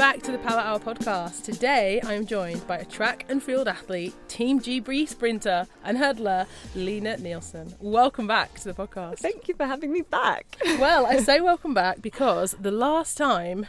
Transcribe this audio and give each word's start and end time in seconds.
back 0.00 0.22
to 0.22 0.32
the 0.32 0.38
Power 0.38 0.60
Hour 0.60 0.78
podcast. 0.78 1.42
Today 1.42 2.00
I 2.00 2.14
am 2.14 2.24
joined 2.24 2.66
by 2.66 2.78
a 2.78 2.86
track 2.86 3.26
and 3.28 3.42
field 3.42 3.68
athlete, 3.68 4.14
Team 4.28 4.58
GB 4.58 5.06
sprinter, 5.06 5.66
and 5.84 5.98
hurdler, 5.98 6.46
Lina 6.74 7.18
Nielsen. 7.18 7.74
Welcome 7.80 8.26
back 8.26 8.58
to 8.60 8.64
the 8.64 8.72
podcast. 8.72 9.18
Thank 9.18 9.46
you 9.46 9.54
for 9.54 9.66
having 9.66 9.92
me 9.92 10.00
back. 10.00 10.56
Well, 10.78 11.04
I 11.04 11.18
say 11.18 11.42
welcome 11.42 11.74
back 11.74 12.00
because 12.00 12.56
the 12.58 12.70
last 12.70 13.18
time 13.18 13.66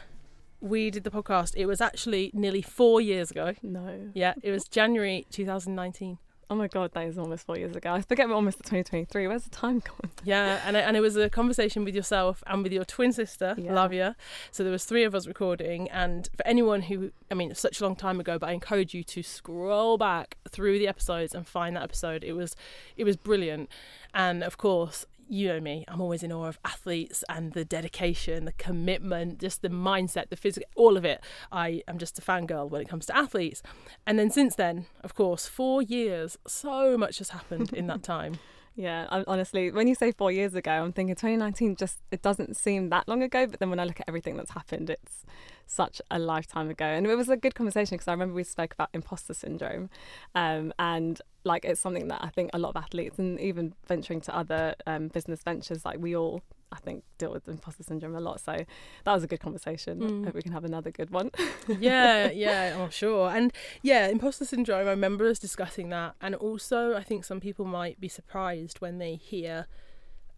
we 0.61 0.89
did 0.89 1.03
the 1.03 1.11
podcast, 1.11 1.53
it 1.57 1.65
was 1.65 1.81
actually 1.81 2.31
nearly 2.33 2.61
four 2.61 3.01
years 3.01 3.29
ago. 3.31 3.55
No. 3.61 4.11
Yeah, 4.13 4.35
it 4.41 4.51
was 4.51 4.69
January 4.69 5.25
2019. 5.31 6.17
Oh 6.51 6.55
my 6.55 6.67
god, 6.67 6.91
that 6.95 7.07
is 7.07 7.17
almost 7.17 7.45
four 7.45 7.57
years 7.57 7.77
ago. 7.77 7.93
I 7.93 8.01
forget 8.01 8.27
we're 8.27 8.35
almost 8.35 8.59
at 8.59 8.65
2023. 8.65 9.25
Where's 9.27 9.43
the 9.45 9.49
time 9.49 9.79
gone? 9.79 10.11
Yeah, 10.25 10.59
and 10.65 10.75
and 10.75 10.97
it 10.97 10.99
was 10.99 11.15
a 11.15 11.29
conversation 11.29 11.85
with 11.85 11.95
yourself 11.95 12.43
and 12.45 12.61
with 12.61 12.73
your 12.73 12.83
twin 12.83 13.13
sister, 13.13 13.55
Yeah. 13.57 13.71
Laviai. 13.71 14.15
So 14.51 14.61
there 14.63 14.71
was 14.71 14.83
three 14.83 15.05
of 15.05 15.15
us 15.15 15.27
recording, 15.27 15.89
and 15.89 16.29
for 16.35 16.45
anyone 16.45 16.81
who, 16.83 17.11
I 17.31 17.35
mean, 17.35 17.51
it's 17.51 17.61
such 17.61 17.79
a 17.79 17.85
long 17.85 17.95
time 17.95 18.19
ago, 18.19 18.37
but 18.37 18.49
I 18.49 18.51
encourage 18.51 18.93
you 18.93 19.01
to 19.05 19.23
scroll 19.23 19.97
back 19.97 20.35
through 20.49 20.77
the 20.77 20.89
episodes 20.89 21.33
and 21.33 21.47
find 21.47 21.77
that 21.77 21.83
episode. 21.83 22.23
It 22.25 22.33
was, 22.33 22.53
it 22.97 23.05
was 23.05 23.15
brilliant, 23.15 23.69
and 24.13 24.43
of 24.43 24.57
course. 24.57 25.05
You 25.31 25.47
know 25.47 25.61
me, 25.61 25.85
I'm 25.87 26.01
always 26.01 26.23
in 26.23 26.33
awe 26.33 26.49
of 26.49 26.59
athletes 26.65 27.23
and 27.29 27.53
the 27.53 27.63
dedication, 27.63 28.43
the 28.43 28.51
commitment, 28.51 29.39
just 29.39 29.61
the 29.61 29.69
mindset, 29.69 30.27
the 30.27 30.35
physical, 30.35 30.69
all 30.75 30.97
of 30.97 31.05
it. 31.05 31.23
I 31.53 31.83
am 31.87 31.99
just 31.99 32.19
a 32.19 32.21
fangirl 32.21 32.69
when 32.69 32.81
it 32.81 32.89
comes 32.89 33.05
to 33.05 33.15
athletes. 33.15 33.63
And 34.05 34.19
then 34.19 34.29
since 34.29 34.55
then, 34.55 34.87
of 35.05 35.15
course, 35.15 35.47
four 35.47 35.81
years, 35.81 36.37
so 36.45 36.97
much 36.97 37.19
has 37.19 37.29
happened 37.29 37.71
in 37.71 37.87
that 37.87 38.03
time. 38.17 38.39
Yeah, 38.75 39.07
I, 39.09 39.23
honestly, 39.25 39.71
when 39.71 39.87
you 39.87 39.95
say 39.95 40.11
four 40.11 40.33
years 40.33 40.53
ago, 40.53 40.71
I'm 40.71 40.91
thinking 40.91 41.15
2019 41.15 41.77
just, 41.77 41.99
it 42.11 42.21
doesn't 42.21 42.57
seem 42.57 42.89
that 42.89 43.07
long 43.07 43.23
ago. 43.23 43.47
But 43.47 43.61
then 43.61 43.69
when 43.69 43.79
I 43.79 43.85
look 43.85 44.01
at 44.01 44.09
everything 44.09 44.35
that's 44.35 44.51
happened, 44.51 44.89
it's 44.89 45.25
such 45.65 46.01
a 46.11 46.19
lifetime 46.19 46.69
ago. 46.69 46.85
And 46.85 47.07
it 47.07 47.15
was 47.15 47.29
a 47.29 47.37
good 47.37 47.55
conversation 47.55 47.95
because 47.95 48.09
I 48.09 48.11
remember 48.11 48.33
we 48.33 48.43
spoke 48.43 48.73
about 48.73 48.89
imposter 48.93 49.33
syndrome. 49.33 49.89
Um, 50.35 50.73
and 50.77 51.21
like 51.43 51.65
it's 51.65 51.81
something 51.81 52.07
that 52.09 52.23
I 52.23 52.29
think 52.29 52.51
a 52.53 52.59
lot 52.59 52.69
of 52.69 52.77
athletes 52.77 53.17
and 53.17 53.39
even 53.39 53.73
venturing 53.87 54.21
to 54.21 54.35
other 54.35 54.75
um, 54.85 55.07
business 55.07 55.41
ventures, 55.43 55.83
like 55.83 55.99
we 55.99 56.15
all, 56.15 56.41
I 56.71 56.77
think, 56.77 57.03
deal 57.17 57.31
with 57.31 57.47
imposter 57.47 57.83
syndrome 57.83 58.15
a 58.15 58.19
lot. 58.19 58.39
So 58.41 58.65
that 59.05 59.13
was 59.13 59.23
a 59.23 59.27
good 59.27 59.39
conversation. 59.39 59.99
Mm. 59.99 60.25
Hope 60.25 60.35
we 60.35 60.41
can 60.41 60.51
have 60.51 60.65
another 60.65 60.91
good 60.91 61.09
one. 61.09 61.31
yeah, 61.67 62.29
yeah, 62.31 62.77
I'm 62.79 62.91
sure. 62.91 63.29
And 63.29 63.51
yeah, 63.81 64.07
imposter 64.07 64.45
syndrome, 64.45 64.87
I 64.87 64.91
remember 64.91 65.27
us 65.27 65.39
discussing 65.39 65.89
that. 65.89 66.15
And 66.21 66.35
also, 66.35 66.95
I 66.95 67.03
think 67.03 67.25
some 67.25 67.39
people 67.39 67.65
might 67.65 67.99
be 67.99 68.07
surprised 68.07 68.79
when 68.79 68.99
they 68.99 69.15
hear 69.15 69.67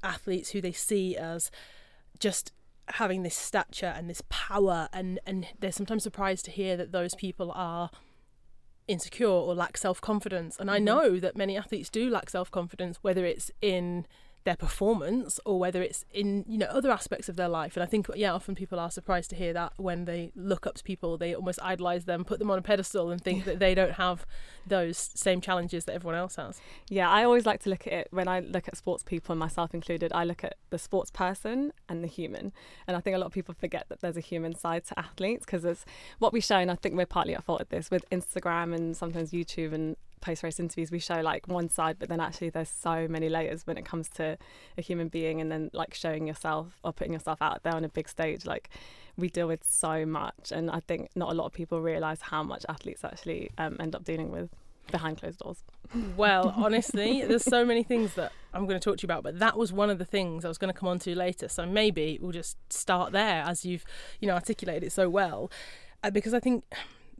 athletes 0.03 0.51
who 0.51 0.61
they 0.61 0.71
see 0.71 1.17
as 1.17 1.51
just 2.19 2.51
having 2.89 3.23
this 3.23 3.35
stature 3.35 3.93
and 3.95 4.09
this 4.09 4.21
power 4.27 4.89
and 4.91 5.17
and 5.25 5.47
they're 5.61 5.71
sometimes 5.71 6.03
surprised 6.03 6.43
to 6.43 6.51
hear 6.51 6.75
that 6.75 6.91
those 6.91 7.15
people 7.15 7.49
are 7.55 7.89
insecure 8.87 9.27
or 9.27 9.55
lack 9.55 9.77
self-confidence 9.77 10.57
and 10.59 10.69
I 10.69 10.79
Mhm. 10.79 10.83
know 10.83 11.19
that 11.19 11.37
many 11.37 11.55
athletes 11.57 11.89
do 11.89 12.09
lack 12.09 12.29
self-confidence 12.29 12.99
whether 13.01 13.25
it's 13.25 13.49
in 13.61 14.05
their 14.43 14.55
performance 14.55 15.39
or 15.45 15.59
whether 15.59 15.81
it's 15.81 16.05
in 16.13 16.43
you 16.47 16.57
know 16.57 16.65
other 16.67 16.91
aspects 16.91 17.29
of 17.29 17.35
their 17.35 17.47
life 17.47 17.75
and 17.75 17.83
i 17.83 17.85
think 17.85 18.07
yeah 18.15 18.33
often 18.33 18.55
people 18.55 18.79
are 18.79 18.91
surprised 18.91 19.29
to 19.29 19.35
hear 19.35 19.53
that 19.53 19.73
when 19.77 20.05
they 20.05 20.31
look 20.35 20.67
up 20.67 20.75
to 20.75 20.83
people 20.83 21.17
they 21.17 21.33
almost 21.33 21.59
idolize 21.61 22.05
them 22.05 22.23
put 22.25 22.39
them 22.39 22.51
on 22.51 22.57
a 22.57 22.61
pedestal 22.61 23.09
and 23.09 23.21
think 23.21 23.45
that 23.45 23.59
they 23.59 23.73
don't 23.73 23.93
have 23.93 24.25
those 24.67 25.11
same 25.15 25.39
challenges 25.41 25.85
that 25.85 25.93
everyone 25.93 26.17
else 26.17 26.35
has 26.35 26.61
Yeah, 26.89 27.09
I 27.09 27.23
always 27.23 27.45
like 27.45 27.61
to 27.63 27.69
look 27.69 27.87
at 27.87 27.93
it 27.93 28.07
when 28.11 28.27
I 28.27 28.39
look 28.39 28.67
at 28.67 28.77
sports 28.77 29.03
people, 29.03 29.33
and 29.33 29.39
myself 29.39 29.73
included. 29.73 30.11
I 30.13 30.23
look 30.23 30.43
at 30.43 30.57
the 30.69 30.77
sports 30.77 31.11
person 31.11 31.73
and 31.89 32.03
the 32.03 32.07
human, 32.07 32.53
and 32.87 32.95
I 32.97 32.99
think 32.99 33.15
a 33.15 33.19
lot 33.19 33.27
of 33.27 33.31
people 33.31 33.53
forget 33.53 33.87
that 33.89 34.01
there's 34.01 34.17
a 34.17 34.21
human 34.21 34.55
side 34.55 34.85
to 34.85 34.99
athletes 34.99 35.45
because 35.45 35.65
it's 35.65 35.85
what 36.19 36.33
we 36.33 36.41
show, 36.41 36.57
and 36.57 36.71
I 36.71 36.75
think 36.75 36.95
we're 36.95 37.05
partly 37.05 37.35
at 37.35 37.43
fault 37.43 37.61
at 37.61 37.69
this 37.69 37.89
with 37.89 38.07
Instagram 38.09 38.73
and 38.73 38.95
sometimes 38.95 39.31
YouTube 39.31 39.73
and 39.73 39.95
post 40.23 40.41
race 40.41 40.59
interviews. 40.59 40.89
We 40.89 40.99
show 40.99 41.21
like 41.21 41.47
one 41.47 41.69
side, 41.69 41.97
but 41.99 42.09
then 42.09 42.19
actually 42.19 42.49
there's 42.49 42.69
so 42.69 43.07
many 43.07 43.29
layers 43.29 43.67
when 43.67 43.77
it 43.77 43.85
comes 43.85 44.09
to 44.11 44.37
a 44.77 44.81
human 44.81 45.09
being, 45.09 45.41
and 45.41 45.51
then 45.51 45.69
like 45.73 45.93
showing 45.93 46.25
yourself 46.27 46.79
or 46.83 46.93
putting 46.93 47.13
yourself 47.13 47.41
out 47.41 47.63
there 47.63 47.75
on 47.75 47.83
a 47.83 47.89
big 47.89 48.09
stage, 48.09 48.45
like. 48.45 48.69
We 49.15 49.29
deal 49.29 49.47
with 49.47 49.63
so 49.63 50.07
much, 50.07 50.51
and 50.51 50.71
I 50.71 50.79
think 50.79 51.09
not 51.15 51.29
a 51.31 51.35
lot 51.35 51.45
of 51.45 51.53
people 51.53 51.79
realize 51.79 52.19
how 52.19 52.41
much 52.41 52.65
athletes 52.67 53.03
actually 53.03 53.51
um, 53.59 53.77
end 53.79 53.95
up 53.95 54.03
dealing 54.03 54.31
with 54.31 54.49
behind 54.91 55.17
closed 55.17 55.39
doors. 55.39 55.63
well 56.17 56.53
honestly 56.57 57.23
there's 57.25 57.43
so 57.43 57.65
many 57.65 57.83
things 57.83 58.15
that 58.15 58.31
i'm 58.53 58.65
going 58.65 58.79
to 58.79 58.83
talk 58.83 58.97
to 58.97 59.03
you 59.03 59.07
about 59.07 59.23
but 59.23 59.39
that 59.39 59.57
was 59.57 59.71
one 59.71 59.89
of 59.89 59.97
the 59.97 60.05
things 60.05 60.43
i 60.43 60.47
was 60.47 60.57
going 60.57 60.71
to 60.71 60.77
come 60.77 60.89
on 60.89 60.99
to 60.99 61.15
later 61.15 61.47
so 61.47 61.65
maybe 61.65 62.19
we'll 62.21 62.31
just 62.31 62.57
start 62.71 63.11
there 63.11 63.43
as 63.43 63.65
you've 63.65 63.85
you 64.19 64.27
know 64.27 64.33
articulated 64.33 64.83
it 64.83 64.91
so 64.91 65.09
well 65.09 65.49
uh, 66.03 66.09
because 66.09 66.33
i 66.33 66.39
think 66.39 66.65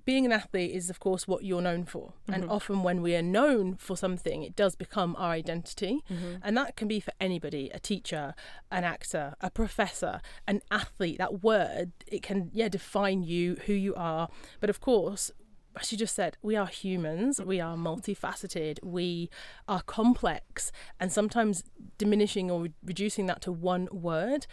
being 0.06 0.26
an 0.26 0.32
athlete 0.32 0.72
is 0.72 0.90
of 0.90 1.00
course 1.00 1.28
what 1.28 1.44
you're 1.44 1.62
known 1.62 1.86
for. 1.86 2.14
And 2.28 2.44
Mhm. 2.44 2.50
often 2.52 2.84
when 2.84 3.02
we 3.02 3.16
are 3.16 3.22
known 3.22 3.76
for 3.76 3.96
something 3.96 4.44
it 4.44 4.56
does 4.56 4.76
become 4.76 5.16
our 5.18 5.32
identity. 5.32 6.02
Mm-hmm. 6.10 6.36
and 6.44 6.58
that 6.58 6.76
can 6.76 6.88
be 6.88 7.00
for 7.00 7.14
anybody 7.20 7.70
a 7.74 7.80
teacher 7.80 8.34
an 8.72 8.84
actor 8.84 9.36
a 9.42 9.50
professor 9.50 10.20
an 10.48 10.62
athlete 10.70 11.18
that 11.20 11.44
word 11.44 11.92
it 12.08 12.22
can 12.22 12.50
yeah 12.54 12.68
define 12.70 13.24
you 13.24 13.56
who 13.66 13.74
you 13.74 13.94
are. 13.96 14.28
But 14.60 14.70
of 14.70 14.80
course 14.82 15.32
as 15.80 15.92
you 15.92 15.98
just 15.98 16.14
said 16.16 16.38
we 16.42 16.56
are 16.56 16.68
humans. 16.68 17.42
We 17.42 17.60
are 17.60 17.76
multifaceted. 17.76 18.78
We 18.84 19.30
are 19.68 19.82
complex. 19.82 20.72
And 21.00 21.12
sometimes 21.12 21.64
diminishing 21.98 22.52
or 22.52 22.62
re- 22.64 22.74
reducing 22.86 23.26
that 23.28 23.42
to 23.42 23.52
one 23.52 23.88
word 23.92 24.46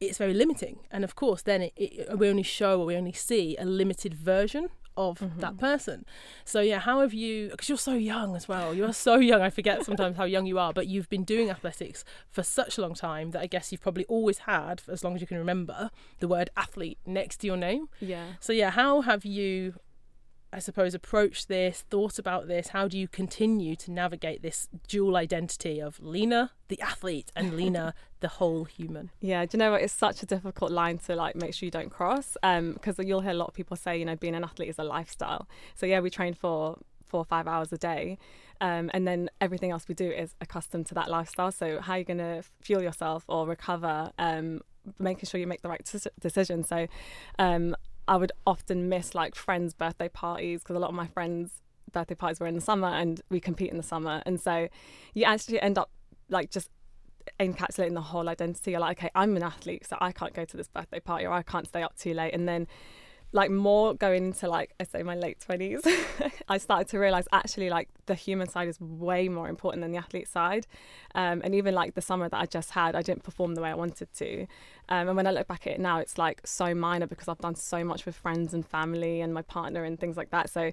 it's 0.00 0.18
very 0.18 0.32
limiting. 0.34 0.78
And 0.92 1.02
of 1.04 1.14
course 1.16 1.42
then 1.42 1.62
it, 1.62 1.72
it, 1.76 2.18
we 2.18 2.28
only 2.28 2.42
show 2.44 2.80
or 2.80 2.86
we 2.86 2.96
only 2.96 3.12
see 3.12 3.56
a 3.56 3.64
limited 3.64 4.14
version 4.14 4.68
of 4.98 5.20
mm-hmm. 5.20 5.40
that 5.40 5.56
person. 5.56 6.04
So 6.44 6.60
yeah 6.60 6.80
how 6.80 7.00
have 7.00 7.14
you 7.14 7.48
because 7.48 7.68
you're 7.68 7.78
so 7.78 7.94
young 7.94 8.36
as 8.36 8.48
well. 8.48 8.74
You 8.74 8.84
are 8.84 8.92
so 8.92 9.16
young. 9.16 9.40
I 9.40 9.50
forget 9.50 9.84
sometimes 9.84 10.16
how 10.16 10.24
young 10.24 10.44
you 10.44 10.58
are 10.58 10.72
but 10.72 10.86
you've 10.88 11.08
been 11.08 11.24
doing 11.24 11.48
athletics 11.48 12.04
for 12.30 12.42
such 12.42 12.76
a 12.76 12.82
long 12.82 12.94
time 12.94 13.30
that 13.30 13.40
i 13.40 13.46
guess 13.46 13.70
you've 13.70 13.80
probably 13.80 14.04
always 14.06 14.38
had 14.38 14.80
for 14.80 14.92
as 14.92 15.04
long 15.04 15.14
as 15.14 15.20
you 15.20 15.26
can 15.26 15.38
remember 15.38 15.90
the 16.18 16.28
word 16.28 16.50
athlete 16.56 16.98
next 17.06 17.38
to 17.38 17.46
your 17.46 17.56
name. 17.56 17.88
Yeah. 18.00 18.26
so 18.40 18.52
yeah 18.52 18.70
how 18.70 19.00
have 19.02 19.24
you 19.24 19.74
i 20.52 20.58
suppose 20.58 20.94
approached 20.94 21.48
this 21.48 21.84
thought 21.90 22.18
about 22.18 22.48
this 22.48 22.68
how 22.68 22.88
do 22.88 22.98
you 22.98 23.08
continue 23.08 23.76
to 23.76 23.90
navigate 23.90 24.42
this 24.42 24.68
dual 24.86 25.16
identity 25.16 25.80
of 25.80 26.00
Lina 26.00 26.52
the 26.68 26.80
athlete 26.80 27.30
and 27.34 27.56
Lina 27.56 27.94
the 28.20 28.28
whole 28.28 28.64
human 28.64 29.10
Yeah, 29.20 29.44
do 29.44 29.56
you 29.56 29.58
know 29.58 29.72
what? 29.72 29.82
It's 29.82 29.92
such 29.92 30.22
a 30.22 30.26
difficult 30.26 30.70
line 30.70 30.98
to 30.98 31.14
like 31.14 31.36
make 31.36 31.54
sure 31.54 31.66
you 31.66 31.70
don't 31.70 31.90
cross. 31.90 32.36
Um, 32.42 32.72
because 32.72 32.98
you'll 32.98 33.20
hear 33.20 33.32
a 33.32 33.34
lot 33.34 33.48
of 33.48 33.54
people 33.54 33.76
say, 33.76 33.96
you 33.98 34.04
know, 34.04 34.16
being 34.16 34.34
an 34.34 34.44
athlete 34.44 34.68
is 34.68 34.78
a 34.78 34.84
lifestyle. 34.84 35.48
So 35.74 35.86
yeah, 35.86 36.00
we 36.00 36.10
train 36.10 36.34
for 36.34 36.78
four 37.06 37.20
or 37.20 37.24
five 37.24 37.46
hours 37.46 37.72
a 37.72 37.78
day, 37.78 38.18
um, 38.60 38.90
and 38.92 39.06
then 39.06 39.30
everything 39.40 39.70
else 39.70 39.88
we 39.88 39.94
do 39.94 40.10
is 40.10 40.34
accustomed 40.40 40.86
to 40.86 40.94
that 40.94 41.08
lifestyle. 41.08 41.52
So 41.52 41.80
how 41.80 41.94
are 41.94 41.98
you 41.98 42.04
going 42.04 42.18
to 42.18 42.42
fuel 42.60 42.82
yourself 42.82 43.24
or 43.28 43.46
recover? 43.46 44.10
Um, 44.18 44.60
making 44.98 45.26
sure 45.26 45.38
you 45.38 45.46
make 45.46 45.62
the 45.62 45.68
right 45.68 45.84
deci- 45.84 46.06
decision. 46.20 46.64
So, 46.64 46.86
um, 47.38 47.76
I 48.08 48.16
would 48.16 48.32
often 48.46 48.88
miss 48.88 49.14
like 49.14 49.34
friends' 49.34 49.74
birthday 49.74 50.08
parties 50.08 50.60
because 50.60 50.76
a 50.76 50.78
lot 50.78 50.88
of 50.88 50.94
my 50.94 51.06
friends' 51.06 51.60
birthday 51.92 52.14
parties 52.14 52.40
were 52.40 52.46
in 52.46 52.54
the 52.54 52.60
summer, 52.60 52.88
and 52.88 53.20
we 53.30 53.40
compete 53.40 53.70
in 53.70 53.76
the 53.76 53.82
summer, 53.82 54.22
and 54.26 54.40
so 54.40 54.68
you 55.14 55.24
actually 55.24 55.60
end 55.60 55.78
up 55.78 55.90
like 56.28 56.50
just 56.50 56.70
encapsulating 57.38 57.94
the 57.94 58.00
whole 58.00 58.28
identity. 58.28 58.72
You're 58.72 58.80
like, 58.80 58.98
okay, 58.98 59.10
I'm 59.14 59.36
an 59.36 59.42
athlete, 59.42 59.86
so 59.86 59.96
I 60.00 60.12
can't 60.12 60.34
go 60.34 60.44
to 60.44 60.56
this 60.56 60.68
birthday 60.68 61.00
party 61.00 61.26
or 61.26 61.32
I 61.32 61.42
can't 61.42 61.66
stay 61.66 61.82
up 61.82 61.96
too 61.96 62.14
late. 62.14 62.34
And 62.34 62.48
then, 62.48 62.66
like, 63.32 63.50
more 63.50 63.94
going 63.94 64.26
into 64.26 64.48
like, 64.48 64.74
I 64.80 64.84
say 64.84 65.02
my 65.02 65.14
late 65.14 65.38
20s, 65.40 65.86
I 66.48 66.58
started 66.58 66.88
to 66.88 66.98
realize 66.98 67.26
actually, 67.32 67.70
like, 67.70 67.88
the 68.06 68.14
human 68.14 68.48
side 68.48 68.68
is 68.68 68.80
way 68.80 69.28
more 69.28 69.48
important 69.48 69.82
than 69.82 69.92
the 69.92 69.98
athlete 69.98 70.28
side. 70.28 70.66
Um, 71.14 71.40
and 71.44 71.54
even 71.54 71.74
like 71.74 71.94
the 71.94 72.00
summer 72.00 72.28
that 72.28 72.38
I 72.38 72.46
just 72.46 72.70
had, 72.70 72.94
I 72.94 73.02
didn't 73.02 73.22
perform 73.22 73.54
the 73.54 73.62
way 73.62 73.70
I 73.70 73.74
wanted 73.74 74.12
to. 74.14 74.46
Um, 74.88 75.08
and 75.08 75.16
when 75.16 75.26
I 75.26 75.30
look 75.30 75.46
back 75.46 75.66
at 75.66 75.74
it 75.74 75.80
now, 75.80 75.98
it's 75.98 76.18
like 76.18 76.40
so 76.44 76.74
minor 76.74 77.06
because 77.06 77.28
I've 77.28 77.38
done 77.38 77.54
so 77.54 77.84
much 77.84 78.06
with 78.06 78.14
friends 78.16 78.54
and 78.54 78.66
family 78.66 79.20
and 79.20 79.34
my 79.34 79.42
partner 79.42 79.84
and 79.84 79.98
things 79.98 80.16
like 80.16 80.30
that. 80.30 80.50
So, 80.50 80.72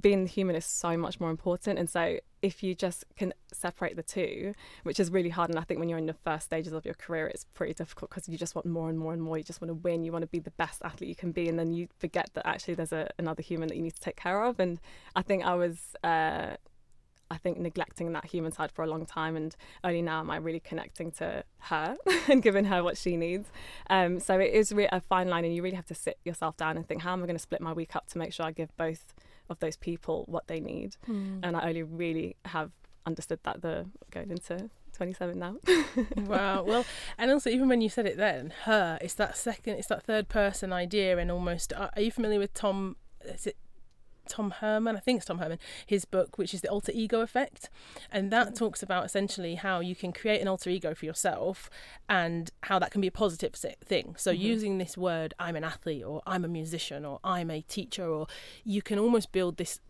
being 0.00 0.26
human 0.26 0.54
is 0.56 0.64
so 0.64 0.96
much 0.96 1.18
more 1.20 1.30
important. 1.30 1.78
And 1.78 1.88
so, 1.88 2.18
if 2.40 2.62
you 2.62 2.74
just 2.74 3.04
can 3.16 3.34
separate 3.52 3.96
the 3.96 4.02
two, 4.02 4.54
which 4.84 5.00
is 5.00 5.10
really 5.10 5.28
hard, 5.28 5.50
and 5.50 5.58
I 5.58 5.62
think 5.62 5.80
when 5.80 5.88
you're 5.88 5.98
in 5.98 6.06
the 6.06 6.14
first 6.14 6.44
stages 6.46 6.72
of 6.72 6.84
your 6.84 6.94
career, 6.94 7.26
it's 7.26 7.44
pretty 7.54 7.74
difficult 7.74 8.10
because 8.10 8.28
you 8.28 8.38
just 8.38 8.54
want 8.54 8.66
more 8.66 8.88
and 8.88 8.98
more 8.98 9.12
and 9.12 9.20
more. 9.20 9.36
You 9.36 9.44
just 9.44 9.60
want 9.60 9.70
to 9.70 9.74
win. 9.74 10.04
You 10.04 10.12
want 10.12 10.22
to 10.22 10.28
be 10.28 10.38
the 10.38 10.52
best 10.52 10.82
athlete 10.82 11.08
you 11.08 11.16
can 11.16 11.32
be, 11.32 11.48
and 11.48 11.58
then 11.58 11.72
you 11.72 11.88
forget 11.98 12.30
that 12.34 12.46
actually 12.46 12.74
there's 12.74 12.92
a, 12.92 13.08
another 13.18 13.42
human 13.42 13.68
that 13.68 13.76
you 13.76 13.82
need 13.82 13.94
to 13.94 14.00
take 14.00 14.16
care 14.16 14.44
of. 14.44 14.60
And 14.60 14.80
I 15.16 15.22
think 15.22 15.44
I 15.44 15.54
was. 15.54 15.96
Uh, 16.04 16.56
I 17.30 17.36
think 17.36 17.58
neglecting 17.58 18.10
that 18.14 18.24
human 18.24 18.52
side 18.52 18.72
for 18.72 18.82
a 18.82 18.86
long 18.86 19.04
time, 19.04 19.36
and 19.36 19.54
only 19.84 20.00
now 20.00 20.20
am 20.20 20.30
I 20.30 20.36
really 20.36 20.60
connecting 20.60 21.10
to 21.12 21.44
her 21.58 21.96
and 22.28 22.42
giving 22.42 22.64
her 22.64 22.82
what 22.82 22.96
she 22.96 23.18
needs. 23.18 23.48
Um, 23.90 24.18
so 24.18 24.38
it 24.38 24.54
is 24.54 24.72
re- 24.72 24.88
a 24.90 25.02
fine 25.02 25.28
line, 25.28 25.44
and 25.44 25.54
you 25.54 25.62
really 25.62 25.76
have 25.76 25.86
to 25.86 25.94
sit 25.94 26.18
yourself 26.24 26.56
down 26.56 26.78
and 26.78 26.88
think, 26.88 27.02
how 27.02 27.12
am 27.12 27.22
I 27.22 27.26
going 27.26 27.36
to 27.36 27.42
split 27.42 27.60
my 27.60 27.74
week 27.74 27.94
up 27.94 28.06
to 28.08 28.18
make 28.18 28.32
sure 28.32 28.46
I 28.46 28.52
give 28.52 28.74
both 28.78 29.12
of 29.48 29.58
those 29.60 29.76
people 29.76 30.24
what 30.26 30.46
they 30.46 30.60
need? 30.60 30.96
Hmm. 31.06 31.40
And 31.42 31.56
I 31.56 31.68
only 31.68 31.82
really 31.82 32.36
have 32.44 32.70
understood 33.06 33.40
that 33.44 33.62
the 33.62 33.86
going 34.10 34.30
into 34.30 34.70
27 34.92 35.38
now. 35.38 35.56
wow. 36.16 36.62
Well, 36.62 36.84
and 37.16 37.30
also 37.30 37.50
even 37.50 37.68
when 37.68 37.80
you 37.80 37.88
said 37.88 38.06
it 38.06 38.16
then, 38.16 38.52
her, 38.64 38.98
it's 39.00 39.14
that 39.14 39.36
second, 39.36 39.74
it's 39.74 39.88
that 39.88 40.02
third 40.02 40.28
person 40.28 40.72
idea, 40.72 41.18
and 41.18 41.30
almost. 41.30 41.72
Are 41.72 41.90
you 42.00 42.10
familiar 42.10 42.38
with 42.38 42.54
Tom? 42.54 42.96
Is 43.24 43.46
it 43.46 43.56
Tom 44.28 44.50
Herman, 44.50 44.96
I 44.96 45.00
think 45.00 45.18
it's 45.18 45.26
Tom 45.26 45.38
Herman, 45.38 45.58
his 45.86 46.04
book, 46.04 46.38
which 46.38 46.54
is 46.54 46.60
the 46.60 46.68
alter 46.68 46.92
ego 46.94 47.20
effect. 47.20 47.70
And 48.10 48.30
that 48.30 48.54
talks 48.54 48.82
about 48.82 49.04
essentially 49.04 49.56
how 49.56 49.80
you 49.80 49.94
can 49.94 50.12
create 50.12 50.40
an 50.40 50.48
alter 50.48 50.70
ego 50.70 50.94
for 50.94 51.06
yourself 51.06 51.70
and 52.08 52.50
how 52.64 52.78
that 52.78 52.90
can 52.90 53.00
be 53.00 53.08
a 53.08 53.12
positive 53.12 53.54
thing. 53.54 54.14
So, 54.18 54.32
mm-hmm. 54.32 54.42
using 54.42 54.78
this 54.78 54.96
word, 54.96 55.34
I'm 55.38 55.56
an 55.56 55.64
athlete, 55.64 56.04
or 56.04 56.22
I'm 56.26 56.44
a 56.44 56.48
musician, 56.48 57.04
or 57.04 57.20
I'm 57.24 57.50
a 57.50 57.62
teacher, 57.62 58.08
or 58.08 58.26
you 58.64 58.82
can 58.82 58.98
almost 58.98 59.32
build 59.32 59.56
this 59.56 59.80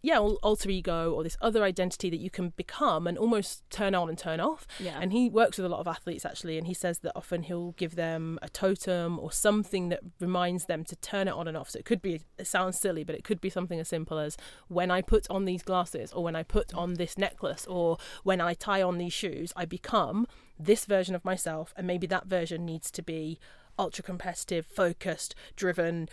yeah, 0.00 0.18
alter 0.18 0.70
ego 0.70 1.12
or 1.12 1.22
this 1.24 1.36
other 1.40 1.64
identity 1.64 2.08
that 2.10 2.20
you 2.20 2.30
can 2.30 2.50
become 2.50 3.06
and 3.06 3.18
almost 3.18 3.68
turn 3.70 3.94
on 3.94 4.08
and 4.08 4.16
turn 4.16 4.38
off. 4.38 4.66
Yeah. 4.78 4.98
And 5.00 5.12
he 5.12 5.28
works 5.28 5.58
with 5.58 5.66
a 5.66 5.68
lot 5.68 5.80
of 5.80 5.88
athletes 5.88 6.24
actually, 6.24 6.56
and 6.56 6.66
he 6.66 6.74
says 6.74 7.00
that 7.00 7.12
often 7.16 7.42
he'll 7.42 7.72
give 7.72 7.96
them 7.96 8.38
a 8.40 8.48
totem 8.48 9.18
or 9.18 9.32
something 9.32 9.88
that 9.88 10.00
reminds 10.20 10.66
them 10.66 10.84
to 10.84 10.96
turn 10.96 11.26
it 11.26 11.34
on 11.34 11.48
and 11.48 11.56
off. 11.56 11.70
So 11.70 11.80
it 11.80 11.84
could 11.84 12.00
be, 12.00 12.20
it 12.38 12.46
sounds 12.46 12.78
silly, 12.78 13.02
but 13.02 13.16
it 13.16 13.24
could 13.24 13.40
be 13.40 13.50
something 13.50 13.80
as 13.80 13.88
simple 13.88 14.18
as 14.18 14.36
when 14.68 14.90
I 14.90 15.02
put 15.02 15.26
on 15.30 15.46
these 15.46 15.62
glasses 15.62 16.12
or 16.12 16.22
when 16.22 16.36
I 16.36 16.44
put 16.44 16.72
on 16.74 16.94
this 16.94 17.18
necklace 17.18 17.66
or 17.66 17.98
when 18.22 18.40
I 18.40 18.54
tie 18.54 18.82
on 18.82 18.98
these 18.98 19.12
shoes, 19.12 19.52
I 19.56 19.64
become 19.64 20.26
this 20.58 20.84
version 20.84 21.14
of 21.14 21.24
myself, 21.24 21.72
and 21.76 21.86
maybe 21.86 22.06
that 22.08 22.26
version 22.26 22.64
needs 22.64 22.90
to 22.92 23.02
be 23.02 23.38
ultra 23.78 24.02
competitive, 24.02 24.66
focused, 24.66 25.34
driven, 25.54 26.08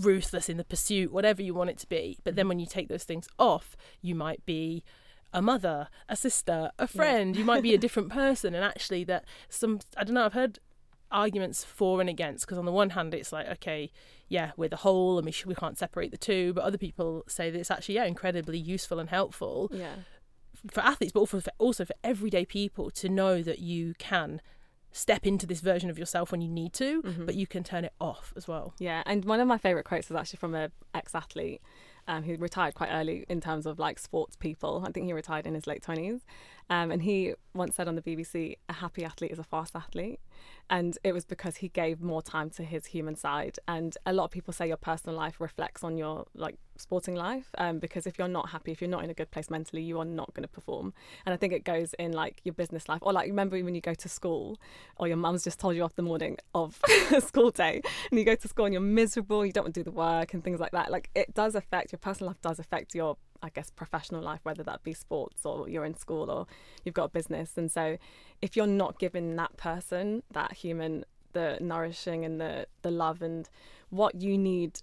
ruthless 0.00 0.48
in 0.48 0.56
the 0.56 0.64
pursuit, 0.64 1.12
whatever 1.12 1.42
you 1.42 1.54
want 1.54 1.70
it 1.70 1.78
to 1.78 1.86
be. 1.88 2.18
But 2.24 2.36
then 2.36 2.46
mm. 2.46 2.50
when 2.50 2.58
you 2.58 2.66
take 2.66 2.88
those 2.88 3.04
things 3.04 3.28
off, 3.38 3.76
you 4.00 4.14
might 4.14 4.44
be 4.46 4.82
a 5.32 5.40
mother, 5.40 5.88
a 6.08 6.16
sister, 6.16 6.70
a 6.78 6.86
friend. 6.86 7.34
Yeah. 7.34 7.40
you 7.40 7.44
might 7.44 7.62
be 7.62 7.74
a 7.74 7.78
different 7.86 8.10
person. 8.10 8.54
And 8.54 8.64
actually, 8.64 9.04
that 9.04 9.24
some, 9.48 9.80
I 9.96 10.04
don't 10.04 10.14
know, 10.14 10.24
I've 10.24 10.32
heard 10.32 10.58
arguments 11.12 11.64
for 11.64 12.00
and 12.00 12.08
against 12.08 12.46
because 12.46 12.58
on 12.58 12.64
the 12.64 12.72
one 12.72 12.90
hand 12.90 13.12
it's 13.14 13.32
like 13.32 13.48
okay 13.48 13.90
yeah 14.28 14.52
we're 14.56 14.68
the 14.68 14.76
whole 14.76 15.18
and 15.18 15.26
we, 15.26 15.32
sh- 15.32 15.46
we 15.46 15.54
can't 15.54 15.76
separate 15.76 16.10
the 16.10 16.16
two 16.16 16.52
but 16.52 16.62
other 16.62 16.78
people 16.78 17.24
say 17.26 17.50
that 17.50 17.58
it's 17.58 17.70
actually 17.70 17.96
yeah 17.96 18.04
incredibly 18.04 18.58
useful 18.58 19.00
and 19.00 19.10
helpful 19.10 19.68
yeah 19.72 19.96
for 20.70 20.80
athletes 20.82 21.12
but 21.12 21.20
also 21.20 21.40
for, 21.40 21.50
also 21.58 21.84
for 21.84 21.94
everyday 22.04 22.44
people 22.44 22.90
to 22.90 23.08
know 23.08 23.42
that 23.42 23.58
you 23.58 23.94
can 23.98 24.40
step 24.92 25.26
into 25.26 25.46
this 25.46 25.60
version 25.60 25.90
of 25.90 25.98
yourself 25.98 26.32
when 26.32 26.40
you 26.40 26.48
need 26.48 26.72
to, 26.74 27.02
mm-hmm. 27.02 27.26
but 27.26 27.34
you 27.34 27.46
can 27.46 27.62
turn 27.62 27.84
it 27.84 27.92
off 28.00 28.32
as 28.36 28.48
well. 28.48 28.74
Yeah, 28.78 29.02
and 29.06 29.24
one 29.24 29.40
of 29.40 29.46
my 29.46 29.58
favorite 29.58 29.84
quotes 29.84 30.10
is 30.10 30.16
actually 30.16 30.38
from 30.38 30.54
a 30.54 30.70
ex-athlete 30.94 31.60
um, 32.08 32.24
who 32.24 32.36
retired 32.36 32.74
quite 32.74 32.90
early 32.90 33.24
in 33.28 33.40
terms 33.40 33.66
of 33.66 33.78
like 33.78 33.98
sports 33.98 34.36
people. 34.36 34.84
I 34.86 34.90
think 34.90 35.06
he 35.06 35.12
retired 35.12 35.46
in 35.46 35.54
his 35.54 35.66
late 35.66 35.82
twenties, 35.82 36.20
um, 36.68 36.90
and 36.90 37.02
he 37.02 37.34
once 37.54 37.76
said 37.76 37.88
on 37.88 37.94
the 37.94 38.02
BBC, 38.02 38.56
"A 38.68 38.74
happy 38.74 39.04
athlete 39.04 39.30
is 39.30 39.38
a 39.38 39.44
fast 39.44 39.76
athlete." 39.76 40.20
And 40.70 40.96
it 41.02 41.12
was 41.12 41.24
because 41.24 41.56
he 41.56 41.68
gave 41.68 42.00
more 42.00 42.22
time 42.22 42.48
to 42.50 42.62
his 42.62 42.86
human 42.86 43.16
side. 43.16 43.58
And 43.66 43.96
a 44.06 44.12
lot 44.12 44.24
of 44.24 44.30
people 44.30 44.52
say 44.52 44.68
your 44.68 44.76
personal 44.76 45.16
life 45.16 45.40
reflects 45.40 45.82
on 45.82 45.98
your 45.98 46.26
like 46.34 46.56
sporting 46.76 47.14
life 47.14 47.50
um, 47.58 47.78
because 47.78 48.06
if 48.06 48.18
you're 48.18 48.28
not 48.28 48.48
happy 48.50 48.72
if 48.72 48.80
you're 48.80 48.88
not 48.88 49.04
in 49.04 49.10
a 49.10 49.14
good 49.14 49.30
place 49.30 49.50
mentally 49.50 49.82
you 49.82 49.98
are 49.98 50.04
not 50.04 50.32
going 50.32 50.42
to 50.44 50.48
perform. 50.48 50.94
And 51.26 51.34
i 51.34 51.36
think 51.36 51.52
it 51.52 51.64
goes 51.64 51.94
in 51.98 52.12
like 52.12 52.40
your 52.44 52.54
business 52.54 52.88
life. 52.88 53.00
Or 53.02 53.12
like 53.12 53.26
remember 53.26 53.58
when 53.62 53.74
you 53.74 53.80
go 53.80 53.94
to 53.94 54.08
school 54.08 54.58
or 54.96 55.08
your 55.08 55.16
mum's 55.16 55.44
just 55.44 55.58
told 55.58 55.74
you 55.76 55.82
off 55.82 55.96
the 55.96 56.02
morning 56.02 56.38
of 56.54 56.80
school 57.20 57.50
day 57.50 57.82
and 58.10 58.18
you 58.18 58.24
go 58.24 58.36
to 58.36 58.48
school 58.48 58.64
and 58.66 58.72
you're 58.72 58.80
miserable 58.80 59.44
you 59.44 59.52
don't 59.52 59.64
want 59.64 59.74
to 59.74 59.80
do 59.80 59.84
the 59.84 59.90
work 59.90 60.34
and 60.34 60.44
things 60.44 60.60
like 60.60 60.72
that. 60.72 60.90
Like 60.90 61.10
it 61.14 61.34
does 61.34 61.54
affect 61.54 61.92
your 61.92 61.98
personal 61.98 62.28
life 62.28 62.40
does 62.40 62.58
affect 62.60 62.94
your 62.94 63.16
I 63.42 63.48
guess, 63.50 63.70
professional 63.70 64.22
life, 64.22 64.40
whether 64.42 64.62
that 64.64 64.82
be 64.82 64.92
sports 64.92 65.44
or 65.44 65.68
you're 65.68 65.84
in 65.84 65.96
school 65.96 66.30
or 66.30 66.46
you've 66.84 66.94
got 66.94 67.04
a 67.04 67.08
business. 67.08 67.56
And 67.56 67.70
so, 67.70 67.96
if 68.42 68.56
you're 68.56 68.66
not 68.66 68.98
giving 68.98 69.36
that 69.36 69.56
person, 69.56 70.22
that 70.32 70.52
human, 70.52 71.04
the 71.32 71.58
nourishing 71.60 72.24
and 72.24 72.40
the, 72.40 72.66
the 72.82 72.90
love 72.90 73.22
and 73.22 73.48
what 73.90 74.20
you 74.20 74.36
need 74.36 74.80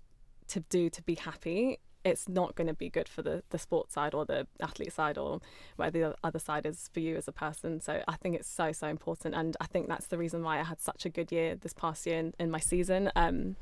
to 0.50 0.62
do 0.62 0.90
to 0.90 1.02
be 1.02 1.16
happy, 1.16 1.80
it's 2.04 2.30
not 2.30 2.56
going 2.56 2.68
to 2.68 2.74
be 2.74 2.90
good 2.90 3.10
for 3.10 3.22
the, 3.22 3.44
the 3.50 3.58
sports 3.58 3.94
side 3.94 4.14
or 4.14 4.26
the 4.26 4.48
athlete 4.62 4.94
side 4.94 5.18
or 5.18 5.42
where 5.76 5.92
the 5.92 6.16
other 6.24 6.40
side 6.40 6.66
is 6.66 6.90
for 6.94 7.00
you 7.00 7.18
as 7.18 7.28
a 7.28 7.32
person. 7.32 7.82
So 7.82 8.02
I 8.08 8.16
think 8.16 8.36
it's 8.36 8.48
so, 8.48 8.72
so 8.72 8.88
important. 8.88 9.36
And 9.36 9.58
I 9.60 9.66
think 9.66 9.88
that's 9.88 10.08
the 10.08 10.18
reason 10.18 10.44
why 10.44 10.60
I 10.60 10.64
had 10.64 10.80
such 10.80 11.06
a 11.06 11.10
good 11.10 11.32
year 11.32 11.56
this 11.56 11.74
past 11.74 12.06
year 12.06 12.20
in, 12.20 12.34
in 12.40 12.50
my 12.50 12.60
season. 12.60 13.12
Um, 13.16 13.58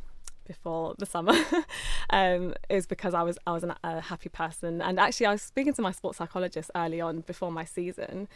before 0.46 0.96
the 0.98 1.06
summer 1.06 1.34
um, 2.10 2.54
is 2.70 2.86
because 2.86 3.14
I 3.14 3.24
was 3.24 3.38
I 3.46 3.52
was 3.52 3.64
an, 3.64 3.74
a 3.84 4.02
happy 4.02 4.30
person. 4.30 4.82
And 4.82 5.00
actually 5.00 5.28
I 5.28 5.32
was 5.32 5.42
speaking 5.42 5.74
to 5.74 5.82
my 5.82 5.92
sports 5.92 6.18
psychologist 6.18 6.72
early 6.76 7.02
on 7.02 7.22
before 7.22 7.52
my 7.52 7.66
season 7.66 8.28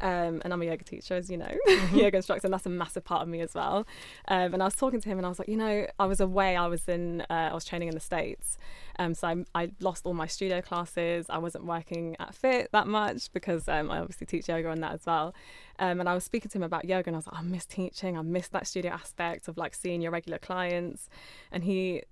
um, 0.00 0.40
and 0.44 0.52
I'm 0.52 0.62
a 0.62 0.64
yoga 0.64 0.84
teacher 0.84 1.14
as 1.14 1.30
you 1.30 1.36
know 1.36 1.46
mm-hmm. 1.68 1.96
yoga 1.96 2.16
instructor 2.16 2.46
and 2.46 2.54
that's 2.54 2.66
a 2.66 2.70
massive 2.70 3.04
part 3.04 3.22
of 3.22 3.28
me 3.28 3.40
as 3.40 3.54
well 3.54 3.86
um, 4.28 4.54
and 4.54 4.62
I 4.62 4.66
was 4.66 4.74
talking 4.74 5.00
to 5.00 5.08
him 5.08 5.18
and 5.18 5.26
I 5.26 5.28
was 5.28 5.38
like 5.38 5.48
you 5.48 5.56
know 5.56 5.86
I 5.98 6.06
was 6.06 6.20
away 6.20 6.56
I 6.56 6.66
was 6.66 6.88
in 6.88 7.22
uh, 7.22 7.48
I 7.50 7.54
was 7.54 7.64
training 7.64 7.88
in 7.88 7.94
the 7.94 8.00
States 8.00 8.58
um, 8.98 9.14
so 9.14 9.28
I, 9.28 9.44
I, 9.54 9.70
lost 9.80 10.06
all 10.06 10.14
my 10.14 10.26
studio 10.26 10.62
classes 10.62 11.26
I 11.28 11.38
wasn't 11.38 11.66
working 11.66 12.16
at 12.18 12.34
FIIT 12.34 12.68
that 12.72 12.86
much 12.86 13.32
because 13.32 13.68
um, 13.68 13.90
I 13.90 13.98
obviously 13.98 14.26
teach 14.26 14.48
yoga 14.48 14.70
on 14.70 14.80
that 14.80 14.92
as 14.92 15.04
well 15.06 15.34
um, 15.78 16.00
and 16.00 16.08
I 16.08 16.14
was 16.14 16.24
speaking 16.24 16.50
to 16.50 16.58
him 16.58 16.62
about 16.62 16.84
yoga, 16.84 17.08
and 17.08 17.16
I 17.16 17.18
was 17.18 17.26
like, 17.26 17.38
I 17.38 17.42
miss 17.42 17.66
teaching. 17.66 18.16
I 18.16 18.22
miss 18.22 18.48
that 18.48 18.66
studio 18.66 18.92
aspect 18.92 19.48
of 19.48 19.56
like 19.56 19.74
seeing 19.74 20.00
your 20.00 20.10
regular 20.10 20.38
clients. 20.38 21.08
And 21.52 21.64
he 21.64 22.02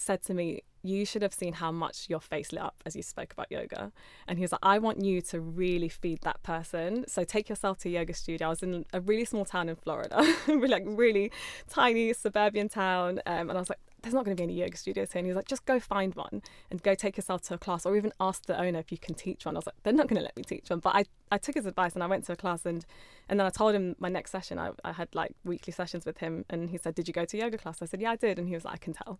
said 0.00 0.22
to 0.24 0.34
me, 0.34 0.62
You 0.82 1.04
should 1.04 1.22
have 1.22 1.34
seen 1.34 1.54
how 1.54 1.72
much 1.72 2.08
your 2.08 2.20
face 2.20 2.52
lit 2.52 2.62
up 2.62 2.82
as 2.86 2.94
you 2.96 3.02
spoke 3.02 3.32
about 3.32 3.50
yoga. 3.50 3.92
And 4.26 4.38
he 4.38 4.42
was 4.42 4.52
like, 4.52 4.60
I 4.62 4.78
want 4.78 5.02
you 5.04 5.20
to 5.22 5.40
really 5.40 5.88
feed 5.88 6.20
that 6.22 6.42
person. 6.42 7.04
So 7.08 7.24
take 7.24 7.48
yourself 7.48 7.78
to 7.80 7.88
yoga 7.88 8.14
studio. 8.14 8.48
I 8.48 8.50
was 8.50 8.62
in 8.62 8.84
a 8.92 9.00
really 9.00 9.24
small 9.24 9.44
town 9.44 9.68
in 9.68 9.76
Florida, 9.76 10.22
like 10.48 10.84
really 10.86 11.30
tiny 11.68 12.12
suburban 12.12 12.68
town. 12.68 13.20
Um, 13.26 13.50
and 13.50 13.52
I 13.52 13.60
was 13.60 13.68
like, 13.68 13.80
there's 14.02 14.14
not 14.14 14.24
going 14.24 14.36
to 14.36 14.40
be 14.40 14.44
any 14.44 14.54
yoga 14.54 14.76
studios 14.76 15.12
here. 15.12 15.20
And 15.20 15.26
he 15.26 15.30
was 15.30 15.36
like, 15.36 15.48
just 15.48 15.64
go 15.64 15.80
find 15.80 16.14
one 16.14 16.42
and 16.70 16.82
go 16.82 16.94
take 16.94 17.16
yourself 17.16 17.42
to 17.42 17.54
a 17.54 17.58
class 17.58 17.84
or 17.84 17.96
even 17.96 18.12
ask 18.20 18.46
the 18.46 18.58
owner 18.58 18.78
if 18.78 18.92
you 18.92 18.98
can 18.98 19.14
teach 19.14 19.44
one. 19.44 19.56
I 19.56 19.58
was 19.58 19.66
like, 19.66 19.74
they're 19.82 19.92
not 19.92 20.06
going 20.06 20.18
to 20.18 20.22
let 20.22 20.36
me 20.36 20.44
teach 20.44 20.70
one. 20.70 20.78
But 20.78 20.94
I, 20.94 21.04
I 21.32 21.38
took 21.38 21.56
his 21.56 21.66
advice 21.66 21.94
and 21.94 22.02
I 22.02 22.06
went 22.06 22.24
to 22.26 22.32
a 22.32 22.36
class 22.36 22.64
and, 22.64 22.86
and 23.28 23.40
then 23.40 23.46
I 23.46 23.50
told 23.50 23.74
him 23.74 23.96
my 23.98 24.08
next 24.08 24.30
session, 24.30 24.58
I, 24.58 24.70
I 24.84 24.92
had 24.92 25.14
like 25.14 25.34
weekly 25.44 25.72
sessions 25.72 26.06
with 26.06 26.18
him. 26.18 26.44
And 26.48 26.70
he 26.70 26.78
said, 26.78 26.94
did 26.94 27.08
you 27.08 27.14
go 27.14 27.24
to 27.24 27.36
yoga 27.36 27.58
class? 27.58 27.82
I 27.82 27.86
said, 27.86 28.00
yeah, 28.00 28.12
I 28.12 28.16
did. 28.16 28.38
And 28.38 28.46
he 28.46 28.54
was 28.54 28.64
like, 28.64 28.74
I 28.74 28.78
can 28.78 28.92
tell 28.92 29.18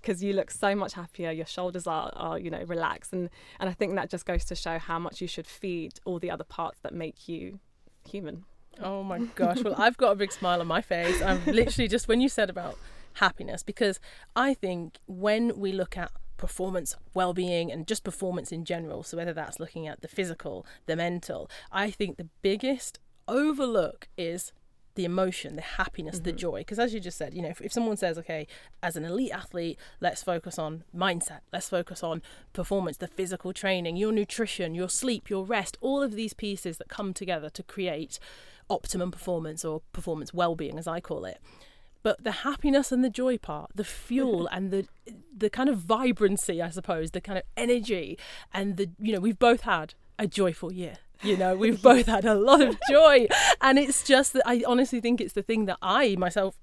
because 0.00 0.22
you 0.22 0.32
look 0.32 0.50
so 0.50 0.74
much 0.74 0.94
happier. 0.94 1.30
Your 1.30 1.46
shoulders 1.46 1.86
are, 1.86 2.10
are, 2.14 2.38
you 2.38 2.50
know, 2.50 2.62
relaxed. 2.66 3.12
And, 3.12 3.28
and 3.60 3.68
I 3.68 3.72
think 3.74 3.94
that 3.96 4.08
just 4.08 4.24
goes 4.24 4.44
to 4.46 4.54
show 4.54 4.78
how 4.78 4.98
much 4.98 5.20
you 5.20 5.28
should 5.28 5.46
feed 5.46 6.00
all 6.04 6.18
the 6.18 6.30
other 6.30 6.44
parts 6.44 6.80
that 6.82 6.94
make 6.94 7.28
you 7.28 7.60
human. 8.08 8.44
Oh 8.82 9.02
my 9.02 9.18
gosh. 9.34 9.62
Well, 9.62 9.74
I've 9.76 9.96
got 9.96 10.12
a 10.12 10.16
big 10.16 10.32
smile 10.32 10.60
on 10.60 10.66
my 10.66 10.80
face. 10.80 11.20
I'm 11.22 11.44
literally 11.46 11.88
just 11.88 12.08
when 12.08 12.20
you 12.20 12.28
said 12.28 12.50
about 12.50 12.78
happiness 13.14 13.62
because 13.62 14.00
I 14.36 14.54
think 14.54 14.98
when 15.06 15.58
we 15.58 15.72
look 15.72 15.96
at 15.96 16.10
performance 16.36 16.96
well-being 17.14 17.70
and 17.70 17.86
just 17.86 18.02
performance 18.02 18.50
in 18.50 18.64
general 18.64 19.02
so 19.02 19.16
whether 19.16 19.32
that's 19.32 19.60
looking 19.60 19.86
at 19.86 20.00
the 20.00 20.08
physical 20.08 20.66
the 20.86 20.96
mental 20.96 21.48
i 21.70 21.90
think 21.90 22.16
the 22.16 22.28
biggest 22.42 22.98
overlook 23.28 24.08
is 24.18 24.52
the 24.94 25.04
emotion 25.04 25.56
the 25.56 25.62
happiness 25.62 26.16
mm-hmm. 26.16 26.24
the 26.24 26.32
joy 26.32 26.58
because 26.58 26.78
as 26.78 26.94
you 26.94 27.00
just 27.00 27.18
said 27.18 27.34
you 27.34 27.42
know 27.42 27.48
if, 27.48 27.60
if 27.60 27.72
someone 27.72 27.96
says 27.96 28.18
okay 28.18 28.46
as 28.82 28.96
an 28.96 29.04
elite 29.04 29.32
athlete 29.32 29.78
let's 30.00 30.22
focus 30.22 30.58
on 30.58 30.84
mindset 30.94 31.40
let's 31.52 31.68
focus 31.68 32.02
on 32.02 32.22
performance 32.52 32.96
the 32.96 33.08
physical 33.08 33.52
training 33.52 33.96
your 33.96 34.12
nutrition 34.12 34.74
your 34.74 34.88
sleep 34.88 35.28
your 35.28 35.44
rest 35.44 35.76
all 35.80 36.02
of 36.02 36.12
these 36.12 36.32
pieces 36.32 36.78
that 36.78 36.88
come 36.88 37.12
together 37.12 37.50
to 37.50 37.62
create 37.62 38.18
optimum 38.70 39.10
performance 39.10 39.64
or 39.64 39.82
performance 39.92 40.32
well-being 40.32 40.78
as 40.78 40.86
i 40.86 41.00
call 41.00 41.24
it 41.24 41.38
but 42.04 42.22
the 42.22 42.30
happiness 42.30 42.92
and 42.92 43.02
the 43.02 43.10
joy 43.10 43.36
part 43.36 43.72
the 43.74 43.82
fuel 43.82 44.46
and 44.52 44.70
the 44.70 44.86
the 45.36 45.50
kind 45.50 45.68
of 45.68 45.78
vibrancy 45.78 46.62
i 46.62 46.70
suppose 46.70 47.10
the 47.10 47.20
kind 47.20 47.36
of 47.36 47.44
energy 47.56 48.16
and 48.52 48.76
the 48.76 48.88
you 49.00 49.12
know 49.12 49.18
we've 49.18 49.38
both 49.40 49.62
had 49.62 49.94
a 50.16 50.28
joyful 50.28 50.72
year 50.72 50.98
you 51.22 51.36
know 51.36 51.56
we've 51.56 51.82
both 51.90 52.06
had 52.06 52.24
a 52.24 52.34
lot 52.34 52.60
of 52.60 52.78
joy 52.88 53.26
and 53.60 53.78
it's 53.78 54.04
just 54.04 54.34
that 54.34 54.42
i 54.46 54.62
honestly 54.66 55.00
think 55.00 55.20
it's 55.20 55.32
the 55.32 55.42
thing 55.42 55.64
that 55.64 55.78
i 55.82 56.14
myself 56.16 56.56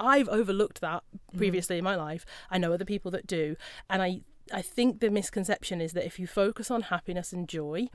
i've 0.00 0.28
overlooked 0.28 0.80
that 0.80 1.04
mm. 1.32 1.38
previously 1.38 1.76
mm. 1.76 1.78
in 1.78 1.84
my 1.84 1.94
life 1.94 2.26
i 2.50 2.58
know 2.58 2.72
other 2.72 2.84
people 2.84 3.10
that 3.12 3.26
do 3.26 3.54
and 3.88 4.02
i 4.02 4.20
i 4.52 4.62
think 4.62 5.00
the 5.00 5.10
misconception 5.10 5.80
is 5.80 5.92
that 5.92 6.04
if 6.04 6.18
you 6.18 6.26
focus 6.26 6.70
on 6.70 6.82
happiness 6.82 7.32
and 7.32 7.48
joy 7.48 7.86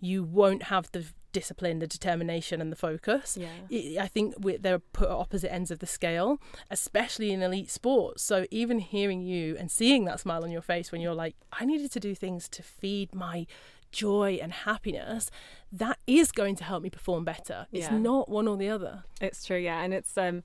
you 0.00 0.22
won't 0.22 0.64
have 0.64 0.90
the 0.92 1.06
discipline, 1.36 1.80
the 1.80 1.86
determination, 1.86 2.62
and 2.62 2.72
the 2.72 2.76
focus. 2.76 3.36
Yeah. 3.38 4.02
I 4.02 4.08
think 4.08 4.34
they're 4.62 4.78
put 4.78 5.08
at 5.08 5.14
opposite 5.14 5.52
ends 5.52 5.70
of 5.70 5.80
the 5.80 5.86
scale, 5.86 6.40
especially 6.70 7.30
in 7.30 7.42
elite 7.42 7.70
sports. 7.70 8.22
So 8.22 8.46
even 8.50 8.78
hearing 8.78 9.20
you 9.20 9.54
and 9.58 9.70
seeing 9.70 10.06
that 10.06 10.18
smile 10.18 10.44
on 10.44 10.50
your 10.50 10.62
face 10.62 10.90
when 10.90 11.02
you're 11.02 11.20
like, 11.24 11.36
I 11.52 11.66
needed 11.66 11.92
to 11.92 12.00
do 12.00 12.14
things 12.14 12.48
to 12.48 12.62
feed 12.62 13.14
my 13.14 13.46
joy 13.92 14.38
and 14.40 14.50
happiness, 14.52 15.30
that 15.70 15.98
is 16.06 16.32
going 16.32 16.56
to 16.56 16.64
help 16.64 16.82
me 16.82 16.88
perform 16.88 17.26
better. 17.26 17.66
It's 17.70 17.90
yeah. 17.90 17.98
not 17.98 18.30
one 18.30 18.48
or 18.48 18.56
the 18.56 18.70
other. 18.70 19.04
It's 19.20 19.44
true, 19.44 19.58
yeah, 19.58 19.82
and 19.82 19.92
it's 19.92 20.16
um, 20.16 20.42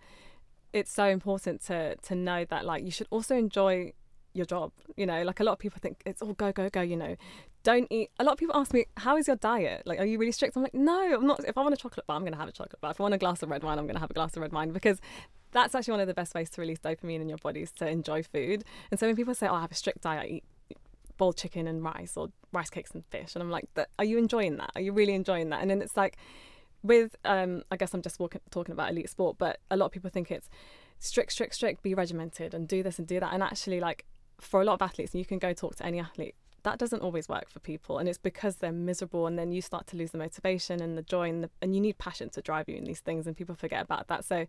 it's 0.73 0.91
so 0.91 1.05
important 1.05 1.63
to 1.67 1.95
to 1.95 2.15
know 2.15 2.43
that 2.45 2.65
like 2.65 2.83
you 2.83 2.91
should 2.91 3.07
also 3.11 3.37
enjoy 3.37 3.93
your 4.33 4.45
job 4.45 4.71
you 4.95 5.05
know 5.05 5.23
like 5.23 5.41
a 5.41 5.43
lot 5.43 5.51
of 5.51 5.59
people 5.59 5.77
think 5.81 6.01
it's 6.05 6.21
all 6.21 6.33
go 6.33 6.53
go 6.53 6.69
go 6.69 6.79
you 6.79 6.95
know 6.95 7.17
don't 7.63 7.87
eat. 7.89 8.09
A 8.19 8.23
lot 8.23 8.33
of 8.33 8.37
people 8.37 8.55
ask 8.55 8.73
me, 8.73 8.85
"How 8.97 9.17
is 9.17 9.27
your 9.27 9.35
diet? 9.35 9.83
Like, 9.85 9.99
are 9.99 10.05
you 10.05 10.17
really 10.17 10.31
strict?" 10.31 10.55
I'm 10.55 10.63
like, 10.63 10.73
"No, 10.73 11.15
I'm 11.15 11.27
not. 11.27 11.43
If 11.45 11.57
I 11.57 11.61
want 11.61 11.73
a 11.73 11.77
chocolate 11.77 12.07
bar, 12.07 12.15
I'm 12.15 12.23
going 12.23 12.33
to 12.33 12.39
have 12.39 12.49
a 12.49 12.51
chocolate 12.51 12.81
bar. 12.81 12.91
If 12.91 12.99
I 12.99 13.03
want 13.03 13.13
a 13.13 13.17
glass 13.17 13.43
of 13.43 13.49
red 13.49 13.63
wine, 13.63 13.77
I'm 13.77 13.85
going 13.85 13.95
to 13.95 14.01
have 14.01 14.11
a 14.11 14.13
glass 14.13 14.35
of 14.35 14.41
red 14.41 14.51
wine 14.51 14.71
because 14.71 14.99
that's 15.51 15.75
actually 15.75 15.91
one 15.91 15.99
of 15.99 16.07
the 16.07 16.13
best 16.13 16.33
ways 16.33 16.49
to 16.51 16.61
release 16.61 16.79
dopamine 16.79 17.21
in 17.21 17.29
your 17.29 17.37
body 17.37 17.61
is 17.61 17.71
to 17.73 17.87
enjoy 17.87 18.23
food. 18.23 18.63
And 18.89 18.99
so 18.99 19.07
when 19.07 19.15
people 19.15 19.35
say, 19.35 19.47
"Oh, 19.47 19.55
I 19.55 19.61
have 19.61 19.71
a 19.71 19.75
strict 19.75 20.01
diet, 20.01 20.23
I 20.23 20.27
eat 20.27 20.43
boiled 21.17 21.37
chicken 21.37 21.67
and 21.67 21.83
rice 21.83 22.17
or 22.17 22.29
rice 22.51 22.69
cakes 22.69 22.91
and 22.91 23.05
fish," 23.05 23.35
and 23.35 23.43
I'm 23.43 23.51
like, 23.51 23.65
"Are 23.99 24.05
you 24.05 24.17
enjoying 24.17 24.57
that? 24.57 24.71
Are 24.75 24.81
you 24.81 24.93
really 24.93 25.13
enjoying 25.13 25.49
that?" 25.49 25.61
And 25.61 25.69
then 25.69 25.81
it's 25.81 25.97
like, 25.97 26.17
with 26.83 27.15
um, 27.25 27.63
I 27.71 27.77
guess 27.77 27.93
I'm 27.93 28.01
just 28.01 28.19
walking, 28.19 28.41
talking 28.49 28.73
about 28.73 28.89
elite 28.91 29.09
sport, 29.09 29.37
but 29.37 29.59
a 29.69 29.77
lot 29.77 29.87
of 29.87 29.91
people 29.91 30.09
think 30.09 30.31
it's 30.31 30.49
strict, 30.99 31.31
strict, 31.31 31.55
strict, 31.55 31.83
be 31.83 31.93
regimented 31.93 32.53
and 32.53 32.67
do 32.67 32.81
this 32.81 32.97
and 32.97 33.07
do 33.07 33.19
that. 33.19 33.33
And 33.33 33.43
actually, 33.43 33.79
like 33.79 34.05
for 34.39 34.61
a 34.61 34.65
lot 34.65 34.73
of 34.73 34.81
athletes, 34.81 35.13
and 35.13 35.19
you 35.19 35.25
can 35.25 35.37
go 35.39 35.53
talk 35.53 35.75
to 35.75 35.85
any 35.85 35.99
athlete, 35.99 36.35
that 36.63 36.77
doesn't 36.77 37.01
always 37.01 37.27
work 37.27 37.49
for 37.49 37.59
people. 37.59 37.97
And 37.97 38.07
it's 38.07 38.17
because 38.17 38.57
they're 38.57 38.71
miserable 38.71 39.27
and 39.27 39.37
then 39.37 39.51
you 39.51 39.61
start 39.61 39.87
to 39.87 39.97
lose 39.97 40.11
the 40.11 40.17
motivation 40.17 40.81
and 40.81 40.97
the 40.97 41.01
joy 41.01 41.29
and, 41.29 41.43
the, 41.43 41.49
and 41.61 41.73
you 41.73 41.81
need 41.81 41.97
passion 41.97 42.29
to 42.31 42.41
drive 42.41 42.69
you 42.69 42.75
in 42.75 42.83
these 42.83 42.99
things. 42.99 43.25
And 43.25 43.35
people 43.35 43.55
forget 43.55 43.81
about 43.81 44.07
that. 44.07 44.25
So 44.25 44.45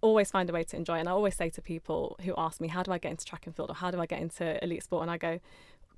always 0.00 0.30
find 0.30 0.50
a 0.50 0.52
way 0.52 0.64
to 0.64 0.76
enjoy. 0.76 0.98
And 0.98 1.08
I 1.08 1.12
always 1.12 1.36
say 1.36 1.50
to 1.50 1.62
people 1.62 2.16
who 2.24 2.34
ask 2.36 2.60
me, 2.60 2.68
how 2.68 2.82
do 2.82 2.92
I 2.92 2.98
get 2.98 3.10
into 3.10 3.24
track 3.24 3.46
and 3.46 3.56
field 3.56 3.70
or 3.70 3.74
how 3.74 3.90
do 3.90 4.00
I 4.00 4.06
get 4.06 4.20
into 4.20 4.62
elite 4.62 4.82
sport? 4.82 5.02
And 5.02 5.10
I 5.10 5.16
go, 5.16 5.40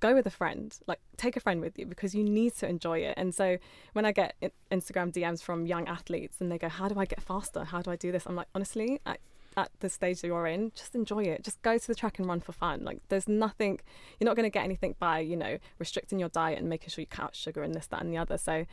go 0.01 0.15
with 0.15 0.27
a 0.27 0.31
friend 0.31 0.79
like 0.87 1.01
take 1.17 1.37
a 1.37 1.41
friend 1.41 1.61
with 1.61 1.79
you 1.79 1.87
because 1.87 2.15
you 2.15 2.23
need 2.23 2.55
to 2.55 2.69
enjoy 2.69 2.99
it 2.99 3.15
and 3.17 3.35
so 3.35 3.57
when 3.95 4.05
i 4.05 4.13
get 4.13 4.35
instagram 4.71 5.11
dms 5.11 5.43
from 5.43 5.67
young 5.67 5.89
athletes 5.89 6.37
and 6.41 6.53
they 6.53 6.59
go 6.59 6.69
how 6.69 6.87
do 6.87 6.99
i 7.01 7.07
get 7.07 7.23
faster 7.23 7.65
how 7.65 7.81
do 7.81 7.91
i 7.91 7.97
do 7.97 8.13
this 8.13 8.27
i'm 8.27 8.37
like 8.37 8.49
honestly 8.55 9.01
I, 9.07 9.17
at 9.57 9.71
the 9.81 9.89
stage 9.89 10.21
that 10.21 10.27
you're 10.27 10.47
in, 10.47 10.73
just 10.75 10.95
enjoy 10.95 11.25
it. 11.25 11.43
Just 11.43 11.63
go 11.63 11.79
to 11.79 11.87
the 11.87 11.95
track 11.95 12.19
and 12.19 12.29
run 12.29 12.41
for 12.41 12.53
fun. 12.53 12.85
Like 12.85 13.01
there's 13.09 13.29
nothing 13.29 13.81
you're 14.19 14.27
not 14.27 14.37
going 14.37 14.45
to 14.45 14.51
get 14.51 14.65
anything 14.65 14.95
by, 14.99 15.21
you 15.21 15.37
know, 15.37 15.59
restricting 15.79 16.19
your 16.19 16.29
diet 16.29 16.59
and 16.59 16.69
making 16.69 16.91
sure 16.91 17.03
you 17.03 17.07
cut 17.07 17.25
out 17.25 17.37
sugar 17.37 17.63
and 17.63 17.75
this, 17.75 17.87
that 17.89 18.03
and 18.03 18.13
the 18.13 18.19
other. 18.19 18.39
So 18.39 18.67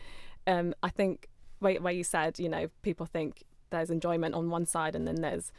um, 0.48 0.74
I 0.84 0.90
think 0.90 1.30
where, 1.60 1.76
where 1.76 1.94
you 1.94 2.04
said, 2.04 2.40
you 2.40 2.50
know, 2.50 2.68
people 2.82 3.06
think 3.06 3.44
there's 3.70 3.90
enjoyment 3.90 4.36
on 4.36 4.50
one 4.50 4.66
side 4.66 4.96
and 4.96 5.08
then 5.08 5.22
there's 5.22 5.52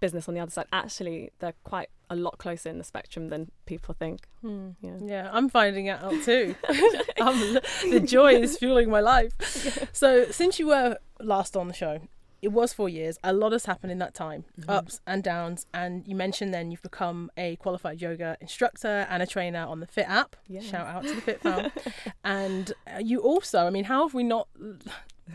business 0.00 0.28
on 0.28 0.34
the 0.34 0.40
other 0.40 0.50
side. 0.50 0.66
Actually, 0.72 1.30
they're 1.38 1.54
quite 1.64 1.88
a 2.10 2.16
lot 2.16 2.38
closer 2.38 2.68
in 2.68 2.78
the 2.78 2.84
spectrum 2.84 3.28
than 3.28 3.50
people 3.64 3.94
think. 3.94 4.28
Hmm. 4.42 4.70
Yeah. 4.82 4.96
yeah, 5.02 5.30
I'm 5.32 5.48
finding 5.48 5.86
it 5.86 6.02
out 6.02 6.22
too. 6.22 6.54
the 6.68 8.02
joy 8.04 8.34
is 8.34 8.58
fueling 8.58 8.90
my 8.90 9.00
life. 9.00 9.32
So, 9.92 10.26
since 10.30 10.58
you 10.58 10.66
were 10.66 10.98
last 11.20 11.56
on 11.56 11.68
the 11.68 11.74
show, 11.74 12.00
it 12.44 12.52
was 12.52 12.74
four 12.74 12.90
years. 12.90 13.18
A 13.24 13.32
lot 13.32 13.52
has 13.52 13.64
happened 13.64 13.90
in 13.90 13.98
that 13.98 14.12
time, 14.12 14.44
mm-hmm. 14.60 14.68
ups 14.68 15.00
and 15.06 15.24
downs. 15.24 15.66
And 15.72 16.06
you 16.06 16.14
mentioned 16.14 16.52
then 16.52 16.70
you've 16.70 16.82
become 16.82 17.30
a 17.38 17.56
qualified 17.56 18.02
yoga 18.02 18.36
instructor 18.40 19.06
and 19.08 19.22
a 19.22 19.26
trainer 19.26 19.64
on 19.64 19.80
the 19.80 19.86
FIIT 19.86 20.08
app. 20.08 20.36
Yes. 20.46 20.64
Shout 20.64 20.86
out 20.86 21.04
to 21.04 21.14
the 21.14 21.22
FIIT 21.22 21.40
fam. 21.40 22.12
and 22.22 22.72
uh, 22.86 22.98
you 22.98 23.20
also, 23.20 23.66
I 23.66 23.70
mean, 23.70 23.84
how 23.84 24.02
have 24.02 24.12
we 24.12 24.22
not 24.22 24.48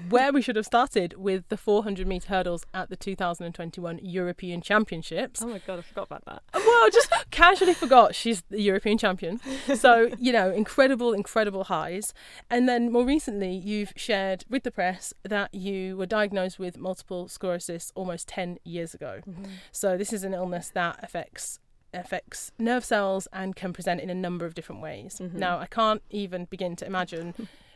where 0.09 0.31
we 0.31 0.41
should 0.41 0.55
have 0.55 0.65
started 0.65 1.13
with 1.17 1.47
the 1.49 1.57
400 1.57 2.07
meter 2.07 2.29
hurdles 2.29 2.65
at 2.73 2.89
the 2.89 2.95
2021 2.95 3.99
European 4.03 4.61
Championships. 4.61 5.41
Oh 5.41 5.47
my 5.47 5.61
god, 5.65 5.79
I 5.79 5.81
forgot 5.81 6.07
about 6.07 6.25
that. 6.25 6.43
Well, 6.53 6.89
just 6.91 7.11
casually 7.31 7.73
forgot 7.73 8.15
she's 8.15 8.43
the 8.49 8.61
European 8.61 8.97
champion. 8.97 9.39
So, 9.75 10.09
you 10.19 10.31
know, 10.31 10.51
incredible, 10.51 11.13
incredible 11.13 11.65
highs. 11.65 12.13
And 12.49 12.67
then 12.69 12.91
more 12.91 13.05
recently, 13.05 13.53
you've 13.53 13.93
shared 13.95 14.45
with 14.49 14.63
the 14.63 14.71
press 14.71 15.13
that 15.23 15.53
you 15.53 15.97
were 15.97 16.05
diagnosed 16.05 16.59
with 16.59 16.77
multiple 16.77 17.27
sclerosis 17.27 17.91
almost 17.95 18.27
10 18.27 18.59
years 18.63 18.93
ago. 18.93 19.21
Mm-hmm. 19.27 19.45
So, 19.71 19.97
this 19.97 20.13
is 20.13 20.23
an 20.23 20.33
illness 20.33 20.71
that 20.73 20.99
affects 21.03 21.59
affects 21.91 22.51
nerve 22.59 22.85
cells 22.85 23.27
and 23.33 23.55
can 23.55 23.73
present 23.73 23.99
in 23.99 24.11
a 24.11 24.15
number 24.15 24.45
of 24.45 24.53
different 24.53 24.79
ways. 24.79 25.19
Mm-hmm. 25.19 25.39
Now, 25.39 25.57
I 25.57 25.65
can't 25.65 26.03
even 26.11 26.45
begin 26.45 26.75
to 26.77 26.85
imagine 26.85 27.33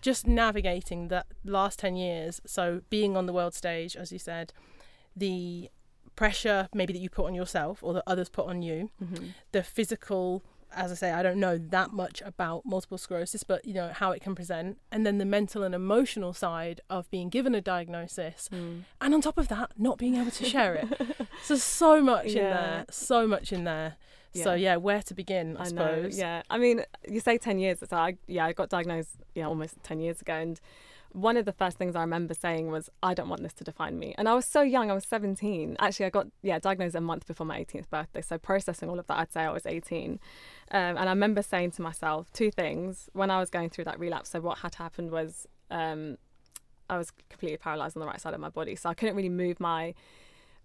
just 0.00 0.26
navigating 0.26 1.08
that 1.08 1.26
last 1.44 1.78
10 1.78 1.96
years 1.96 2.40
so 2.46 2.82
being 2.90 3.16
on 3.16 3.26
the 3.26 3.32
world 3.32 3.54
stage 3.54 3.96
as 3.96 4.12
you 4.12 4.18
said 4.18 4.52
the 5.14 5.70
pressure 6.14 6.68
maybe 6.74 6.92
that 6.92 6.98
you 6.98 7.10
put 7.10 7.26
on 7.26 7.34
yourself 7.34 7.82
or 7.82 7.92
that 7.92 8.02
others 8.06 8.28
put 8.28 8.46
on 8.46 8.62
you 8.62 8.90
mm-hmm. 9.02 9.26
the 9.52 9.62
physical 9.62 10.42
as 10.72 10.90
i 10.90 10.94
say 10.94 11.12
i 11.12 11.22
don't 11.22 11.38
know 11.38 11.58
that 11.58 11.92
much 11.92 12.22
about 12.24 12.64
multiple 12.64 12.98
sclerosis 12.98 13.44
but 13.44 13.64
you 13.64 13.74
know 13.74 13.90
how 13.92 14.10
it 14.12 14.20
can 14.20 14.34
present 14.34 14.78
and 14.90 15.06
then 15.06 15.18
the 15.18 15.24
mental 15.24 15.62
and 15.62 15.74
emotional 15.74 16.32
side 16.32 16.80
of 16.90 17.08
being 17.10 17.28
given 17.28 17.54
a 17.54 17.60
diagnosis 17.60 18.48
mm. 18.52 18.82
and 19.00 19.14
on 19.14 19.20
top 19.20 19.38
of 19.38 19.48
that 19.48 19.70
not 19.78 19.98
being 19.98 20.16
able 20.16 20.30
to 20.30 20.44
share 20.44 20.74
it 20.74 20.88
so 21.42 21.56
so 21.56 22.00
much 22.00 22.32
yeah. 22.32 22.40
in 22.40 22.50
there 22.50 22.84
so 22.90 23.26
much 23.26 23.52
in 23.52 23.64
there 23.64 23.96
yeah. 24.36 24.44
So 24.44 24.54
yeah, 24.54 24.76
where 24.76 25.02
to 25.02 25.14
begin? 25.14 25.56
I, 25.56 25.62
I 25.62 25.64
suppose. 25.64 26.18
Know, 26.18 26.24
yeah, 26.24 26.42
I 26.50 26.58
mean, 26.58 26.82
you 27.08 27.20
say 27.20 27.38
ten 27.38 27.58
years. 27.58 27.78
So 27.88 27.96
I 27.96 28.16
yeah, 28.26 28.46
I 28.46 28.52
got 28.52 28.68
diagnosed 28.68 29.16
yeah 29.34 29.46
almost 29.46 29.82
ten 29.82 30.00
years 30.00 30.20
ago, 30.20 30.34
and 30.34 30.60
one 31.16 31.38
of 31.38 31.46
the 31.46 31.52
first 31.52 31.78
things 31.78 31.96
I 31.96 32.02
remember 32.02 32.34
saying 32.34 32.70
was, 32.70 32.90
I 33.02 33.14
don't 33.14 33.30
want 33.30 33.42
this 33.42 33.54
to 33.54 33.64
define 33.64 33.98
me. 33.98 34.14
And 34.18 34.28
I 34.28 34.34
was 34.34 34.44
so 34.44 34.60
young, 34.60 34.90
I 34.90 34.94
was 34.94 35.06
17. 35.06 35.76
Actually, 35.80 36.06
I 36.06 36.10
got, 36.10 36.26
yeah, 36.42 36.58
diagnosed 36.58 36.94
a 36.94 37.00
month 37.00 37.26
before 37.26 37.46
my 37.46 37.58
18th 37.58 37.88
birthday. 37.88 38.20
So 38.20 38.36
processing 38.36 38.90
all 38.90 38.98
of 38.98 39.06
that, 39.06 39.18
I'd 39.18 39.32
say 39.32 39.40
I 39.40 39.50
was 39.50 39.64
18. 39.64 40.12
Um, 40.12 40.18
and 40.70 40.98
I 40.98 41.04
remember 41.06 41.40
saying 41.40 41.70
to 41.72 41.82
myself 41.82 42.30
two 42.34 42.50
things 42.50 43.08
when 43.14 43.30
I 43.30 43.40
was 43.40 43.48
going 43.48 43.70
through 43.70 43.84
that 43.84 43.98
relapse. 43.98 44.28
So 44.28 44.40
what 44.40 44.58
had 44.58 44.74
happened 44.74 45.10
was 45.10 45.46
um, 45.70 46.18
I 46.90 46.98
was 46.98 47.10
completely 47.30 47.56
paralyzed 47.56 47.96
on 47.96 48.02
the 48.02 48.06
right 48.06 48.20
side 48.20 48.34
of 48.34 48.40
my 48.40 48.50
body. 48.50 48.76
So 48.76 48.90
I 48.90 48.94
couldn't 48.94 49.16
really 49.16 49.30
move 49.30 49.58
my 49.58 49.94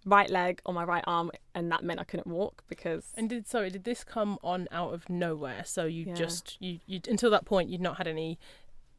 right 0.06 0.30
leg 0.30 0.62
or 0.66 0.74
my 0.74 0.84
right 0.84 1.04
arm 1.06 1.32
and 1.54 1.72
that 1.72 1.84
meant 1.84 2.00
I 2.00 2.04
couldn't 2.04 2.28
walk 2.28 2.64
because 2.68 3.14
And 3.16 3.30
did 3.30 3.48
sorry, 3.48 3.70
did 3.70 3.84
this 3.84 4.04
come 4.04 4.40
on 4.44 4.68
out 4.72 4.94
of 4.94 5.10
nowhere? 5.10 5.64
So 5.66 5.86
you 5.86 6.06
yeah. 6.08 6.14
just 6.14 6.58
you, 6.60 6.80
you 6.88 7.02
until 7.08 7.30
that 7.32 7.46
point 7.46 7.70
you'd 7.70 7.82
not 7.82 7.98
had 7.98 8.08
any 8.08 8.40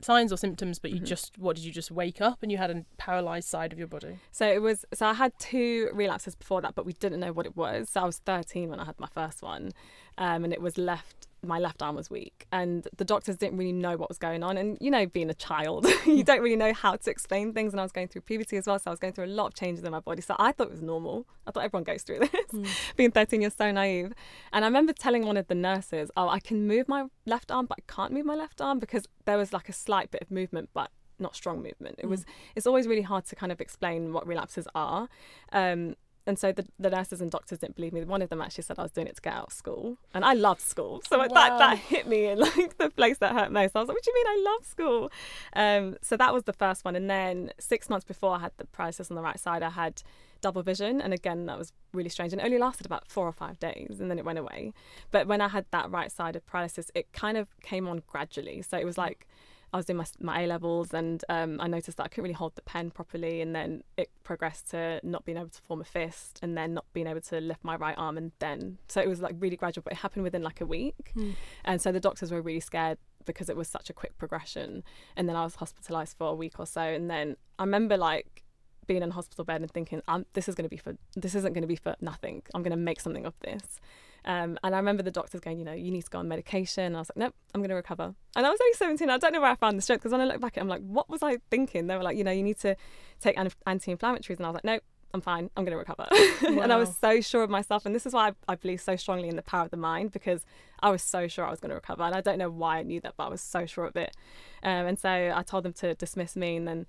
signs 0.05 0.33
or 0.33 0.37
symptoms 0.37 0.79
but 0.79 0.91
you 0.91 0.97
mm-hmm. 0.97 1.05
just 1.07 1.39
what 1.39 1.57
did 1.57 1.65
you 1.65 1.73
just 1.73 1.91
wake 1.91 2.21
up 2.21 2.43
and 2.43 2.51
you 2.51 2.59
had 2.59 2.71
a 2.71 2.85
paralyzed 2.99 3.49
side 3.49 3.73
of 3.73 3.79
your 3.79 3.87
body 3.87 4.19
so 4.33 4.47
it 4.47 4.61
was 4.61 4.85
so 4.93 5.07
i 5.07 5.13
had 5.13 5.33
two 5.39 5.89
relapses 5.93 6.35
before 6.35 6.61
that 6.61 6.75
but 6.75 6.85
we 6.85 6.93
didn't 6.95 7.21
know 7.21 7.33
what 7.33 7.47
it 7.47 7.57
was 7.57 7.89
so 7.89 8.01
i 8.01 8.05
was 8.05 8.19
13 8.19 8.69
when 8.69 8.81
i 8.81 8.85
had 8.85 8.99
my 8.99 9.07
first 9.07 9.43
one 9.43 9.71
um, 10.19 10.45
and 10.45 10.53
it 10.53 10.61
was 10.61 10.77
left 10.77 11.29
my 11.45 11.59
left 11.59 11.83
arm 11.83 11.97
was 11.97 12.09
weak 12.09 12.47
and 12.53 12.87
the 12.97 13.05
doctors 13.05 13.37
didn't 13.37 13.59
really 13.59 13.73
know 13.73 13.97
what 13.97 14.09
was 14.09 14.19
going 14.19 14.43
on. 14.43 14.57
And 14.57 14.79
you 14.81 14.91
know 14.91 15.07
being 15.07 15.31
a 15.31 15.35
child 15.35 15.87
you 16.07 16.23
don't 16.23 16.41
really 16.41 16.57
know 16.57 16.73
how 16.73 16.97
to 16.97 17.11
explain 17.11 17.53
things 17.53 17.73
and 17.73 17.81
I 17.81 17.83
was 17.83 17.93
going 17.93 18.09
through 18.09 18.23
puberty 18.23 18.57
as 18.57 18.67
well 18.67 18.79
so 18.79 18.91
I 18.91 18.93
was 18.93 19.01
going 19.01 19.13
through 19.13 19.25
a 19.25 19.35
lot 19.35 19.47
of 19.47 19.55
changes 19.55 19.85
in 19.85 19.91
my 19.91 20.01
body. 20.01 20.23
So 20.23 20.37
I 20.39 20.53
thought 20.53 20.69
it 20.69 20.71
was 20.71 20.83
normal. 20.83 21.27
I 21.47 21.51
thought 21.51 21.65
everyone 21.65 21.85
goes 21.85 22.03
through 22.03 22.19
this. 22.21 22.31
Mm. 22.53 22.69
being 22.97 23.11
13 23.11 23.41
you're 23.41 23.51
so 23.51 23.71
naive. 23.71 24.13
And 24.53 24.65
I 24.65 24.69
remember 24.69 24.93
telling 24.93 25.27
one 25.27 25.37
of 25.37 25.49
the 25.49 25.55
nurses 25.55 26.11
oh 26.17 26.29
I 26.29 26.39
can 26.39 26.67
move 26.67 26.89
my 26.89 27.07
left 27.27 27.51
arm 27.51 27.67
but 27.67 27.79
I 27.79 27.93
can't 27.93 28.13
move 28.13 28.27
my 28.27 28.35
left 28.35 28.61
arm 28.61 28.79
because 28.79 29.07
there 29.25 29.37
was 29.37 29.53
like 29.53 29.69
a 29.69 29.73
slight 29.73 30.11
bit 30.11 30.23
of 30.23 30.31
movement 30.31 30.71
but 30.73 30.91
not 31.19 31.35
strong 31.35 31.63
movement. 31.63 31.97
It 31.99 32.07
mm. 32.07 32.11
was 32.11 32.25
it's 32.55 32.67
always 32.67 32.87
really 32.87 33.03
hard 33.03 33.25
to 33.27 33.37
kind 33.37 33.51
of 33.51 33.61
explain 33.61 34.13
what 34.13 34.27
relapses 34.27 34.69
are. 34.75 35.09
Um, 35.53 35.97
and 36.27 36.39
so 36.39 36.53
the, 36.53 36.65
the 36.79 36.91
nurses 36.91 37.21
and 37.21 37.31
doctors 37.31 37.59
didn't 37.59 37.77
believe 37.77 37.93
me. 37.93 38.05
One 38.05 38.23
of 38.23 38.29
them 38.29 38.41
actually 38.41 38.65
said 38.65 38.79
I 38.79 38.83
was 38.83 38.93
doing 38.93 39.07
it 39.07 39.17
to 39.17 39.23
get 39.23 39.33
out 39.33 39.47
of 39.47 39.53
school, 39.53 39.99
and 40.15 40.25
I 40.25 40.35
loved 40.35 40.61
school, 40.61 41.03
so 41.09 41.19
wow. 41.19 41.29
that 41.29 41.59
that 41.59 41.79
hit 41.79 42.07
me 42.07 42.27
in 42.27 42.39
like 42.57 42.79
the 42.79 42.91
place 42.91 43.19
that 43.19 43.33
hurt 43.33 43.51
most. 43.51 43.75
I 43.75 43.81
was 43.81 43.89
like, 43.89 43.97
"What 43.97 44.05
do 44.05 44.11
you 44.11 44.15
mean 44.15 44.27
I 44.27 44.51
love 44.53 44.67
school?" 44.67 45.13
Um, 45.55 45.97
so 46.03 46.17
that 46.17 46.33
was 46.33 46.45
the 46.45 46.53
first 46.53 46.85
one, 46.85 46.97
and 46.97 47.11
then 47.11 47.53
six 47.59 47.89
months 47.89 48.05
before 48.05 48.37
I 48.37 48.39
had 48.41 48.53
the 48.57 48.67
paralysis 48.67 49.11
on 49.11 49.17
the 49.17 49.23
right 49.23 49.39
side, 49.39 49.63
I 49.63 49.71
had 49.71 50.03
double 50.41 50.63
vision, 50.63 51.01
and 51.01 51.13
again 51.13 51.47
that 51.47 51.59
was 51.59 51.73
really 51.93 52.09
strange, 52.09 52.33
and 52.33 52.41
it 52.41 52.45
only 52.45 52.59
lasted 52.59 52.87
about 52.87 53.09
four 53.09 53.27
or 53.27 53.33
five 53.33 53.59
days, 53.59 53.99
and 54.01 54.11
then 54.11 54.19
it 54.19 54.25
went 54.25 54.39
away. 54.39 54.73
But 55.11 55.27
when 55.27 55.41
I 55.41 55.49
had 55.49 55.67
that 55.71 55.91
right 55.91 56.11
side 56.11 56.37
of 56.37 56.47
paralysis, 56.47 56.91
it 56.95 57.13
kind 57.13 57.37
of 57.37 57.49
came 57.63 57.89
on 57.89 58.03
gradually. 58.07 58.63
So 58.63 58.79
it 58.79 58.85
was 58.85 58.99
like 58.99 59.27
I 59.73 59.79
was 59.79 59.87
doing 59.87 59.97
my, 59.97 60.07
my 60.21 60.43
A 60.43 60.47
levels 60.47 60.93
and 60.93 61.25
um, 61.29 61.59
I 61.61 61.67
noticed 61.67 61.97
that 61.97 62.05
I 62.05 62.09
couldn't 62.09 62.25
really 62.25 62.35
hold 62.35 62.55
the 62.57 62.63
pen 62.63 62.91
properly. 62.91 63.41
And 63.41 63.55
then 63.55 63.83
it 63.97 64.11
progressed 64.23 64.71
to 64.71 65.01
not 65.03 65.25
being 65.25 65.39
able 65.39 65.49
to 65.49 65.63
form 65.63 65.81
a 65.81 65.85
fist 65.85 66.39
and 66.43 66.57
then 66.57 66.75
not 66.75 66.85
being 66.93 67.07
able 67.07 67.23
to 67.23 67.41
lift 67.41 67.65
my 67.65 67.77
right 67.77 67.97
arm. 67.97 68.19
And 68.19 68.33
then, 68.39 68.79
so 68.89 69.01
it 69.01 69.09
was 69.09 69.21
like 69.21 69.35
really 69.39 69.57
gradual, 69.57 69.83
but 69.83 69.95
it 69.95 69.99
happened 70.01 70.25
within 70.25 70.43
like 70.43 70.61
a 70.61 70.67
week. 70.67 71.13
Mm. 71.17 71.35
And 71.65 71.81
so 71.81 71.91
the 71.91 72.01
doctors 72.01 72.31
were 72.31 72.43
really 72.43 72.61
scared 72.61 72.99
because 73.25 73.49
it 73.49 73.57
was 73.57 73.69
such 73.69 73.89
a 73.89 73.93
quick 73.93 74.19
progression. 74.19 74.83
And 75.17 75.29
then 75.29 75.37
I 75.37 75.45
was 75.45 75.55
hospitalized 75.55 76.17
for 76.19 76.29
a 76.29 76.35
week 76.35 76.59
or 76.59 76.67
so. 76.67 76.83
And 76.83 77.11
then 77.11 77.37
I 77.59 77.63
remember 77.63 77.97
like, 77.97 78.45
being 78.87 79.03
in 79.03 79.11
a 79.11 79.15
hospital 79.15 79.45
bed 79.45 79.61
and 79.61 79.71
thinking, 79.71 80.03
this 80.33 80.49
is 80.49 80.57
going 80.57 80.65
to 80.65 80.69
be 80.69 80.77
for 80.77 80.97
this 81.15 81.37
isn't 81.37 81.53
going 81.53 81.63
to 81.63 81.69
be 81.69 81.77
for 81.77 81.95
nothing. 82.01 82.43
I'm 82.53 82.65
going 82.65 82.73
to 82.73 82.77
make 82.77 83.01
something 83.01 83.25
of 83.25 83.35
this. 83.41 83.79
Um, 84.25 84.59
and 84.63 84.75
I 84.75 84.79
remember 84.79 85.03
the 85.03 85.11
doctors 85.11 85.41
going, 85.41 85.59
you 85.59 85.65
know, 85.65 85.73
you 85.73 85.91
need 85.91 86.03
to 86.03 86.11
go 86.11 86.19
on 86.19 86.29
medication. 86.29 86.85
And 86.85 86.97
I 86.97 87.01
was 87.01 87.11
like, 87.11 87.17
nope, 87.17 87.35
I'm 87.55 87.61
going 87.61 87.71
to 87.71 87.75
recover. 87.75 88.15
And 88.37 88.47
I 88.47 88.51
was 88.51 88.61
only 88.61 88.75
17. 88.75 89.11
I 89.11 89.19
don't 89.19 89.33
know 89.33 89.41
where 89.41 89.51
I 89.51 89.57
found 89.57 89.77
the 89.77 89.83
strength 89.83 90.03
because 90.03 90.13
when 90.13 90.21
I 90.21 90.25
look 90.25 90.41
back, 90.41 90.57
at 90.57 90.59
it 90.59 90.61
I'm 90.61 90.69
like, 90.69 90.83
what 90.83 91.09
was 91.09 91.23
I 91.23 91.39
thinking? 91.51 91.87
They 91.89 91.97
were 91.97 92.03
like, 92.03 92.17
you 92.17 92.25
know, 92.25 92.31
you 92.31 92.43
need 92.43 92.59
to 92.61 92.77
take 93.21 93.37
anti-inflammatories. 93.37 94.37
And 94.37 94.47
I 94.47 94.51
was 94.51 94.55
like, 94.55 94.65
nope, 94.65 94.83
I'm 95.15 95.21
fine. 95.21 95.51
I'm 95.57 95.65
going 95.65 95.73
to 95.73 95.79
recover. 95.79 96.07
Wow. 96.11 96.63
and 96.63 96.73
I 96.73 96.77
was 96.77 96.97
so 96.97 97.21
sure 97.21 97.43
of 97.43 97.51
myself. 97.51 97.85
And 97.85 97.95
this 97.95 98.07
is 98.07 98.13
why 98.13 98.29
I, 98.29 98.53
I, 98.53 98.55
believe 98.55 98.81
so 98.81 98.97
strongly 98.97 99.29
in 99.29 99.37
the 99.37 99.43
power 99.43 99.65
of 99.65 99.71
the 99.71 99.77
mind 99.77 100.13
because 100.13 100.47
I 100.81 100.91
was 100.91 101.03
so 101.03 101.29
sure 101.29 101.45
I 101.45 101.51
was 101.51 101.61
going 101.61 101.71
to 101.71 101.75
recover. 101.75 102.05
And 102.05 102.15
I 102.15 102.21
don't 102.21 102.39
know 102.39 102.51
why 102.51 102.79
I 102.79 102.83
knew 102.83 103.01
that, 103.01 103.15
but 103.17 103.27
I 103.27 103.29
was 103.29 103.41
so 103.41 103.67
sure 103.67 103.85
of 103.85 103.97
it. 103.97 104.17
Um, 104.63 104.87
and 104.87 104.99
so 104.99 105.11
I 105.11 105.43
told 105.43 105.65
them 105.65 105.73
to 105.75 105.95
dismiss 105.95 106.37
me. 106.37 106.57
And 106.57 106.67
then 106.67 106.87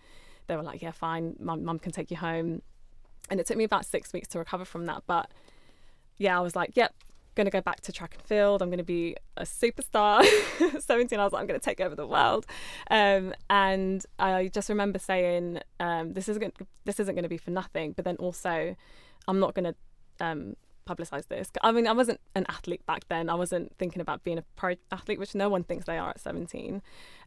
they 0.47 0.55
were 0.55 0.63
like, 0.63 0.81
yeah, 0.81 0.91
fine. 0.91 1.35
Mum 1.39 1.79
can 1.79 1.91
take 1.91 2.11
you 2.11 2.17
home. 2.17 2.61
And 3.29 3.39
it 3.39 3.47
took 3.47 3.57
me 3.57 3.63
about 3.63 3.85
six 3.85 4.13
weeks 4.13 4.27
to 4.29 4.39
recover 4.39 4.65
from 4.65 4.85
that. 4.85 5.03
But 5.07 5.29
yeah, 6.17 6.37
I 6.37 6.41
was 6.41 6.55
like, 6.55 6.75
yep, 6.75 6.93
going 7.35 7.45
to 7.45 7.51
go 7.51 7.61
back 7.61 7.81
to 7.81 7.91
track 7.91 8.15
and 8.15 8.23
field. 8.23 8.61
I'm 8.61 8.69
going 8.69 8.77
to 8.77 8.83
be 8.83 9.15
a 9.37 9.43
superstar. 9.43 10.23
17, 10.79 11.19
I 11.19 11.23
was 11.23 11.33
like, 11.33 11.41
I'm 11.41 11.47
going 11.47 11.59
to 11.59 11.63
take 11.63 11.81
over 11.81 11.95
the 11.95 12.07
world. 12.07 12.45
Um, 12.89 13.33
and 13.49 14.05
I 14.19 14.47
just 14.47 14.69
remember 14.69 14.99
saying, 14.99 15.59
um, 15.79 16.13
this 16.13 16.29
isn't 16.29 16.55
this 16.85 16.99
isn't 16.99 17.15
going 17.15 17.23
to 17.23 17.29
be 17.29 17.37
for 17.37 17.51
nothing. 17.51 17.93
But 17.93 18.05
then 18.05 18.15
also, 18.17 18.75
I'm 19.27 19.39
not 19.39 19.53
going 19.53 19.73
to 19.73 20.25
um, 20.25 20.55
publicize 20.85 21.27
this. 21.27 21.49
I 21.61 21.71
mean, 21.71 21.87
I 21.87 21.93
wasn't 21.93 22.19
an 22.35 22.45
athlete 22.49 22.85
back 22.85 23.07
then. 23.09 23.29
I 23.29 23.35
wasn't 23.35 23.75
thinking 23.77 24.01
about 24.01 24.23
being 24.23 24.37
a 24.37 24.43
pro 24.55 24.75
athlete, 24.91 25.19
which 25.19 25.35
no 25.35 25.49
one 25.49 25.63
thinks 25.63 25.85
they 25.85 25.97
are 25.97 26.09
at 26.09 26.19
17. 26.19 26.81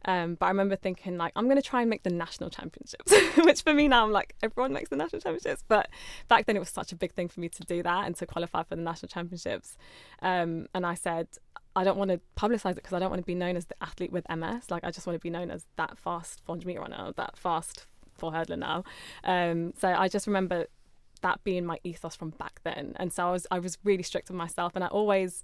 Um, 0.05 0.35
but 0.35 0.45
I 0.45 0.49
remember 0.49 0.75
thinking, 0.75 1.17
like, 1.17 1.33
I'm 1.35 1.45
going 1.45 1.57
to 1.57 1.61
try 1.61 1.81
and 1.81 1.89
make 1.89 2.03
the 2.03 2.09
national 2.09 2.49
championships, 2.49 3.13
which 3.37 3.61
for 3.61 3.73
me 3.73 3.87
now, 3.87 4.03
I'm 4.03 4.11
like, 4.11 4.35
everyone 4.41 4.73
makes 4.73 4.89
the 4.89 4.95
national 4.95 5.21
championships. 5.21 5.63
But 5.67 5.89
back 6.27 6.45
then, 6.45 6.55
it 6.55 6.59
was 6.59 6.69
such 6.69 6.91
a 6.91 6.95
big 6.95 7.13
thing 7.13 7.27
for 7.27 7.39
me 7.39 7.49
to 7.49 7.63
do 7.63 7.83
that 7.83 8.05
and 8.05 8.15
to 8.17 8.25
qualify 8.25 8.63
for 8.63 8.75
the 8.75 8.81
national 8.81 9.09
championships. 9.09 9.77
Um, 10.21 10.67
and 10.73 10.85
I 10.85 10.93
said, 10.93 11.27
I 11.75 11.83
don't 11.83 11.97
want 11.97 12.11
to 12.11 12.19
publicize 12.35 12.71
it 12.71 12.75
because 12.75 12.93
I 12.93 12.99
don't 12.99 13.09
want 13.09 13.21
to 13.21 13.25
be 13.25 13.35
known 13.35 13.55
as 13.55 13.65
the 13.65 13.75
athlete 13.81 14.11
with 14.11 14.25
MS. 14.29 14.71
Like, 14.71 14.83
I 14.83 14.91
just 14.91 15.05
want 15.05 15.15
to 15.15 15.23
be 15.23 15.29
known 15.29 15.51
as 15.51 15.65
that 15.75 15.97
fast 15.97 16.41
400 16.45 16.65
meter 16.65 16.81
runner, 16.81 17.13
that 17.15 17.37
fast 17.37 17.85
four 18.17 18.31
hurdler 18.31 18.57
now. 18.57 18.83
Um, 19.23 19.73
so 19.77 19.87
I 19.89 20.07
just 20.07 20.27
remember 20.27 20.67
that 21.21 21.43
being 21.43 21.65
my 21.65 21.79
ethos 21.83 22.15
from 22.15 22.31
back 22.31 22.61
then. 22.63 22.93
And 22.97 23.11
so 23.11 23.27
I 23.27 23.31
was 23.31 23.47
I 23.51 23.59
was 23.59 23.77
really 23.83 24.03
strict 24.03 24.29
with 24.29 24.37
myself 24.37 24.73
and 24.75 24.83
I 24.83 24.87
always 24.87 25.43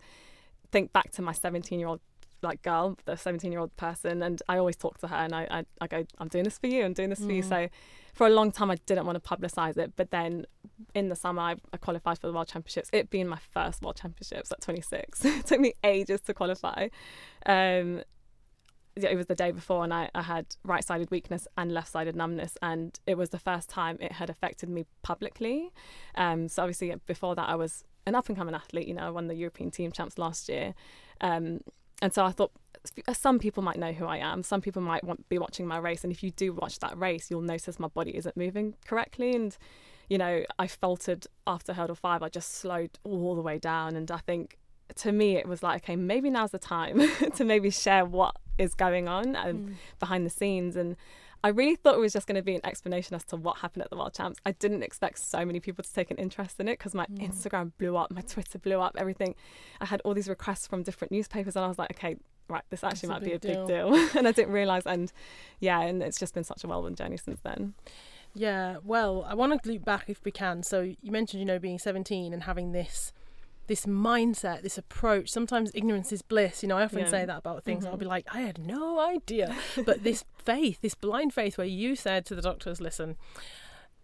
think 0.71 0.91
back 0.91 1.11
to 1.11 1.21
my 1.21 1.31
17 1.31 1.79
year 1.79 1.87
old 1.87 2.01
like 2.43 2.61
girl, 2.61 2.97
the 3.05 3.15
17 3.15 3.51
year 3.51 3.61
old 3.61 3.75
person, 3.77 4.21
and 4.21 4.41
I 4.49 4.57
always 4.57 4.75
talk 4.75 4.97
to 4.99 5.07
her 5.07 5.15
and 5.15 5.33
I, 5.33 5.47
I, 5.49 5.65
I 5.81 5.87
go, 5.87 6.05
I'm 6.17 6.27
doing 6.27 6.43
this 6.43 6.57
for 6.57 6.67
you, 6.67 6.83
I'm 6.83 6.93
doing 6.93 7.09
this 7.09 7.19
mm. 7.19 7.27
for 7.27 7.31
you. 7.31 7.43
Mm. 7.43 7.49
So 7.49 7.69
for 8.13 8.27
a 8.27 8.29
long 8.29 8.51
time, 8.51 8.69
I 8.69 8.75
didn't 8.85 9.05
want 9.05 9.21
to 9.21 9.27
publicize 9.27 9.77
it. 9.77 9.93
But 9.95 10.11
then 10.11 10.45
in 10.93 11.09
the 11.09 11.15
summer, 11.15 11.41
I, 11.41 11.55
I 11.71 11.77
qualified 11.77 12.19
for 12.19 12.27
the 12.27 12.33
World 12.33 12.47
Championships, 12.47 12.89
it 12.93 13.09
being 13.09 13.27
my 13.27 13.39
first 13.53 13.81
World 13.81 13.95
Championships 13.95 14.51
at 14.51 14.61
26. 14.61 15.25
it 15.25 15.45
took 15.45 15.59
me 15.59 15.73
ages 15.83 16.21
to 16.21 16.33
qualify. 16.33 16.89
Um, 17.45 18.03
it 18.95 19.15
was 19.15 19.25
the 19.25 19.35
day 19.35 19.51
before 19.51 19.83
and 19.83 19.93
I, 19.93 20.09
I 20.13 20.21
had 20.21 20.55
right 20.63 20.83
sided 20.83 21.09
weakness 21.09 21.47
and 21.57 21.73
left 21.73 21.91
sided 21.91 22.15
numbness 22.15 22.57
and 22.61 22.99
it 23.07 23.17
was 23.17 23.29
the 23.29 23.39
first 23.39 23.69
time 23.69 23.97
it 23.99 24.13
had 24.13 24.29
affected 24.29 24.69
me 24.69 24.85
publicly. 25.01 25.71
Um, 26.15 26.47
so 26.47 26.61
obviously 26.63 26.93
before 27.07 27.35
that 27.35 27.49
I 27.49 27.55
was 27.55 27.83
an 28.05 28.15
up 28.15 28.27
and 28.27 28.37
coming 28.37 28.53
athlete, 28.53 28.87
you 28.87 28.93
know, 28.93 29.07
I 29.07 29.09
won 29.09 29.27
the 29.27 29.35
European 29.35 29.71
team 29.71 29.91
champs 29.91 30.17
last 30.17 30.47
year. 30.47 30.75
Um, 31.21 31.61
and 32.01 32.13
so 32.13 32.25
I 32.25 32.31
thought 32.31 32.51
some 33.13 33.39
people 33.39 33.63
might 33.63 33.77
know 33.77 33.93
who 33.93 34.05
I 34.05 34.17
am. 34.17 34.43
Some 34.43 34.61
people 34.61 34.81
might 34.81 35.03
want, 35.03 35.27
be 35.29 35.37
watching 35.37 35.65
my 35.65 35.77
race. 35.77 36.03
And 36.03 36.11
if 36.11 36.21
you 36.21 36.31
do 36.31 36.53
watch 36.53 36.79
that 36.79 36.97
race, 36.97 37.31
you'll 37.31 37.41
notice 37.41 37.79
my 37.79 37.87
body 37.87 38.15
isn't 38.17 38.35
moving 38.35 38.75
correctly. 38.85 39.33
And, 39.33 39.57
you 40.09 40.17
know, 40.17 40.43
I 40.59 40.67
faltered 40.67 41.25
after 41.47 41.73
hurdle 41.73 41.95
five. 41.95 42.21
I 42.21 42.29
just 42.29 42.55
slowed 42.55 42.99
all 43.03 43.35
the 43.35 43.41
way 43.41 43.57
down. 43.57 43.95
And 43.95 44.11
I 44.11 44.17
think 44.17 44.57
to 44.95 45.11
me, 45.11 45.37
it 45.37 45.47
was 45.47 45.63
like, 45.63 45.83
okay, 45.83 45.95
maybe 45.95 46.29
now's 46.29 46.51
the 46.51 46.59
time 46.59 47.01
to 47.35 47.45
maybe 47.45 47.69
share 47.69 48.05
what 48.05 48.35
is 48.57 48.73
going 48.73 49.07
on 49.07 49.35
and 49.35 49.69
mm. 49.69 49.73
behind 49.99 50.25
the 50.25 50.29
scenes. 50.29 50.75
And 50.75 50.95
I 51.43 51.49
really 51.49 51.75
thought 51.75 51.95
it 51.95 51.99
was 51.99 52.13
just 52.13 52.27
going 52.27 52.35
to 52.35 52.41
be 52.41 52.55
an 52.55 52.65
explanation 52.65 53.15
as 53.15 53.23
to 53.25 53.35
what 53.35 53.57
happened 53.57 53.83
at 53.83 53.89
the 53.89 53.97
World 53.97 54.13
Champs. 54.13 54.39
I 54.45 54.51
didn't 54.53 54.83
expect 54.83 55.19
so 55.19 55.45
many 55.45 55.59
people 55.59 55.83
to 55.83 55.93
take 55.93 56.09
an 56.09 56.17
interest 56.17 56.59
in 56.59 56.67
it 56.67 56.77
because 56.77 56.93
my 56.93 57.05
mm. 57.05 57.29
Instagram 57.29 57.71
blew 57.77 57.97
up, 57.97 58.11
my 58.11 58.21
Twitter 58.21 58.59
blew 58.59 58.79
up, 58.79 58.95
everything. 58.97 59.35
I 59.81 59.85
had 59.85 60.01
all 60.05 60.13
these 60.13 60.29
requests 60.29 60.67
from 60.67 60.83
different 60.83 61.11
newspapers, 61.11 61.55
and 61.55 61.65
I 61.65 61.67
was 61.67 61.77
like, 61.77 61.91
okay, 61.91 62.15
right, 62.47 62.63
this 62.69 62.83
actually 62.83 63.09
That's 63.09 63.21
might 63.21 63.27
a 63.27 63.39
be 63.39 63.51
a 63.51 63.55
big 63.55 63.67
deal. 63.67 63.93
and 64.15 64.27
I 64.27 64.31
didn't 64.31 64.53
realize. 64.53 64.85
And 64.85 65.11
yeah, 65.59 65.81
and 65.81 66.01
it's 66.01 66.19
just 66.19 66.33
been 66.33 66.43
such 66.43 66.63
a 66.63 66.67
whirlwind 66.67 66.97
journey 66.97 67.17
since 67.17 67.39
then. 67.41 67.73
Yeah, 68.35 68.77
well, 68.83 69.25
I 69.27 69.35
want 69.35 69.61
to 69.61 69.69
loop 69.69 69.85
back 69.85 70.05
if 70.07 70.23
we 70.23 70.31
can. 70.31 70.63
So 70.63 70.81
you 70.81 71.11
mentioned, 71.11 71.39
you 71.39 71.45
know, 71.45 71.59
being 71.59 71.77
17 71.77 72.33
and 72.33 72.43
having 72.43 72.71
this 72.71 73.13
this 73.67 73.85
mindset, 73.85 74.61
this 74.61 74.77
approach. 74.77 75.29
Sometimes 75.29 75.71
ignorance 75.73 76.11
is 76.11 76.21
bliss. 76.21 76.63
You 76.63 76.69
know, 76.69 76.77
I 76.77 76.83
often 76.83 76.99
yeah. 76.99 77.07
say 77.07 77.25
that 77.25 77.37
about 77.37 77.63
things. 77.63 77.83
Mm-hmm. 77.83 77.91
I'll 77.91 77.97
be 77.97 78.05
like, 78.05 78.25
I 78.33 78.41
had 78.41 78.57
no 78.57 78.99
idea. 78.99 79.55
but 79.85 80.03
this 80.03 80.25
faith, 80.43 80.81
this 80.81 80.95
blind 80.95 81.33
faith, 81.33 81.57
where 81.57 81.67
you 81.67 81.95
said 81.95 82.25
to 82.27 82.35
the 82.35 82.41
doctors, 82.41 82.81
listen, 82.81 83.15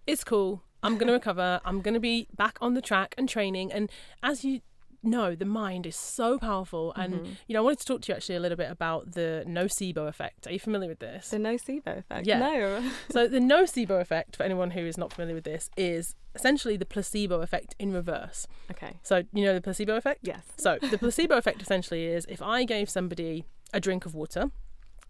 it's 0.07 0.23
cool. 0.23 0.63
I'm 0.81 0.97
going 0.97 1.07
to 1.07 1.13
recover. 1.13 1.59
I'm 1.65 1.81
going 1.81 1.93
to 1.93 1.99
be 1.99 2.27
back 2.35 2.57
on 2.61 2.73
the 2.73 2.81
track 2.81 3.13
and 3.17 3.27
training. 3.27 3.71
And 3.71 3.91
as 4.23 4.45
you 4.45 4.61
no, 5.01 5.35
the 5.35 5.45
mind 5.45 5.85
is 5.85 5.95
so 5.95 6.37
powerful. 6.37 6.93
And, 6.95 7.13
mm-hmm. 7.13 7.31
you 7.47 7.53
know, 7.53 7.59
I 7.59 7.63
wanted 7.63 7.79
to 7.79 7.85
talk 7.85 8.01
to 8.01 8.11
you 8.11 8.15
actually 8.15 8.35
a 8.35 8.39
little 8.39 8.57
bit 8.57 8.69
about 8.69 9.13
the 9.13 9.43
nocebo 9.47 10.07
effect. 10.07 10.47
Are 10.47 10.51
you 10.51 10.59
familiar 10.59 10.89
with 10.89 10.99
this? 10.99 11.29
The 11.29 11.37
nocebo 11.37 11.99
effect? 11.99 12.27
Yeah. 12.27 12.39
No. 12.39 12.91
so, 13.09 13.27
the 13.27 13.39
nocebo 13.39 14.01
effect, 14.01 14.35
for 14.35 14.43
anyone 14.43 14.71
who 14.71 14.81
is 14.81 14.97
not 14.97 15.13
familiar 15.13 15.35
with 15.35 15.45
this, 15.45 15.69
is 15.77 16.15
essentially 16.35 16.77
the 16.77 16.85
placebo 16.85 17.41
effect 17.41 17.75
in 17.79 17.93
reverse. 17.93 18.47
Okay. 18.71 18.99
So, 19.03 19.23
you 19.33 19.45
know 19.45 19.53
the 19.53 19.61
placebo 19.61 19.95
effect? 19.95 20.19
Yes. 20.23 20.43
So, 20.57 20.77
the 20.81 20.97
placebo 20.97 21.37
effect 21.37 21.61
essentially 21.61 22.05
is 22.05 22.25
if 22.29 22.41
I 22.41 22.63
gave 22.63 22.89
somebody 22.89 23.45
a 23.73 23.79
drink 23.79 24.05
of 24.05 24.13
water, 24.13 24.51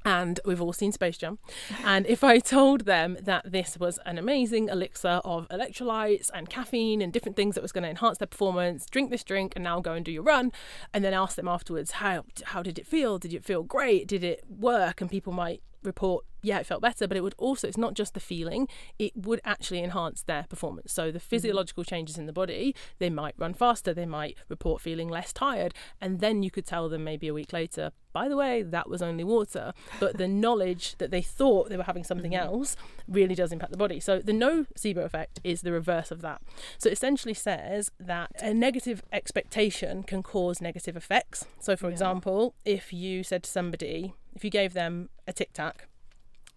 and 0.05 0.39
we've 0.45 0.61
all 0.61 0.73
seen 0.73 0.91
Space 0.91 1.17
Jam. 1.17 1.39
And 1.83 2.05
if 2.07 2.23
I 2.23 2.39
told 2.39 2.85
them 2.85 3.17
that 3.21 3.51
this 3.51 3.77
was 3.77 3.99
an 4.05 4.17
amazing 4.17 4.69
elixir 4.69 5.21
of 5.25 5.47
electrolytes 5.49 6.29
and 6.33 6.49
caffeine 6.49 7.01
and 7.01 7.11
different 7.11 7.35
things 7.35 7.55
that 7.55 7.61
was 7.61 7.71
going 7.71 7.83
to 7.83 7.89
enhance 7.89 8.17
their 8.17 8.27
performance, 8.27 8.85
drink 8.85 9.11
this 9.11 9.23
drink 9.23 9.53
and 9.55 9.63
now 9.63 9.79
go 9.79 9.93
and 9.93 10.05
do 10.05 10.11
your 10.11 10.23
run, 10.23 10.51
and 10.93 11.03
then 11.03 11.13
ask 11.13 11.35
them 11.35 11.47
afterwards, 11.47 11.91
how 11.91 12.23
how 12.45 12.63
did 12.63 12.79
it 12.79 12.87
feel? 12.87 13.17
Did 13.17 13.33
it 13.33 13.43
feel 13.43 13.63
great? 13.63 14.07
Did 14.07 14.23
it 14.23 14.43
work? 14.49 15.01
And 15.01 15.09
people 15.09 15.33
might 15.33 15.61
report, 15.83 16.25
yeah, 16.41 16.59
it 16.59 16.65
felt 16.65 16.81
better, 16.81 17.07
but 17.07 17.17
it 17.17 17.21
would 17.21 17.35
also, 17.37 17.67
it's 17.67 17.77
not 17.77 17.93
just 17.93 18.13
the 18.13 18.19
feeling, 18.19 18.67
it 18.97 19.11
would 19.15 19.41
actually 19.43 19.83
enhance 19.83 20.23
their 20.23 20.45
performance. 20.49 20.93
So 20.93 21.11
the 21.11 21.19
mm-hmm. 21.19 21.27
physiological 21.27 21.83
changes 21.83 22.17
in 22.17 22.25
the 22.25 22.33
body, 22.33 22.75
they 22.97 23.09
might 23.09 23.35
run 23.37 23.53
faster, 23.53 23.93
they 23.93 24.05
might 24.05 24.37
report 24.47 24.81
feeling 24.81 25.09
less 25.09 25.33
tired, 25.33 25.73
and 25.99 26.19
then 26.19 26.43
you 26.43 26.51
could 26.51 26.65
tell 26.65 26.89
them 26.89 27.03
maybe 27.03 27.27
a 27.27 27.33
week 27.33 27.53
later, 27.53 27.91
by 28.11 28.27
the 28.27 28.35
way, 28.35 28.63
that 28.63 28.89
was 28.89 29.01
only 29.01 29.23
water. 29.23 29.73
But 29.99 30.17
the 30.17 30.27
knowledge 30.43 30.95
that 30.97 31.11
they 31.11 31.21
thought 31.21 31.69
they 31.69 31.77
were 31.77 31.83
having 31.83 32.03
something 32.03 32.31
mm-hmm. 32.31 32.47
else 32.47 32.75
really 33.07 33.35
does 33.35 33.51
impact 33.51 33.71
the 33.71 33.77
body. 33.77 33.99
So 33.99 34.19
the 34.19 34.31
nocebo 34.31 35.03
effect 35.03 35.39
is 35.43 35.61
the 35.61 35.71
reverse 35.71 36.11
of 36.11 36.21
that. 36.21 36.41
So 36.77 36.89
it 36.89 36.93
essentially 36.93 37.33
says 37.33 37.91
that 37.99 38.31
a 38.41 38.53
negative 38.53 39.03
expectation 39.11 40.03
can 40.03 40.23
cause 40.23 40.61
negative 40.61 40.97
effects. 40.97 41.45
So, 41.59 41.75
for 41.75 41.87
yeah. 41.87 41.93
example, 41.93 42.55
if 42.65 42.91
you 42.93 43.23
said 43.23 43.43
to 43.43 43.49
somebody, 43.49 44.13
if 44.39 44.45
you 44.45 44.49
gave 44.49 44.71
them 44.71 45.09
a 45.27 45.33
tic 45.33 45.51
tac, 45.51 45.89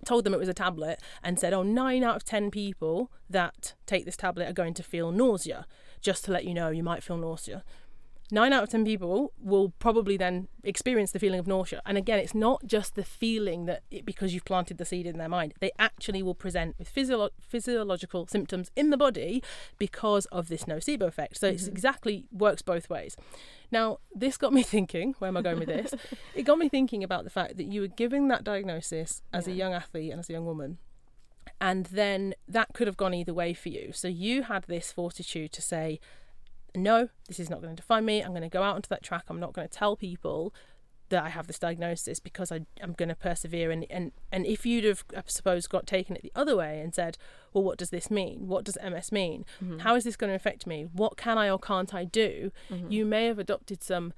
told 0.05 0.23
them 0.23 0.33
it 0.33 0.38
was 0.38 0.49
a 0.49 0.55
tablet, 0.55 1.01
and 1.21 1.37
said, 1.37 1.53
oh, 1.53 1.64
nine 1.64 2.05
out 2.05 2.14
of 2.14 2.25
10 2.25 2.49
people 2.53 3.11
that 3.29 3.75
take 3.87 4.05
this 4.05 4.16
tablet 4.16 4.49
are 4.49 4.53
going 4.53 4.73
to 4.75 4.85
feel 4.85 5.11
nausea, 5.11 5.66
just 6.01 6.25
to 6.25 6.31
let 6.31 6.45
you 6.45 6.55
know 6.55 6.68
you 6.68 6.85
might 6.85 7.03
feel 7.03 7.16
nausea 7.16 7.64
nine 8.30 8.52
out 8.52 8.62
of 8.62 8.68
ten 8.68 8.85
people 8.85 9.32
will 9.38 9.72
probably 9.78 10.16
then 10.16 10.48
experience 10.64 11.12
the 11.12 11.18
feeling 11.18 11.40
of 11.40 11.46
nausea. 11.46 11.82
And 11.85 11.98
again, 11.98 12.18
it's 12.18 12.35
not 12.35 12.64
just 12.64 12.94
the 12.94 13.04
feeling 13.04 13.66
that 13.66 13.82
it, 13.90 14.06
because 14.06 14.32
you've 14.32 14.44
planted 14.44 14.78
the 14.78 14.85
seed 14.85 15.06
in 15.06 15.18
their 15.18 15.28
mind, 15.28 15.54
they 15.61 15.70
actually 15.78 16.22
will 16.22 16.35
present 16.35 16.76
with 16.78 16.88
physio- 16.88 17.30
physiological 17.40 18.26
symptoms 18.26 18.70
in 18.76 18.90
the 18.90 18.96
body 18.96 19.42
because 19.78 20.26
of 20.26 20.48
this 20.48 20.64
nocebo 20.64 21.02
effect. 21.02 21.38
So 21.38 21.48
mm-hmm. 21.48 21.66
it 21.66 21.68
exactly 21.68 22.24
works 22.30 22.62
both 22.62 22.88
ways. 22.88 23.16
Now, 23.70 23.98
this 24.14 24.37
got 24.37 24.52
me 24.52 24.62
thinking, 24.74 25.14
where 25.18 25.28
am 25.28 25.37
I 25.37 25.42
going 25.42 25.58
with 25.58 25.68
this? 25.68 25.94
it 26.35 26.42
got 26.42 26.58
me 26.58 26.68
thinking 26.68 27.02
about 27.02 27.24
the 27.24 27.30
fact 27.30 27.56
that 27.56 27.66
you 27.66 27.80
were 27.80 27.88
giving 27.88 28.28
that 28.28 28.44
diagnosis 28.44 29.22
as 29.32 29.46
yeah. 29.46 29.54
a 29.54 29.56
young 29.56 29.74
athlete 29.74 30.11
and 30.11 30.20
as 30.20 30.30
a 30.30 30.32
young 30.32 30.46
woman. 30.46 30.78
And 31.61 31.87
then 31.87 32.35
that 32.48 32.74
could 32.74 32.87
have 32.87 32.96
gone 32.96 33.14
either 33.14 33.32
way 33.32 33.54
for 33.54 33.68
you. 33.68 33.92
So 33.92 34.08
you 34.08 34.42
had 34.42 34.64
this 34.64 34.90
fortitude 34.90 35.52
to 35.52 35.62
say, 35.62 36.00
no, 36.74 37.08
this 37.28 37.38
is 37.38 37.50
not 37.50 37.61
going 37.61 37.74
to 37.74 37.80
define 37.80 38.04
me. 38.04 38.22
I'm 38.22 38.30
going 38.30 38.42
to 38.42 38.48
go 38.48 38.62
out 38.62 38.76
onto 38.76 38.88
that 38.88 39.02
track. 39.02 39.24
I'm 39.28 39.40
not 39.40 39.52
going 39.52 39.68
to 39.68 39.72
tell 39.72 39.96
people 39.96 40.54
that 41.12 41.22
I 41.22 41.28
have 41.28 41.46
this 41.46 41.58
diagnosis 41.58 42.18
because 42.18 42.50
I, 42.50 42.61
am 42.80 42.94
going 42.94 43.11
to 43.11 43.14
persevere. 43.14 43.70
And, 43.70 43.87
and, 43.90 44.12
and 44.32 44.46
if 44.46 44.64
you'd 44.64 44.85
have, 44.85 45.04
I 45.14 45.22
suppose, 45.26 45.66
got 45.66 45.87
taken 45.87 46.16
it 46.16 46.22
the 46.22 46.32
other 46.35 46.56
way 46.56 46.80
and 46.80 46.94
said, 46.94 47.18
well, 47.52 47.62
what 47.62 47.76
does 47.76 47.90
this 47.90 48.11
mean? 48.11 48.48
What 48.48 48.64
does 48.64 48.78
MS 48.82 49.12
mean? 49.12 49.44
Mm-hmm. 49.62 49.80
How 49.80 49.94
is 49.94 50.04
this 50.04 50.16
going 50.16 50.30
to 50.30 50.37
affect 50.37 50.66
me? 50.66 50.87
What 50.90 51.18
can 51.18 51.37
I 51.37 51.50
or 51.50 51.58
can't 51.58 51.92
I 51.92 52.04
do? 52.04 52.50
Mm-hmm. 52.70 52.90
You 52.90 53.04
may 53.04 53.26
have 53.26 53.38
adopted 53.38 53.82
some, 53.85 54.14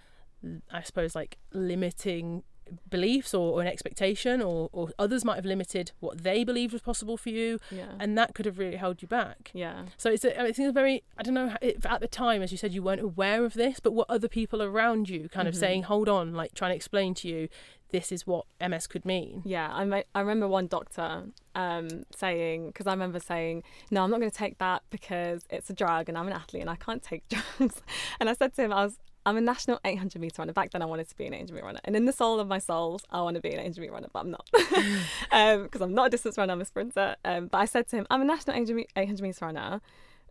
I 0.70 0.82
suppose, 0.82 1.16
like 1.16 1.38
limiting 1.52 2.44
beliefs 2.90 3.35
or, 3.35 3.55
or, 3.55 3.61
an 3.61 3.66
expectation 3.66 4.40
or, 4.40 4.68
or 4.72 4.90
others 4.98 5.24
might 5.24 5.37
have 5.37 5.44
limited 5.44 5.92
what 6.00 6.22
they 6.22 6.44
believed 6.44 6.72
was 6.72 6.83
possible 6.83 7.16
for 7.16 7.31
you 7.31 7.59
yeah. 7.70 7.92
and 7.98 8.16
that 8.16 8.35
could 8.35 8.46
have 8.46 8.59
really 8.59 8.77
held 8.77 9.03
you 9.03 9.09
back 9.09 9.50
yeah 9.53 9.85
so 9.96 10.11
it's 10.11 10.24
a, 10.24 10.38
I 10.40 10.53
think 10.53 10.68
it's 10.68 10.74
very 10.74 11.03
I 11.18 11.22
don't 11.22 11.35
know 11.35 11.57
if 11.61 11.85
at 11.87 12.00
the 12.00 12.09
time 12.09 12.42
as 12.42 12.53
you 12.53 12.59
said 12.59 12.72
you 12.72 12.83
weren't 12.83 13.00
aware 13.00 13.44
of 13.44 13.55
this 13.55 13.81
but 13.81 13.92
what 13.92 14.09
other 14.09 14.29
people 14.29 14.62
around 14.62 15.09
you 15.09 15.29
kind 15.29 15.48
of 15.48 15.55
mm-hmm. 15.55 15.61
saying 15.61 15.83
hold 15.85 16.09
on 16.09 16.35
like 16.35 16.55
trying 16.55 16.72
to 16.72 16.77
explain 16.77 17.14
to 17.14 17.29
you 17.29 17.48
this 17.90 18.11
is 18.11 18.27
what 18.27 18.46
MS 18.66 18.87
could 18.87 19.05
mean 19.05 19.42
yeah 19.44 19.70
I, 19.72 20.05
I 20.14 20.20
remember 20.20 20.48
one 20.48 20.66
doctor 20.66 21.24
um, 21.55 22.05
saying 22.14 22.68
because 22.68 22.87
I 22.87 22.92
remember 22.92 23.20
saying 23.20 23.62
no 23.90 24.03
I'm 24.03 24.11
not 24.11 24.20
going 24.20 24.31
to 24.31 24.37
take 24.37 24.59
that 24.59 24.83
because 24.90 25.44
it's 25.50 25.70
a 25.70 25.74
drug 25.74 26.09
and 26.09 26.18
I'm 26.18 26.27
an 26.27 26.33
athlete 26.33 26.62
and 26.62 26.70
I 26.70 26.77
can't 26.77 27.03
take 27.03 27.22
drugs 27.59 27.83
and 28.18 28.29
I 28.29 28.33
said 28.35 28.55
to 28.55 28.62
him 28.62 28.72
I 28.72 28.85
was 28.85 28.98
I'm 29.26 29.37
a 29.37 29.40
national 29.40 29.80
800 29.84 30.20
meter 30.20 30.42
runner. 30.42 30.52
Back 30.52 30.70
then, 30.72 30.82
I 30.82 30.87
wanted 30.87 31.08
to 31.08 31.16
be 31.16 31.26
an 31.26 31.34
800 31.34 31.54
meter 31.54 31.66
runner, 31.66 31.80
and 31.84 31.96
in 31.96 32.04
the 32.04 32.12
soul 32.12 32.40
of 32.40 32.48
my 32.48 32.58
souls, 32.58 33.04
I 33.10 33.22
want 33.22 33.37
to 33.37 33.40
be 33.40 33.52
an 33.52 33.60
800 33.60 33.80
meter 33.80 33.92
runner, 33.92 34.08
but 34.12 34.20
I'm 34.20 34.30
not 34.30 34.48
because 34.52 35.00
um, 35.80 35.82
I'm 35.82 35.94
not 35.94 36.06
a 36.08 36.10
distance 36.10 36.37
runner. 36.38 36.52
I'm 36.52 36.60
a 36.60 36.64
sprinter. 36.64 37.16
Um, 37.24 37.48
but 37.48 37.58
I 37.58 37.64
said 37.64 37.88
to 37.88 37.96
him, 37.96 38.06
I'm 38.10 38.22
a 38.22 38.24
national 38.24 38.56
800 38.56 39.22
meter 39.22 39.44
runner. 39.44 39.80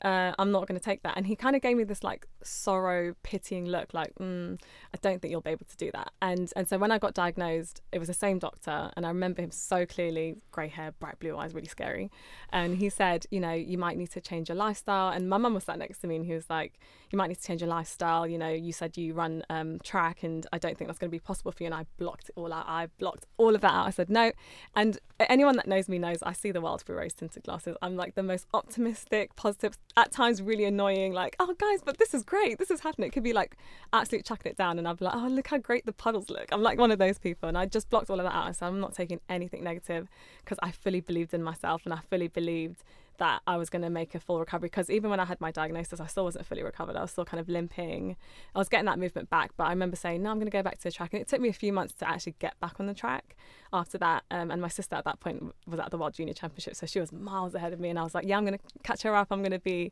uh, 0.04 0.34
I'm 0.38 0.52
not 0.52 0.68
going 0.68 0.78
to 0.78 0.84
take 0.84 1.02
that. 1.04 1.14
And 1.16 1.26
he 1.26 1.36
kind 1.36 1.56
of 1.56 1.62
gave 1.62 1.78
me 1.78 1.86
this 1.86 2.04
like 2.04 2.28
sorrow, 2.44 3.16
pitying 3.24 3.66
look, 3.66 3.94
like, 3.94 4.14
mm, 4.16 4.60
I 4.94 4.98
don't 5.02 5.22
think 5.22 5.32
you'll 5.32 5.42
be 5.42 5.52
able 5.52 5.66
to 5.66 5.78
do 5.78 5.92
that. 5.94 6.12
And 6.22 6.52
and 6.56 6.68
so 6.68 6.78
when 6.78 6.92
I 6.92 6.98
got 6.98 7.14
diagnosed, 7.14 7.82
it 7.92 8.00
was 8.00 8.10
the 8.10 8.14
same 8.14 8.40
doctor, 8.40 8.92
and 8.96 9.06
I 9.06 9.10
remember 9.10 9.42
him 9.42 9.52
so 9.52 9.86
clearly, 9.86 10.36
grey 10.52 10.68
hair, 10.68 10.94
bright 11.00 11.20
blue 11.20 11.38
eyes, 11.38 11.54
really 11.54 11.68
scary. 11.68 12.12
And 12.52 12.78
he 12.78 12.90
said, 12.90 13.26
you 13.32 13.40
know, 13.40 13.54
you 13.54 13.78
might 13.78 13.98
need 13.98 14.12
to 14.12 14.22
change 14.22 14.50
your 14.50 14.58
lifestyle. 14.58 15.10
And 15.10 15.30
my 15.30 15.38
mum 15.38 15.54
was 15.54 15.64
sat 15.64 15.80
next 15.80 16.00
to 16.00 16.08
me, 16.08 16.18
and 16.18 16.26
he 16.26 16.34
was 16.34 16.50
like, 16.50 16.80
you 17.14 17.18
might 17.18 17.28
need 17.28 17.38
to 17.38 17.46
change 17.46 17.62
your 17.62 17.70
lifestyle. 17.70 18.28
You 18.28 18.40
know, 18.40 18.50
you 18.50 18.74
said 18.74 18.98
you 18.98 19.14
run 19.14 19.44
um, 19.52 19.78
track, 19.84 20.24
and 20.24 20.48
I 20.52 20.58
don't 20.58 20.76
think 20.76 20.88
that's 20.88 20.98
going 20.98 21.12
to 21.12 21.16
be 21.16 21.20
possible 21.20 21.52
for 21.52 21.62
you. 21.62 21.68
And 21.68 21.76
I 21.76 21.86
blocked 21.98 22.30
it 22.30 22.34
all 22.36 22.52
out. 22.52 22.66
I 22.68 22.88
blocked 22.98 23.28
all 23.38 23.54
of 23.54 23.62
that 23.62 23.72
out. 23.72 23.86
I 23.86 23.92
said 23.92 24.10
no. 24.10 24.32
And 24.76 24.98
anyone 25.20 25.56
that 25.58 25.68
knows 25.68 25.88
me 25.88 26.00
knows 26.00 26.18
I 26.24 26.34
see 26.34 26.50
the 26.50 26.60
world 26.60 26.82
through 26.82 26.98
rose 26.98 27.14
tinted 27.14 27.44
glasses. 27.44 27.78
I'm 27.84 27.96
like 27.96 28.16
the 28.16 28.24
most 28.24 28.48
optimistic, 28.52 29.36
positive, 29.36 29.78
at 29.96 30.12
times 30.12 30.42
really 30.42 30.66
annoying, 30.66 31.14
like, 31.14 31.36
oh 31.38 31.54
guys, 31.54 31.82
but 31.86 32.00
this 32.00 32.16
is 32.16 32.24
great. 32.24 32.58
This 32.58 32.72
is 32.72 32.80
happening. 32.80 33.10
It 33.10 33.12
could 33.12 33.22
be 33.22 33.34
like 33.34 33.58
absolutely 33.94 34.24
chucking 34.24 34.50
it 34.52 34.58
down, 34.58 34.80
and 34.80 34.88
I'd 34.88 34.98
be 34.98 35.06
like, 35.06 35.16
oh 35.16 35.28
look 35.28 35.48
how 35.48 35.60
great 35.60 35.86
the 35.86 35.94
puddles 35.94 36.32
look. 36.32 36.48
I'm 36.52 36.64
like 36.64 36.80
one 36.80 36.90
of 36.90 36.98
those 36.98 37.20
people, 37.20 37.48
and 37.48 37.56
I 37.56 37.68
just 37.68 37.92
blocked 37.92 38.10
all 38.10 38.20
of 38.20 38.26
that 38.26 38.34
out. 38.34 38.56
So 38.56 38.66
I'm 38.66 38.80
not 38.80 38.96
taking 38.96 39.20
anything 39.30 39.64
negative 39.64 40.10
because 40.44 40.58
I 40.64 40.72
fully 40.72 41.02
believed 41.02 41.36
in 41.36 41.44
myself, 41.44 41.84
and 41.86 41.94
I 41.94 42.00
fully 42.10 42.28
believed 42.28 42.84
that 43.18 43.42
I 43.46 43.58
was 43.58 43.70
going 43.70 43.82
to 43.84 43.90
make 43.90 44.16
a 44.16 44.20
full 44.20 44.40
recovery 44.40 44.68
because 44.68 44.90
even 44.90 45.10
when 45.10 45.20
I 45.20 45.26
had 45.26 45.40
my 45.40 45.52
diagnosis, 45.52 46.00
I 46.00 46.08
still 46.08 46.24
wasn't 46.24 46.46
fully 46.46 46.64
recovered. 46.64 46.96
I 46.96 47.02
was 47.02 47.12
still 47.12 47.26
kind 47.26 47.40
of 47.40 47.48
limping. 47.48 48.16
I 48.56 48.60
was 48.60 48.70
getting 48.70 48.86
that 48.86 49.00
movement 49.00 49.30
back, 49.30 49.52
but 49.58 49.66
I 49.66 49.70
remember 49.70 49.96
saying, 49.96 50.24
no, 50.24 50.32
I'm 50.32 50.38
going 50.38 50.48
to 50.48 50.52
go 50.52 50.64
back 50.64 50.78
to 50.78 50.84
the 50.84 50.92
track. 50.92 51.14
And 51.14 51.22
it 51.22 51.28
took 51.28 51.40
me 51.40 51.50
a 51.50 51.54
few 51.54 51.72
months 51.72 51.94
to 51.96 52.10
actually 52.10 52.36
get 52.40 52.60
back 52.60 52.80
on 52.80 52.88
the 52.88 52.94
track 52.94 53.36
after 53.72 53.98
that. 54.00 54.24
Um, 54.32 54.52
and 54.52 54.62
my 54.62 54.68
sister 54.68 54.96
at 54.96 55.06
that 55.06 55.20
point 55.20 55.54
was 55.68 55.80
at 55.80 55.92
the 55.92 55.98
World 55.98 56.14
Junior 56.14 56.34
Championship, 56.34 56.76
so 56.76 56.86
she 56.86 57.00
was 57.00 57.12
miles 57.12 57.54
ahead 57.56 57.74
of 57.74 57.80
me. 57.80 57.90
And 57.90 58.00
I 58.00 58.04
was 58.04 58.16
like, 58.16 58.26
yeah, 58.28 58.38
I'm 58.38 58.46
going 58.46 58.58
to 58.58 58.64
catch 58.84 59.04
her 59.04 59.16
up. 59.16 59.28
I'm 59.32 59.42
going 59.42 59.52
to 59.52 59.60
be 59.60 59.92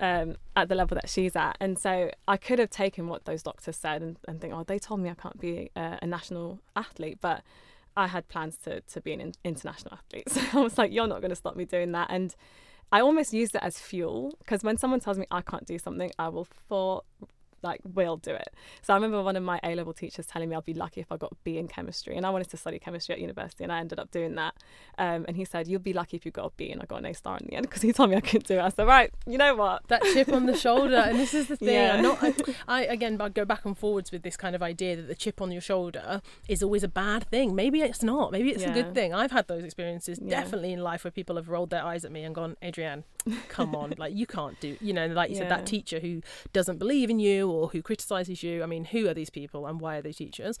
um, 0.00 0.36
at 0.56 0.68
the 0.68 0.74
level 0.74 0.94
that 0.96 1.08
she's 1.08 1.36
at. 1.36 1.56
And 1.60 1.78
so 1.78 2.10
I 2.26 2.36
could 2.36 2.58
have 2.58 2.70
taken 2.70 3.08
what 3.08 3.24
those 3.24 3.42
doctors 3.42 3.76
said 3.76 4.02
and, 4.02 4.18
and 4.26 4.40
think, 4.40 4.52
oh, 4.52 4.64
they 4.64 4.78
told 4.78 5.00
me 5.00 5.10
I 5.10 5.14
can't 5.14 5.40
be 5.40 5.70
a, 5.74 5.98
a 6.02 6.06
national 6.06 6.60
athlete. 6.76 7.18
But 7.20 7.42
I 7.98 8.06
had 8.06 8.28
plans 8.28 8.56
to 8.58 8.80
to 8.80 9.00
be 9.00 9.12
an 9.12 9.32
international 9.44 9.94
athlete. 9.94 10.28
So 10.32 10.60
I 10.60 10.62
was 10.62 10.78
like, 10.78 10.92
you're 10.92 11.08
not 11.08 11.20
going 11.20 11.30
to 11.30 11.36
stop 11.36 11.56
me 11.56 11.64
doing 11.64 11.92
that. 11.92 12.08
And 12.10 12.34
I 12.92 13.00
almost 13.00 13.32
used 13.32 13.54
it 13.54 13.62
as 13.62 13.78
fuel 13.78 14.34
because 14.38 14.62
when 14.62 14.78
someone 14.78 15.00
tells 15.00 15.18
me 15.18 15.26
I 15.30 15.42
can't 15.42 15.66
do 15.66 15.78
something, 15.78 16.10
I 16.18 16.28
will 16.28 16.46
for 16.68 17.02
like 17.62 17.80
will 17.84 18.16
do 18.16 18.32
it. 18.32 18.48
So 18.82 18.92
I 18.92 18.96
remember 18.96 19.22
one 19.22 19.36
of 19.36 19.42
my 19.42 19.60
A 19.62 19.74
level 19.74 19.92
teachers 19.92 20.26
telling 20.26 20.48
me 20.48 20.56
I'd 20.56 20.64
be 20.64 20.74
lucky 20.74 21.00
if 21.00 21.10
I 21.10 21.16
got 21.16 21.32
a 21.32 21.36
B 21.44 21.58
in 21.58 21.68
chemistry, 21.68 22.16
and 22.16 22.26
I 22.26 22.30
wanted 22.30 22.50
to 22.50 22.56
study 22.56 22.78
chemistry 22.78 23.14
at 23.14 23.20
university, 23.20 23.64
and 23.64 23.72
I 23.72 23.80
ended 23.80 23.98
up 23.98 24.10
doing 24.10 24.34
that. 24.36 24.54
Um, 24.98 25.24
and 25.28 25.36
he 25.36 25.44
said 25.44 25.68
you'll 25.68 25.80
be 25.80 25.92
lucky 25.92 26.16
if 26.16 26.24
you 26.24 26.32
got 26.32 26.46
a 26.46 26.50
B, 26.56 26.70
and 26.70 26.80
I 26.82 26.86
got 26.86 26.98
an 26.98 27.06
A 27.06 27.14
star 27.14 27.38
in 27.38 27.46
the 27.48 27.56
end 27.56 27.68
because 27.68 27.82
he 27.82 27.92
told 27.92 28.10
me 28.10 28.16
I 28.16 28.20
couldn't 28.20 28.46
do 28.46 28.58
it. 28.58 28.62
I 28.62 28.68
said 28.68 28.86
right, 28.86 29.12
you 29.26 29.38
know 29.38 29.54
what? 29.54 29.86
That 29.88 30.02
chip 30.02 30.32
on 30.32 30.46
the 30.46 30.56
shoulder, 30.56 30.96
and 30.96 31.18
this 31.18 31.34
is 31.34 31.48
the 31.48 31.56
thing. 31.56 31.74
Yeah. 31.74 32.00
Not, 32.00 32.18
I, 32.22 32.34
I 32.68 32.84
again 32.84 33.20
I 33.20 33.28
go 33.28 33.44
back 33.44 33.64
and 33.64 33.76
forwards 33.76 34.12
with 34.12 34.22
this 34.22 34.36
kind 34.36 34.54
of 34.54 34.62
idea 34.62 34.96
that 34.96 35.08
the 35.08 35.14
chip 35.14 35.40
on 35.40 35.50
your 35.50 35.60
shoulder 35.60 36.22
is 36.48 36.62
always 36.62 36.82
a 36.82 36.88
bad 36.88 37.28
thing. 37.28 37.54
Maybe 37.54 37.80
it's 37.80 38.02
not. 38.02 38.32
Maybe 38.32 38.50
it's 38.50 38.62
yeah. 38.62 38.70
a 38.70 38.74
good 38.74 38.94
thing. 38.94 39.14
I've 39.14 39.32
had 39.32 39.48
those 39.48 39.64
experiences 39.64 40.18
yeah. 40.22 40.40
definitely 40.40 40.72
in 40.72 40.80
life 40.80 41.04
where 41.04 41.10
people 41.10 41.36
have 41.36 41.48
rolled 41.48 41.70
their 41.70 41.84
eyes 41.84 42.04
at 42.04 42.12
me 42.12 42.22
and 42.22 42.34
gone, 42.34 42.56
Adrienne, 42.62 43.04
come 43.48 43.74
on, 43.74 43.94
like 43.98 44.14
you 44.14 44.26
can't 44.26 44.58
do. 44.60 44.76
You 44.80 44.92
know, 44.92 45.06
like 45.06 45.30
you 45.30 45.36
said, 45.36 45.50
that 45.50 45.66
teacher 45.66 46.00
who 46.00 46.22
doesn't 46.52 46.78
believe 46.78 47.10
in 47.10 47.18
you 47.18 47.47
or 47.50 47.68
who 47.68 47.82
criticizes 47.82 48.42
you. 48.42 48.62
I 48.62 48.66
mean, 48.66 48.86
who 48.86 49.08
are 49.08 49.14
these 49.14 49.30
people 49.30 49.66
and 49.66 49.80
why 49.80 49.96
are 49.96 50.02
they 50.02 50.12
teachers? 50.12 50.58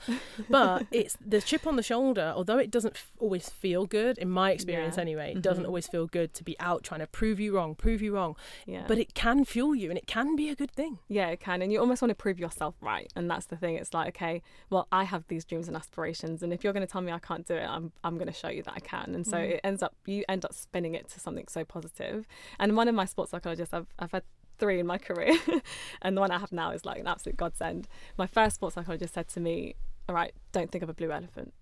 But 0.48 0.86
it's 0.90 1.16
the 1.24 1.40
chip 1.40 1.66
on 1.66 1.76
the 1.76 1.82
shoulder, 1.82 2.32
although 2.34 2.58
it 2.58 2.70
doesn't 2.70 2.94
f- 2.94 3.12
always 3.18 3.48
feel 3.48 3.86
good, 3.86 4.18
in 4.18 4.30
my 4.30 4.52
experience 4.52 4.96
yeah. 4.96 5.02
anyway, 5.02 5.30
it 5.30 5.32
mm-hmm. 5.34 5.40
doesn't 5.40 5.66
always 5.66 5.86
feel 5.86 6.06
good 6.06 6.34
to 6.34 6.44
be 6.44 6.58
out 6.60 6.82
trying 6.82 7.00
to 7.00 7.06
prove 7.06 7.40
you 7.40 7.54
wrong, 7.54 7.74
prove 7.74 8.02
you 8.02 8.14
wrong. 8.14 8.36
Yeah. 8.66 8.84
But 8.86 8.98
it 8.98 9.14
can 9.14 9.44
fuel 9.44 9.74
you 9.74 9.90
and 9.90 9.98
it 9.98 10.06
can 10.06 10.36
be 10.36 10.48
a 10.48 10.54
good 10.54 10.70
thing. 10.70 10.98
Yeah, 11.08 11.28
it 11.28 11.40
can. 11.40 11.62
And 11.62 11.72
you 11.72 11.80
almost 11.80 12.02
want 12.02 12.10
to 12.10 12.14
prove 12.14 12.38
yourself 12.38 12.74
right. 12.80 13.10
And 13.16 13.30
that's 13.30 13.46
the 13.46 13.56
thing. 13.56 13.76
It's 13.76 13.94
like, 13.94 14.08
okay, 14.08 14.42
well, 14.70 14.88
I 14.92 15.04
have 15.04 15.24
these 15.28 15.44
dreams 15.44 15.68
and 15.68 15.76
aspirations. 15.76 16.42
And 16.42 16.52
if 16.52 16.64
you're 16.64 16.72
going 16.72 16.86
to 16.86 16.90
tell 16.90 17.00
me 17.00 17.12
I 17.12 17.18
can't 17.18 17.46
do 17.46 17.54
it, 17.54 17.66
I'm, 17.68 17.92
I'm 18.04 18.14
going 18.14 18.28
to 18.28 18.32
show 18.32 18.48
you 18.48 18.62
that 18.62 18.74
I 18.74 18.80
can. 18.80 19.14
And 19.14 19.26
so 19.26 19.36
mm. 19.36 19.50
it 19.50 19.60
ends 19.64 19.82
up, 19.82 19.94
you 20.06 20.24
end 20.28 20.44
up 20.44 20.52
spinning 20.52 20.94
it 20.94 21.08
to 21.10 21.20
something 21.20 21.46
so 21.48 21.64
positive. 21.64 22.26
And 22.58 22.76
one 22.76 22.88
of 22.88 22.94
my 22.94 23.04
sports 23.04 23.30
psychologists, 23.30 23.74
I've, 23.74 23.86
I've 23.98 24.12
had 24.12 24.22
three 24.58 24.80
in 24.80 24.86
my 24.86 24.98
career, 24.98 25.36
and 26.02 26.16
the 26.16 26.20
one 26.20 26.30
I 26.30 26.38
have 26.38 26.52
now 26.52 26.70
is 26.70 26.84
like 26.84 27.00
an 27.00 27.06
absolute 27.06 27.36
godsend. 27.36 27.88
My 28.16 28.26
first 28.26 28.56
sports 28.56 28.74
psychologist 28.74 29.14
said 29.14 29.28
to 29.28 29.40
me, 29.40 29.74
"All 30.08 30.14
right, 30.14 30.32
don't 30.52 30.70
think 30.70 30.82
of 30.82 30.88
a 30.88 30.94
blue 30.94 31.12
elephant." 31.12 31.52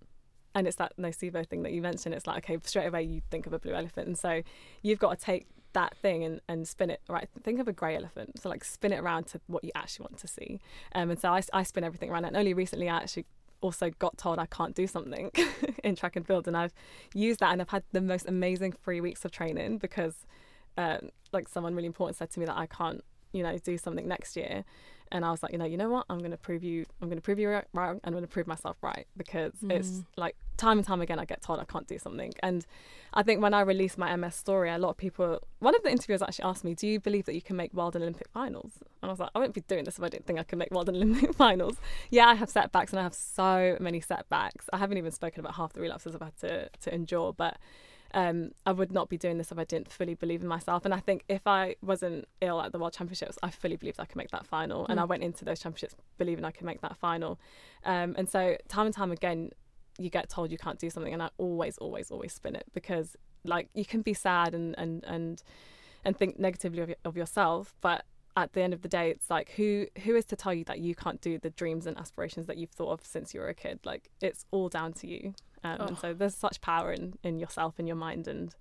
And 0.54 0.66
it's 0.66 0.76
that 0.76 0.96
nocebo 0.96 1.46
thing 1.46 1.64
that 1.64 1.72
you 1.72 1.82
mentioned. 1.82 2.14
It's 2.14 2.26
like, 2.26 2.44
okay, 2.44 2.56
straight 2.64 2.86
away 2.86 3.02
you 3.02 3.20
think 3.30 3.46
of 3.46 3.52
a 3.52 3.58
blue 3.58 3.74
elephant. 3.74 4.06
And 4.06 4.16
so 4.16 4.40
you've 4.80 4.98
got 4.98 5.18
to 5.18 5.22
take 5.22 5.46
that 5.74 5.94
thing 5.98 6.24
and, 6.24 6.40
and 6.48 6.66
spin 6.66 6.88
it, 6.88 7.02
right? 7.10 7.28
Think 7.44 7.60
of 7.60 7.68
a 7.68 7.74
grey 7.74 7.94
elephant. 7.94 8.40
So, 8.40 8.48
like, 8.48 8.64
spin 8.64 8.94
it 8.94 9.00
around 9.00 9.26
to 9.28 9.40
what 9.48 9.62
you 9.62 9.70
actually 9.74 10.04
want 10.04 10.16
to 10.16 10.26
see. 10.26 10.58
Um, 10.94 11.10
and 11.10 11.20
so 11.20 11.28
I, 11.28 11.42
I 11.52 11.62
spin 11.62 11.84
everything 11.84 12.08
around. 12.08 12.24
And 12.24 12.34
only 12.34 12.54
recently 12.54 12.88
I 12.88 12.96
actually 12.96 13.26
also 13.60 13.90
got 13.98 14.16
told 14.16 14.38
I 14.38 14.46
can't 14.46 14.74
do 14.74 14.86
something 14.86 15.30
in 15.84 15.94
track 15.94 16.16
and 16.16 16.26
field. 16.26 16.48
And 16.48 16.56
I've 16.56 16.72
used 17.14 17.40
that 17.40 17.52
and 17.52 17.60
I've 17.60 17.68
had 17.68 17.82
the 17.92 18.00
most 18.00 18.26
amazing 18.26 18.72
three 18.72 19.02
weeks 19.02 19.24
of 19.26 19.30
training 19.32 19.76
because 19.78 20.26
um, 20.76 21.10
like 21.32 21.48
someone 21.48 21.74
really 21.74 21.86
important 21.86 22.16
said 22.16 22.30
to 22.30 22.40
me 22.40 22.46
that 22.46 22.56
I 22.56 22.66
can't, 22.66 23.02
you 23.32 23.42
know, 23.42 23.56
do 23.58 23.78
something 23.78 24.06
next 24.06 24.36
year. 24.36 24.64
And 25.12 25.24
I 25.24 25.30
was 25.30 25.42
like, 25.42 25.52
you 25.52 25.58
know, 25.58 25.64
you 25.64 25.76
know 25.76 25.88
what? 25.88 26.04
I'm 26.10 26.18
going 26.18 26.32
to 26.32 26.36
prove 26.36 26.64
you, 26.64 26.84
I'm 27.00 27.08
to 27.08 27.20
prove 27.20 27.38
you 27.38 27.48
right, 27.48 27.64
I'm 27.74 28.12
going 28.12 28.22
to 28.22 28.28
prove 28.28 28.46
myself 28.46 28.76
right 28.82 29.06
because 29.16 29.52
mm. 29.62 29.70
it's 29.70 30.02
like 30.16 30.34
time 30.56 30.78
and 30.78 30.86
time 30.86 31.00
again 31.00 31.18
I 31.18 31.24
get 31.24 31.42
told 31.42 31.60
I 31.60 31.64
can't 31.64 31.86
do 31.86 31.98
something. 31.98 32.32
And 32.42 32.66
I 33.14 33.22
think 33.22 33.40
when 33.40 33.54
I 33.54 33.60
released 33.60 33.98
my 33.98 34.14
MS 34.16 34.34
story, 34.34 34.70
a 34.70 34.78
lot 34.78 34.90
of 34.90 34.96
people, 34.96 35.40
one 35.60 35.76
of 35.76 35.82
the 35.82 35.90
interviewers 35.90 36.22
actually 36.22 36.44
asked 36.44 36.64
me, 36.64 36.74
do 36.74 36.88
you 36.88 36.98
believe 36.98 37.24
that 37.26 37.34
you 37.34 37.42
can 37.42 37.56
make 37.56 37.72
world 37.72 37.94
and 37.94 38.02
Olympic 38.02 38.28
finals? 38.28 38.72
And 39.00 39.08
I 39.10 39.12
was 39.12 39.20
like, 39.20 39.30
I 39.34 39.38
wouldn't 39.38 39.54
be 39.54 39.60
doing 39.62 39.84
this 39.84 39.98
if 39.98 40.02
I 40.02 40.08
didn't 40.08 40.26
think 40.26 40.40
I 40.40 40.42
could 40.42 40.58
make 40.58 40.72
world 40.72 40.88
and 40.88 40.96
Olympic 41.02 41.34
finals. 41.34 41.76
Yeah, 42.10 42.26
I 42.26 42.34
have 42.34 42.50
setbacks 42.50 42.92
and 42.92 42.98
I 42.98 43.04
have 43.04 43.14
so 43.14 43.76
many 43.80 44.00
setbacks. 44.00 44.66
I 44.72 44.78
haven't 44.78 44.98
even 44.98 45.12
spoken 45.12 45.40
about 45.40 45.54
half 45.54 45.72
the 45.72 45.80
relapses 45.80 46.16
I've 46.16 46.22
had 46.22 46.36
to, 46.38 46.68
to 46.68 46.94
endure, 46.94 47.32
but 47.32 47.58
um, 48.14 48.52
I 48.64 48.72
would 48.72 48.92
not 48.92 49.08
be 49.08 49.18
doing 49.18 49.38
this 49.38 49.52
if 49.52 49.58
I 49.58 49.64
didn't 49.64 49.90
fully 49.90 50.14
believe 50.14 50.42
in 50.42 50.48
myself. 50.48 50.84
And 50.84 50.94
I 50.94 51.00
think 51.00 51.24
if 51.28 51.46
I 51.46 51.76
wasn't 51.82 52.26
ill 52.40 52.60
at 52.60 52.72
the 52.72 52.78
World 52.78 52.92
Championships, 52.92 53.38
I 53.42 53.50
fully 53.50 53.76
believed 53.76 54.00
I 54.00 54.04
could 54.04 54.16
make 54.16 54.30
that 54.30 54.46
final. 54.46 54.84
Mm. 54.84 54.90
And 54.90 55.00
I 55.00 55.04
mm. 55.04 55.08
went 55.08 55.22
into 55.22 55.44
those 55.44 55.60
championships 55.60 55.94
believing 56.18 56.44
I 56.44 56.50
could 56.50 56.66
make 56.66 56.80
that 56.80 56.96
final. 56.96 57.38
Um, 57.84 58.14
and 58.16 58.28
so 58.28 58.56
time 58.68 58.86
and 58.86 58.94
time 58.94 59.12
again, 59.12 59.50
you 59.98 60.10
get 60.10 60.28
told 60.28 60.50
you 60.50 60.58
can't 60.58 60.78
do 60.78 60.90
something, 60.90 61.12
and 61.12 61.22
I 61.22 61.30
always, 61.38 61.78
always, 61.78 62.10
always 62.10 62.32
spin 62.32 62.54
it 62.54 62.66
because 62.74 63.16
like 63.44 63.68
you 63.74 63.84
can 63.84 64.02
be 64.02 64.12
sad 64.12 64.54
and 64.54 64.74
and 64.76 65.04
and 65.04 65.42
and 66.04 66.16
think 66.16 66.38
negatively 66.38 66.82
of, 66.82 66.94
of 67.04 67.16
yourself, 67.16 67.74
but 67.80 68.04
at 68.36 68.52
the 68.52 68.60
end 68.60 68.74
of 68.74 68.82
the 68.82 68.88
day 68.88 69.10
it's 69.10 69.30
like 69.30 69.52
who 69.52 69.86
who 70.04 70.14
is 70.14 70.24
to 70.26 70.36
tell 70.36 70.52
you 70.52 70.64
that 70.64 70.78
you 70.78 70.94
can't 70.94 71.20
do 71.20 71.38
the 71.38 71.50
dreams 71.50 71.86
and 71.86 71.96
aspirations 71.96 72.46
that 72.46 72.58
you've 72.58 72.70
thought 72.70 72.92
of 72.92 73.04
since 73.04 73.32
you 73.32 73.40
were 73.40 73.48
a 73.48 73.54
kid 73.54 73.80
like 73.84 74.10
it's 74.20 74.44
all 74.50 74.68
down 74.68 74.92
to 74.92 75.06
you 75.06 75.32
um, 75.66 75.76
oh. 75.80 75.86
And 75.86 75.98
so 75.98 76.14
there's 76.14 76.34
such 76.34 76.60
power 76.60 76.92
in, 76.92 77.14
in 77.22 77.38
yourself 77.38 77.74
and 77.78 77.86
your 77.86 77.96
mind. 77.96 78.28
And 78.28 78.54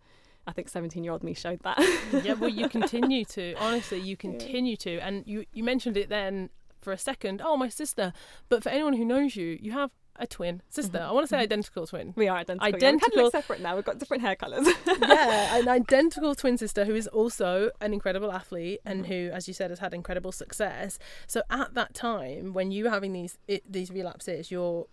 I 0.48 0.52
think 0.52 0.70
17 0.70 1.04
year 1.04 1.14
old 1.14 1.24
me 1.24 1.34
showed 1.34 1.62
that. 1.62 1.80
yeah, 2.24 2.34
well, 2.34 2.50
you 2.50 2.70
continue 2.80 3.26
to. 3.26 3.54
Honestly, 3.56 4.00
you 4.00 4.18
continue 4.18 4.72
yeah. 4.72 4.98
to. 4.98 5.00
And 5.00 5.24
you, 5.26 5.46
you 5.54 5.64
mentioned 5.64 5.98
it 5.98 6.10
then 6.10 6.50
for 6.82 6.92
a 6.92 6.98
second. 6.98 7.42
Oh, 7.44 7.58
my 7.58 7.70
sister. 7.70 8.14
But 8.50 8.64
for 8.64 8.70
anyone 8.70 8.94
who 8.94 9.06
knows 9.06 9.36
you, 9.36 9.58
you 9.62 9.72
have 9.72 9.92
a 10.18 10.28
twin 10.28 10.62
sister. 10.70 10.98
Mm-hmm. 10.98 11.10
I 11.10 11.12
want 11.12 11.26
to 11.26 11.28
say 11.28 11.36
mm-hmm. 11.38 11.44
identical 11.44 11.88
twin. 11.88 12.14
We 12.16 12.28
are 12.28 12.38
identical. 12.38 12.68
Identical. 12.68 13.24
Yeah, 13.24 13.30
separate 13.30 13.62
now. 13.62 13.76
We've 13.76 13.86
got 13.86 14.00
different 14.00 14.22
hair 14.22 14.36
colours. 14.36 14.68
yeah, 14.88 15.58
an 15.60 15.68
identical 15.68 16.36
twin 16.36 16.58
sister 16.58 16.86
who 16.86 16.96
is 16.96 17.08
also 17.08 17.72
an 17.82 17.94
incredible 17.94 18.32
athlete 18.32 18.80
and 18.86 19.04
mm-hmm. 19.04 19.12
who, 19.12 19.30
as 19.32 19.48
you 19.48 19.54
said, 19.54 19.70
has 19.70 19.80
had 19.80 19.94
incredible 19.94 20.32
success. 20.32 21.00
So 21.28 21.42
at 21.50 21.74
that 21.74 21.94
time, 21.94 22.54
when 22.54 22.72
you 22.72 22.86
were 22.86 22.90
having 22.90 23.14
these 23.14 23.38
it, 23.48 23.64
these 23.70 23.92
relapses, 23.92 24.52
you're 24.52 24.88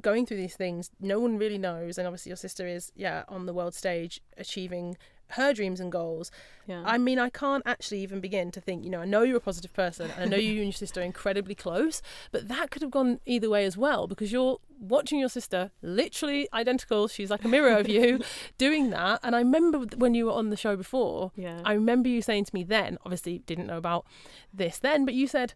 going 0.00 0.26
through 0.26 0.36
these 0.36 0.56
things 0.56 0.90
no 1.00 1.18
one 1.18 1.38
really 1.38 1.58
knows 1.58 1.98
and 1.98 2.06
obviously 2.06 2.30
your 2.30 2.36
sister 2.36 2.66
is 2.66 2.92
yeah 2.94 3.24
on 3.28 3.46
the 3.46 3.52
world 3.52 3.74
stage 3.74 4.20
achieving 4.36 4.96
her 5.32 5.52
dreams 5.52 5.78
and 5.78 5.92
goals 5.92 6.30
yeah. 6.66 6.82
i 6.86 6.96
mean 6.96 7.18
i 7.18 7.28
can't 7.28 7.62
actually 7.66 8.00
even 8.00 8.20
begin 8.20 8.50
to 8.50 8.60
think 8.60 8.82
you 8.82 8.90
know 8.90 9.00
i 9.00 9.04
know 9.04 9.22
you're 9.22 9.36
a 9.36 9.40
positive 9.40 9.72
person 9.74 10.10
and 10.16 10.22
i 10.22 10.24
know 10.24 10.40
you 10.40 10.52
and 10.52 10.64
your 10.64 10.72
sister 10.72 11.00
are 11.00 11.04
incredibly 11.04 11.54
close 11.54 12.00
but 12.30 12.48
that 12.48 12.70
could 12.70 12.80
have 12.80 12.90
gone 12.90 13.20
either 13.26 13.50
way 13.50 13.64
as 13.64 13.76
well 13.76 14.06
because 14.06 14.32
you're 14.32 14.58
watching 14.80 15.18
your 15.18 15.28
sister 15.28 15.70
literally 15.82 16.48
identical 16.54 17.08
she's 17.08 17.30
like 17.30 17.44
a 17.44 17.48
mirror 17.48 17.76
of 17.76 17.88
you 17.88 18.20
doing 18.58 18.90
that 18.90 19.20
and 19.22 19.36
i 19.36 19.38
remember 19.38 19.80
when 19.96 20.14
you 20.14 20.26
were 20.26 20.32
on 20.32 20.50
the 20.50 20.56
show 20.56 20.76
before 20.76 21.30
yeah. 21.36 21.60
i 21.64 21.72
remember 21.72 22.08
you 22.08 22.22
saying 22.22 22.44
to 22.44 22.54
me 22.54 22.62
then 22.62 22.96
obviously 23.04 23.40
didn't 23.40 23.66
know 23.66 23.76
about 23.76 24.06
this 24.52 24.78
then 24.78 25.04
but 25.04 25.14
you 25.14 25.26
said 25.26 25.52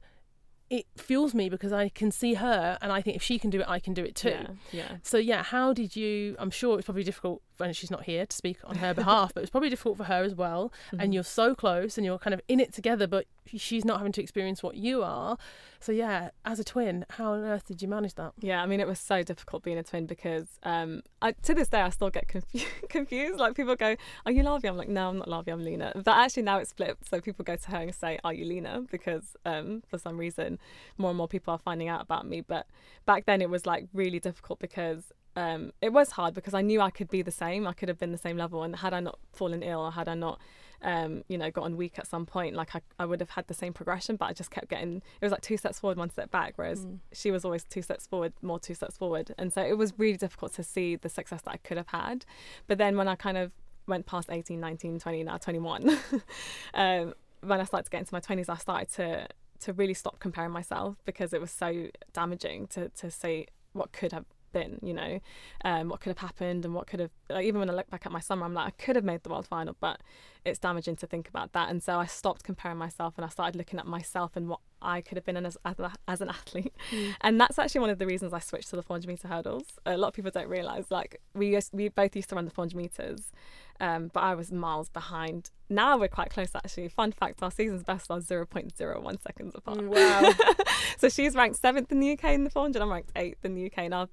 it 0.73 0.87
fuels 0.97 1.35
me 1.35 1.51
because 1.51 1.71
I 1.71 1.91
can 1.91 2.11
see 2.11 2.33
her 2.33 2.79
and 2.81 2.91
I 2.91 3.03
think 3.03 3.15
if 3.15 3.23
she 3.23 3.39
can 3.39 3.51
do 3.51 3.61
it, 3.61 3.69
I 3.69 3.79
can 3.79 3.93
do 3.93 4.03
it 4.03 4.15
too. 4.15 4.31
Yeah, 4.31 4.47
yeah. 4.73 4.97
So 5.03 5.19
yeah, 5.19 5.43
how 5.43 5.75
did 5.75 5.95
you? 5.95 6.35
I'm 6.39 6.51
sure 6.51 6.79
it's 6.79 6.87
probably 6.87 7.05
difficult 7.05 7.43
when 7.59 7.73
she's 7.75 7.91
not 7.91 8.05
here 8.05 8.27
to 8.27 8.37
speak 8.37 8.59
on 8.65 8.77
her 8.77 8.95
behalf, 8.95 9.33
but 9.35 9.43
it's 9.43 9.51
probably 9.51 9.69
difficult 9.69 9.99
for 9.99 10.05
her 10.05 10.25
as 10.25 10.35
well. 10.35 10.73
Mm-hmm. 10.87 11.01
And 11.01 11.15
you're 11.15 11.23
so 11.23 11.55
close, 11.55 11.97
and 11.97 12.05
you're 12.05 12.19
kind 12.19 12.35
of 12.35 12.41
in 12.49 12.59
it 12.59 12.73
together, 12.73 13.07
but 13.07 13.27
she's 13.47 13.85
not 13.85 13.99
having 13.99 14.13
to 14.13 14.23
experience 14.23 14.63
what 14.63 14.77
you 14.77 15.03
are. 15.03 15.37
So 15.81 15.93
yeah, 15.93 16.31
as 16.45 16.61
a 16.61 16.65
twin, 16.65 17.05
how 17.11 17.33
on 17.33 17.45
earth 17.45 17.67
did 17.67 17.83
you 17.83 17.89
manage 17.89 18.15
that? 18.15 18.33
Yeah, 18.41 18.63
I 18.63 18.67
mean, 18.67 18.81
it 18.81 18.87
was 18.87 19.01
so 19.01 19.23
difficult 19.23 19.63
being 19.63 19.79
a 19.79 19.83
twin 19.83 20.07
because 20.07 20.47
um, 20.63 21.03
I, 21.21 21.33
to 21.33 21.55
this 21.55 21.69
day 21.69 21.81
I 21.81 21.91
still 21.91 22.11
get 22.11 22.29
confu- 22.29 22.67
confused. 22.89 23.39
Like 23.39 23.55
people 23.55 23.77
go, 23.77 23.97
"Are 24.27 24.33
you 24.33 24.43
Laviai?" 24.43 24.69
I'm 24.69 24.77
like, 24.77 24.89
"No, 24.89 25.09
I'm 25.09 25.19
not 25.19 25.29
Laviai. 25.29 25.53
I'm 25.53 25.65
Lina." 25.65 25.93
But 25.95 26.17
actually 26.17 26.45
now 26.45 26.59
it's 26.59 26.73
flipped. 26.73 27.09
So 27.09 27.21
people 27.21 27.45
go 27.45 27.57
to 27.57 27.71
her 27.71 27.79
and 27.79 27.95
say, 27.95 28.19
"Are 28.25 28.33
you 28.33 28.45
Lina?" 28.45 28.85
Because 28.91 29.37
um, 29.45 29.83
for 29.89 29.99
some 29.99 30.17
reason, 30.17 30.59
more 30.99 31.11
and 31.11 31.17
more 31.19 31.29
people 31.29 31.53
are 31.53 31.59
finding 31.59 31.89
out 31.89 32.03
about 32.03 32.27
me. 32.27 32.41
But 32.41 32.67
back 33.07 33.27
then 33.27 33.43
it 33.43 33.51
was 33.51 33.67
like 33.67 33.87
really 33.93 34.21
difficult 34.21 34.59
because 34.59 35.13
um, 35.37 35.73
it 35.81 35.93
was 35.93 36.11
hard 36.13 36.35
because 36.35 36.55
I 36.55 36.61
knew 36.61 36.81
I 36.81 36.91
could 36.91 37.09
be 37.09 37.23
the 37.23 37.31
same. 37.31 37.67
I 37.67 37.73
could 37.73 37.89
have 37.89 37.99
been 37.99 38.13
the 38.13 38.19
same 38.19 38.37
level, 38.37 38.63
and 38.63 38.77
had 38.77 38.93
I 38.93 39.01
not 39.01 39.19
fallen 39.33 39.63
ill, 39.63 39.81
or 39.81 39.91
had 39.93 40.07
I 40.07 40.15
not, 40.15 40.39
um, 40.83 41.25
you 41.29 41.39
know, 41.39 41.51
gotten 41.51 41.77
weak 41.79 41.99
at 41.99 42.07
some 42.07 42.27
point, 42.27 42.55
like 42.55 42.75
I, 42.75 42.83
I 42.99 43.07
would 43.07 43.21
have 43.21 43.31
had 43.31 43.47
the 43.47 43.55
same 43.55 43.73
progression. 43.73 44.17
But 44.17 44.27
I 44.27 44.33
just 44.35 44.51
kept 44.51 44.69
getting. 44.69 44.97
It 44.97 45.25
was 45.25 45.33
like 45.33 45.41
two 45.41 45.57
steps 45.57 45.81
forward, 45.81 45.97
one 45.97 46.11
step 46.11 46.31
back. 46.31 46.53
Whereas 46.57 46.85
Mm. 46.85 46.99
she 47.13 47.31
was 47.31 47.45
always 47.47 47.65
two 47.65 47.81
steps 47.81 48.07
forward, 48.07 48.35
more 48.43 48.59
two 48.61 48.75
steps 48.75 48.99
forward, 48.99 49.35
and 49.39 49.53
so 49.53 49.63
it 49.63 49.79
was 49.79 49.95
really 49.99 50.19
difficult 50.19 50.53
to 50.55 50.63
see 50.63 50.97
the 50.97 51.09
success 51.09 51.41
that 51.43 51.51
I 51.53 51.57
could 51.59 51.79
have 51.79 51.89
had. 51.89 52.27
But 52.67 52.77
then 52.77 52.99
when 52.99 53.09
I 53.09 53.15
kind 53.15 53.39
of 53.39 53.53
went 53.87 54.05
past 54.05 54.29
18, 54.31 54.61
19, 54.61 54.99
20, 55.01 55.25
now 55.25 55.39
21, 55.39 55.99
um, 56.75 57.15
when 57.41 57.61
I 57.61 57.65
started 57.65 57.85
to 57.85 57.91
get 57.91 58.01
into 58.01 58.15
my 58.15 58.21
20s, 58.21 58.49
I 58.49 58.57
started 58.57 58.93
to 58.93 59.29
to 59.63 59.73
really 59.73 59.95
stop 59.95 60.19
comparing 60.19 60.51
myself 60.51 60.97
because 61.05 61.33
it 61.33 61.41
was 61.41 61.51
so 61.51 61.89
damaging 62.13 62.67
to 62.69 62.89
to 62.91 63.11
say 63.11 63.47
what 63.73 63.93
could 63.93 64.13
have 64.13 64.25
been, 64.53 64.79
you 64.83 64.95
know, 64.95 65.21
um, 65.65 65.89
what 65.89 66.01
could 66.01 66.11
have 66.11 66.19
happened 66.19 66.65
and 66.65 66.75
what 66.75 66.87
could 66.87 67.01
have. 67.01 67.11
Like, 67.29 67.45
even 67.45 67.59
when 67.61 67.71
I 67.71 67.73
look 67.73 67.91
back 67.91 68.07
at 68.07 68.13
my 68.13 68.21
summer, 68.21 68.45
I'm 68.45 68.55
like, 68.55 68.67
I 68.67 68.71
could 68.71 68.97
have 68.97 69.05
made 69.05 69.23
the 69.23 69.31
world 69.31 69.47
final, 69.47 69.77
but 69.81 70.01
it's 70.45 70.59
damaging 70.59 70.97
to 70.97 71.07
think 71.07 71.29
about 71.29 71.53
that. 71.53 71.71
And 71.71 71.83
so 71.83 71.99
I 71.99 72.07
stopped 72.07 72.45
comparing 72.45 72.79
myself 72.79 73.15
and 73.17 73.25
I 73.25 73.29
started 73.29 73.57
looking 73.57 73.79
at 73.79 73.87
myself 73.87 74.33
and 74.37 74.49
what 74.49 74.61
I 74.81 75.01
could 75.01 75.17
have 75.17 75.25
been 75.25 75.37
as 75.45 75.57
as, 75.65 75.77
as 76.07 76.21
an 76.21 76.29
athlete. 76.29 76.75
And 77.21 77.41
that's 77.41 77.59
actually 77.59 77.81
one 77.81 77.91
of 77.91 77.99
the 77.99 78.07
reasons 78.07 78.33
I 78.33 78.41
switched 78.41 78.71
to 78.71 78.77
the 78.77 78.83
400 78.83 79.09
meter 79.09 79.29
hurdles. 79.29 79.65
A 79.87 79.97
lot 79.97 80.09
of 80.09 80.15
people 80.15 80.31
don't 80.31 80.49
realize, 80.49 80.91
like 80.91 81.21
we 81.35 81.55
used, 81.55 81.71
we 81.73 81.89
both 81.89 82.15
used 82.15 82.29
to 82.31 82.35
run 82.35 82.45
the 82.45 82.51
400 82.51 82.77
meters, 82.77 83.33
um, 83.83 84.11
but 84.15 84.21
I 84.23 84.35
was 84.35 84.51
miles 84.53 84.89
behind. 84.89 85.51
Now 85.69 85.99
we're 85.99 86.09
quite 86.09 86.31
close, 86.31 86.51
actually. 86.55 86.89
Fun 86.89 87.13
fact: 87.13 87.43
our 87.43 87.51
season's 87.51 87.83
best 87.83 88.11
are 88.11 88.21
0.01 88.21 89.23
seconds 89.23 89.55
apart. 89.55 89.79
Mm, 89.79 89.89
Wow. 89.89 90.33
so 90.99 91.09
she's 91.09 91.35
ranked 91.35 91.59
seventh 91.61 91.91
in 91.93 91.99
the 92.01 92.13
UK 92.13 92.25
in 92.27 92.45
the 92.45 92.51
400. 92.51 92.81
I'm 92.81 92.91
ranked 92.91 93.11
eighth 93.17 93.45
in 93.45 93.55
the 93.55 93.67
UK 93.67 93.91
now. 93.91 94.09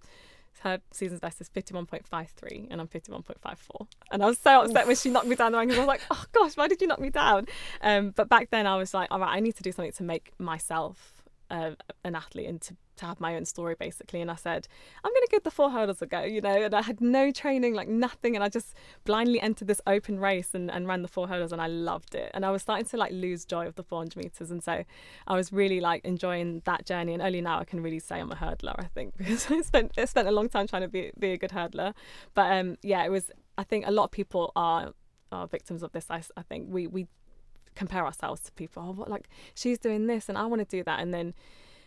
Her 0.62 0.82
season's 0.92 1.22
best 1.22 1.40
is 1.40 1.50
51.53 1.50 2.68
and 2.70 2.82
I'm 2.82 2.88
51.54. 2.88 3.88
And 4.12 4.22
I 4.22 4.26
was 4.26 4.40
so 4.40 4.64
upset 4.64 4.88
when 4.88 4.96
she 4.96 5.10
knocked 5.10 5.28
me 5.28 5.36
down 5.36 5.54
the 5.54 5.58
rankings. 5.58 5.76
I 5.76 5.80
was 5.80 5.88
like, 5.88 6.02
oh 6.12 6.26
gosh, 6.34 6.58
why 6.58 6.68
did 6.68 6.82
you 6.82 6.88
knock 6.88 7.00
me 7.00 7.10
down? 7.12 7.46
Um, 7.82 8.10
but 8.10 8.28
back 8.28 8.50
then 8.50 8.68
I 8.68 8.76
was 8.76 8.94
like, 8.94 9.08
all 9.12 9.20
right, 9.20 9.34
I 9.34 9.40
need 9.40 9.56
to 9.56 9.64
do 9.64 9.72
something 9.72 9.94
to 9.94 10.04
make 10.04 10.34
myself 10.38 11.24
uh, 11.50 11.72
an 12.04 12.16
athlete 12.16 12.48
and 12.50 12.60
to, 12.62 12.76
to 13.00 13.06
have 13.06 13.20
my 13.20 13.36
own 13.36 13.46
story 13.46 13.76
basically. 13.78 14.22
And 14.22 14.30
I 14.30 14.36
said, 14.36 14.68
I'm 15.04 15.12
going 15.12 15.26
to 15.26 15.32
give 15.32 15.44
the 15.44 15.52
four 15.52 15.70
hurdles 15.70 16.02
a 16.02 16.06
go, 16.06 16.24
you 16.24 16.42
know. 16.42 16.64
And 16.64 16.74
I 16.74 16.82
had 16.82 17.02
no 17.02 17.32
training, 17.32 17.74
like 17.74 17.88
nothing. 17.88 18.36
And 18.36 18.44
I 18.44 18.50
just 18.50 18.74
blindly 19.06 19.42
entered 19.42 19.68
this 19.68 19.82
open 19.88 20.20
race 20.20 20.54
and, 20.54 20.70
and 20.70 20.88
ran 20.88 21.02
the 21.02 21.08
four 21.08 21.28
hurdles 21.28 21.52
and 21.52 21.62
I 21.62 21.68
loved 21.68 22.16
it. 22.16 22.32
And 22.34 22.46
I 22.46 22.52
was 22.52 22.62
starting 22.62 22.86
to 22.88 22.98
like 22.98 23.12
lose 23.12 23.46
joy 23.46 23.68
of 23.68 23.76
the 23.76 23.84
400 23.84 24.18
meters. 24.18 24.52
And 24.52 24.64
so 24.64 24.84
I 25.28 25.36
was 25.36 25.52
really 25.52 25.80
like 25.80 26.06
enjoying 26.06 26.62
that 26.66 26.86
journey. 26.86 27.14
And 27.14 27.22
only 27.22 27.42
now 27.42 27.60
I 27.60 27.66
can 27.66 27.82
really 27.82 28.00
say 28.00 28.20
I'm 28.20 28.32
a 28.32 28.36
hurdler, 28.36 28.76
I 28.78 28.86
think, 28.86 29.14
because 29.18 29.50
I 29.50 29.62
spent, 29.62 29.92
I 29.98 30.06
spent 30.06 30.28
a 30.28 30.32
long 30.32 30.50
time 30.50 30.68
trying 30.68 30.84
to 30.84 30.88
be, 30.88 31.12
be 31.18 31.32
a 31.32 31.38
good 31.38 31.52
hurdler. 31.52 31.94
But 32.34 32.52
um, 32.52 32.78
yeah, 32.82 33.04
it 33.06 33.10
was, 33.10 33.32
I 33.58 33.64
think 33.64 33.88
a 33.88 33.92
lot 33.92 34.06
of 34.06 34.12
people 34.12 34.52
are, 34.56 34.94
are 35.32 35.48
victims 35.48 35.84
of 35.84 35.92
this. 35.92 36.06
I, 36.10 36.22
I 36.38 36.42
think 36.44 36.68
we, 36.70 36.88
we 36.88 37.08
compare 37.76 38.06
ourselves 38.06 38.42
to 38.42 38.52
people. 38.52 38.84
Oh, 38.86 38.92
what 38.92 39.10
like 39.10 39.30
she's 39.56 39.80
doing 39.80 40.08
this 40.08 40.28
and 40.28 40.38
I 40.38 40.46
want 40.46 40.60
to 40.60 40.78
do 40.78 40.84
that, 40.84 41.00
and 41.00 41.14
then 41.14 41.34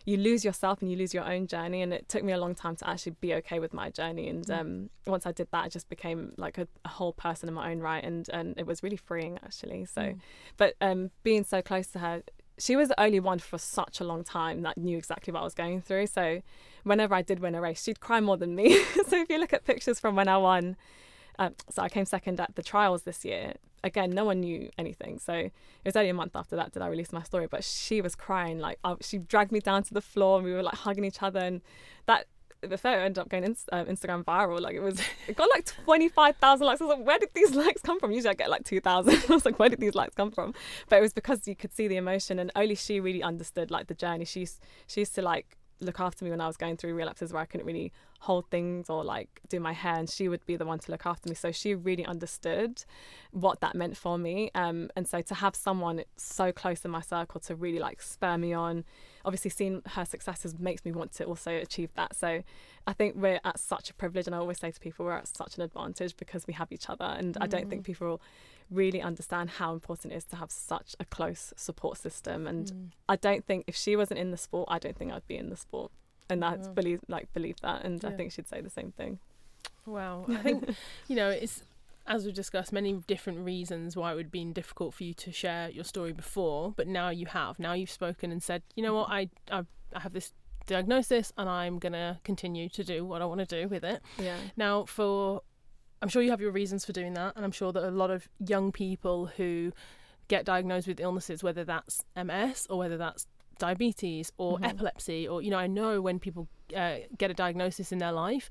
you 0.04 0.16
lose 0.16 0.44
yourself 0.44 0.80
and 0.82 0.90
you 0.90 0.96
lose 0.96 1.14
your 1.14 1.24
own 1.24 1.46
journey. 1.46 1.82
And 1.82 1.92
it 1.92 2.08
took 2.08 2.22
me 2.24 2.32
a 2.32 2.38
long 2.38 2.54
time 2.54 2.76
to 2.76 2.88
actually 2.88 3.16
be 3.20 3.34
okay 3.34 3.58
with 3.60 3.72
my 3.72 3.90
journey. 3.90 4.28
And 4.28 4.44
Mm. 4.46 4.60
um, 4.60 4.90
once 5.06 5.26
I 5.26 5.32
did 5.32 5.48
that, 5.52 5.64
I 5.64 5.68
just 5.68 5.88
became 5.88 6.32
like 6.36 6.58
a, 6.58 6.66
a 6.84 6.88
whole 6.88 7.12
person 7.12 7.48
in 7.48 7.54
my 7.54 7.70
own 7.70 7.78
right, 7.80 8.02
and 8.02 8.28
and 8.30 8.54
it 8.58 8.66
was 8.66 8.82
really 8.82 8.96
freeing 8.96 9.38
actually. 9.44 9.84
So, 9.84 10.02
Mm. 10.02 10.20
but 10.56 10.74
um, 10.80 11.10
being 11.22 11.44
so 11.44 11.62
close 11.62 11.86
to 11.88 11.98
her. 12.00 12.22
She 12.58 12.76
was 12.76 12.88
the 12.88 13.00
only 13.00 13.18
one 13.18 13.38
for 13.38 13.56
such 13.58 13.98
a 13.98 14.04
long 14.04 14.22
time 14.24 14.60
that 14.62 14.76
knew 14.76 14.98
exactly 14.98 15.32
what 15.32 15.40
I 15.40 15.44
was 15.44 15.54
going 15.54 15.80
through. 15.80 16.06
So, 16.08 16.42
whenever 16.84 17.14
I 17.14 17.22
did 17.22 17.40
win 17.40 17.54
a 17.54 17.60
race, 17.62 17.82
she'd 17.82 17.98
cry 18.00 18.20
more 18.20 18.36
than 18.36 18.54
me. 18.54 18.74
so, 19.08 19.16
if 19.22 19.30
you 19.30 19.38
look 19.38 19.54
at 19.54 19.64
pictures 19.64 19.98
from 19.98 20.14
when 20.16 20.28
I 20.28 20.36
won, 20.36 20.76
um, 21.42 21.55
so 21.68 21.83
I 21.83 21.88
came 21.88 22.05
second 22.05 22.40
at 22.40 22.55
the 22.55 22.62
trials 22.62 23.02
this 23.02 23.24
year. 23.24 23.55
Again, 23.85 24.11
no 24.11 24.24
one 24.24 24.40
knew 24.40 24.70
anything. 24.78 25.18
So 25.18 25.33
it 25.35 25.52
was 25.85 25.96
only 25.96 26.11
a 26.11 26.14
month 26.14 26.37
after 26.37 26.55
that 26.55 26.72
did 26.72 26.83
I 26.83 26.87
release 26.87 27.12
my 27.12 27.22
story. 27.24 27.48
But 27.48 27.64
she 27.64 28.00
was 28.00 28.14
crying 28.14 28.61
like 28.61 28.78
uh, 28.85 28.96
she 29.00 29.18
dragged 29.18 29.50
me 29.50 29.59
down 29.59 29.83
to 29.85 29.94
the 29.94 30.00
floor 30.00 30.38
and 30.38 30.44
we 30.46 30.52
were 30.52 30.62
like 30.62 30.76
hugging 30.76 31.05
each 31.05 31.20
other. 31.20 31.40
And 31.40 31.61
that 32.07 32.26
the 32.61 32.78
photo 32.78 33.00
ended 33.00 33.18
up 33.18 33.28
going 33.28 33.44
uh, 33.44 33.85
Instagram 33.87 34.24
viral. 34.24 34.61
Like 34.61 34.76
it 34.76 34.83
was, 34.83 35.00
it 35.26 35.35
got 35.35 35.50
like 35.52 35.66
twenty 35.66 36.09
five 36.09 36.37
thousand 36.37 36.68
likes. 36.68 36.81
I 36.81 36.85
was 36.85 36.96
like, 36.96 37.07
where 37.07 37.18
did 37.18 37.31
these 37.35 37.55
likes 37.64 37.83
come 37.83 37.98
from? 37.98 38.12
Usually 38.12 38.31
I 38.31 38.35
get 38.35 38.50
like 38.50 38.64
two 38.64 38.81
thousand. 38.81 39.24
I 39.28 39.35
was 39.35 39.44
like, 39.44 39.59
where 39.59 39.68
did 39.68 39.81
these 39.81 39.96
likes 39.96 40.14
come 40.14 40.31
from? 40.31 40.55
But 40.88 41.00
it 41.00 41.02
was 41.02 41.12
because 41.12 41.48
you 41.48 41.57
could 41.57 41.72
see 41.72 41.88
the 41.88 41.96
emotion, 41.96 42.38
and 42.38 42.52
only 42.55 42.76
she 42.76 43.00
really 43.00 43.22
understood 43.22 43.72
like 43.72 43.88
the 43.88 43.94
journey. 43.94 44.24
She's 44.24 44.61
she 44.87 45.00
used 45.00 45.16
to 45.16 45.22
like 45.22 45.59
look 45.81 45.98
after 45.98 46.24
me 46.24 46.31
when 46.31 46.40
I 46.40 46.46
was 46.46 46.57
going 46.57 46.76
through 46.76 46.94
relapses 46.94 47.33
where 47.33 47.42
I 47.42 47.46
couldn't 47.46 47.66
really 47.66 47.92
hold 48.22 48.48
things 48.50 48.88
or 48.88 49.02
like 49.02 49.40
do 49.48 49.58
my 49.58 49.72
hair 49.72 49.96
and 49.96 50.08
she 50.08 50.28
would 50.28 50.46
be 50.46 50.54
the 50.54 50.64
one 50.64 50.78
to 50.78 50.92
look 50.92 51.04
after 51.06 51.28
me. 51.28 51.35
So 51.35 51.50
she 51.50 51.74
really 51.74 52.06
understood 52.06 52.85
what 53.32 53.61
that 53.62 53.74
meant 53.74 53.96
for 53.96 54.16
me. 54.16 54.48
Um, 54.54 54.90
and 54.94 55.08
so 55.08 55.20
to 55.22 55.35
have 55.35 55.56
someone 55.56 56.04
so 56.16 56.52
close 56.52 56.85
in 56.85 56.92
my 56.92 57.00
circle 57.00 57.40
to 57.40 57.56
really 57.56 57.80
like 57.80 58.00
spur 58.00 58.38
me 58.38 58.52
on 58.52 58.85
obviously 59.24 59.50
seeing 59.50 59.82
her 59.94 60.04
successes 60.04 60.56
makes 60.56 60.85
me 60.85 60.92
want 60.92 61.12
to 61.14 61.24
also 61.24 61.50
achieve 61.50 61.90
that. 61.94 62.14
So 62.14 62.44
I 62.87 62.92
think 62.92 63.16
we're 63.16 63.40
at 63.44 63.58
such 63.58 63.90
a 63.90 63.94
privilege 63.94 64.26
and 64.28 64.37
I 64.37 64.38
always 64.38 64.61
say 64.61 64.70
to 64.70 64.78
people 64.78 65.04
we're 65.04 65.12
at 65.12 65.26
such 65.26 65.56
an 65.56 65.62
advantage 65.62 66.16
because 66.16 66.46
we 66.46 66.54
have 66.54 66.70
each 66.70 66.88
other. 66.88 67.04
And 67.04 67.37
I 67.40 67.48
don't 67.48 67.68
think 67.68 67.85
people 67.85 68.20
really 68.70 69.02
understand 69.02 69.50
how 69.50 69.72
important 69.72 70.12
it 70.12 70.16
is 70.16 70.24
to 70.26 70.37
have 70.37 70.52
such 70.52 70.94
a 71.00 71.04
close 71.04 71.52
support 71.56 71.98
system. 71.98 72.46
And 72.46 72.66
Mm. 72.66 72.90
I 73.08 73.16
don't 73.16 73.44
think 73.44 73.64
if 73.66 73.74
she 73.74 73.96
wasn't 73.96 74.20
in 74.20 74.30
the 74.30 74.37
sport, 74.37 74.68
I 74.70 74.78
don't 74.78 74.96
think 74.96 75.12
I'd 75.12 75.26
be 75.26 75.37
in 75.37 75.50
the 75.50 75.56
sport. 75.56 75.90
And 76.28 76.44
I 76.44 76.56
Wow. 76.56 76.62
Oh. 76.66 76.72
believe 76.72 77.00
like 77.08 77.32
believe 77.35 77.56
that, 77.62 77.85
and 77.85 78.04
I 78.04 78.11
think 78.12 78.32
she'd 78.32 78.48
say 78.48 78.61
the 78.61 78.70
same 78.70 78.92
thing. 78.92 79.18
Wow. 79.87 80.24
I 80.28 80.37
think, 80.37 80.70
you 81.08 81.16
know, 81.16 81.28
it's 81.28 81.62
as 82.06 82.24
we've 82.24 82.35
discussed, 82.35 82.72
many 82.72 82.92
different 83.06 83.40
reasons 83.40 83.96
why 83.96 84.12
it 84.12 84.16
would 84.16 84.26
have 84.26 84.32
been 84.32 84.52
difficult 84.52 84.92
for 84.94 85.04
you 85.04 85.14
to 85.14 85.30
share 85.30 85.68
your 85.70 85.85
story 85.85 86.12
before, 86.12 86.72
but 86.76 86.88
now 86.88 87.11
you 87.11 87.26
have. 87.26 87.58
Now 87.61 87.74
you've 87.74 87.90
spoken 87.90 88.32
and 88.32 88.42
said, 88.42 88.62
you 88.74 88.82
know 88.82 88.94
what, 88.94 89.08
I 89.11 89.28
I, 89.50 89.64
I 89.94 90.00
have 90.00 90.12
this 90.12 90.32
diagnosis 90.66 91.32
and 91.37 91.48
I'm 91.48 91.78
gonna 91.78 92.20
continue 92.24 92.68
to 92.70 92.82
do 92.85 93.04
what 93.04 93.20
I 93.22 93.24
want 93.24 93.40
to 93.40 93.62
do 93.62 93.68
with 93.68 93.85
it. 93.85 94.00
Yeah, 94.18 94.38
Now, 94.56 94.85
for 94.85 95.42
I'm 96.00 96.08
sure 96.08 96.22
you 96.22 96.30
have 96.30 96.40
your 96.40 96.50
reasons 96.50 96.85
for 96.85 96.92
doing 96.92 97.14
that, 97.14 97.35
and 97.37 97.44
I'm 97.44 97.52
sure 97.52 97.72
that 97.72 97.85
a 97.87 97.90
lot 97.90 98.11
of 98.11 98.28
young 98.44 98.72
people 98.72 99.26
who 99.37 99.72
get 100.28 100.44
diagnosed 100.44 100.88
with 100.88 100.98
illnesses, 100.98 101.42
whether 101.44 101.62
that's 101.64 102.04
MS 102.16 102.66
or 102.70 102.78
whether 102.78 102.96
that's 102.96 103.26
diabetes 103.66 104.27
or 104.38 104.59
Mhm. 104.59 104.64
epilepsy, 104.70 105.20
or 105.31 105.37
you 105.44 105.51
know, 105.53 105.59
I 105.66 105.68
know 105.79 105.92
when 106.07 106.18
people 106.18 106.48
uh, 106.77 106.96
get 107.16 107.31
a 107.31 107.35
diagnosis 107.44 107.92
in 107.94 107.98
their 107.98 108.12
life, 108.12 108.46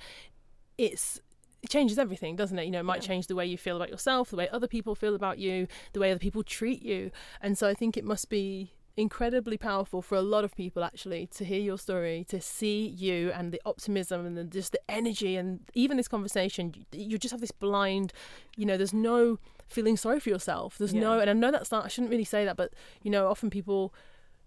it's 0.77 1.19
it 1.63 1.69
changes 1.69 1.99
everything, 1.99 2.35
doesn't 2.35 2.57
it? 2.57 2.65
You 2.65 2.71
know, 2.71 2.79
it 2.79 2.89
might 2.91 3.01
Yeah. 3.03 3.09
change 3.09 3.27
the 3.27 3.35
way 3.35 3.45
you 3.45 3.57
feel 3.57 3.75
about 3.75 3.89
yourself, 3.95 4.31
the 4.31 4.35
way 4.41 4.47
other 4.49 4.67
people 4.67 4.95
feel 4.95 5.13
about 5.21 5.37
you, 5.37 5.67
the 5.93 5.99
way 5.99 6.09
other 6.11 6.19
people 6.27 6.43
treat 6.43 6.81
you, 6.91 7.11
and 7.43 7.57
so 7.59 7.67
I 7.67 7.75
think 7.75 7.97
it 7.97 8.05
must 8.13 8.29
be 8.29 8.71
incredibly 8.97 9.57
powerful 9.57 10.01
for 10.01 10.15
a 10.15 10.21
lot 10.35 10.43
of 10.43 10.51
people 10.63 10.83
actually 10.83 11.25
to 11.37 11.45
hear 11.45 11.61
your 11.69 11.77
story 11.77 12.25
to 12.27 12.39
see 12.41 12.79
you 13.05 13.31
and 13.31 13.53
the 13.53 13.61
optimism 13.65 14.25
and 14.25 14.35
the, 14.37 14.43
just 14.43 14.73
the 14.73 14.81
energy 14.99 15.37
and 15.37 15.61
even 15.73 15.95
this 15.95 16.09
conversation 16.09 16.73
you, 16.75 16.83
you 17.11 17.17
just 17.17 17.31
have 17.31 17.39
this 17.39 17.55
blind 17.65 18.11
you 18.57 18.65
know 18.65 18.75
there's 18.75 18.93
no 18.93 19.39
feeling 19.65 19.95
sorry 19.95 20.19
for 20.19 20.27
yourself 20.29 20.77
there's 20.77 20.93
no 20.93 21.19
and 21.21 21.29
i 21.29 21.33
know 21.33 21.51
that's 21.51 21.71
not 21.71 21.85
i 21.85 21.87
shouldn't 21.87 22.11
really 22.11 22.25
say 22.25 22.43
that 22.43 22.57
but 22.57 22.69
you 23.01 23.09
know 23.09 23.23
often 23.33 23.49
people 23.49 23.93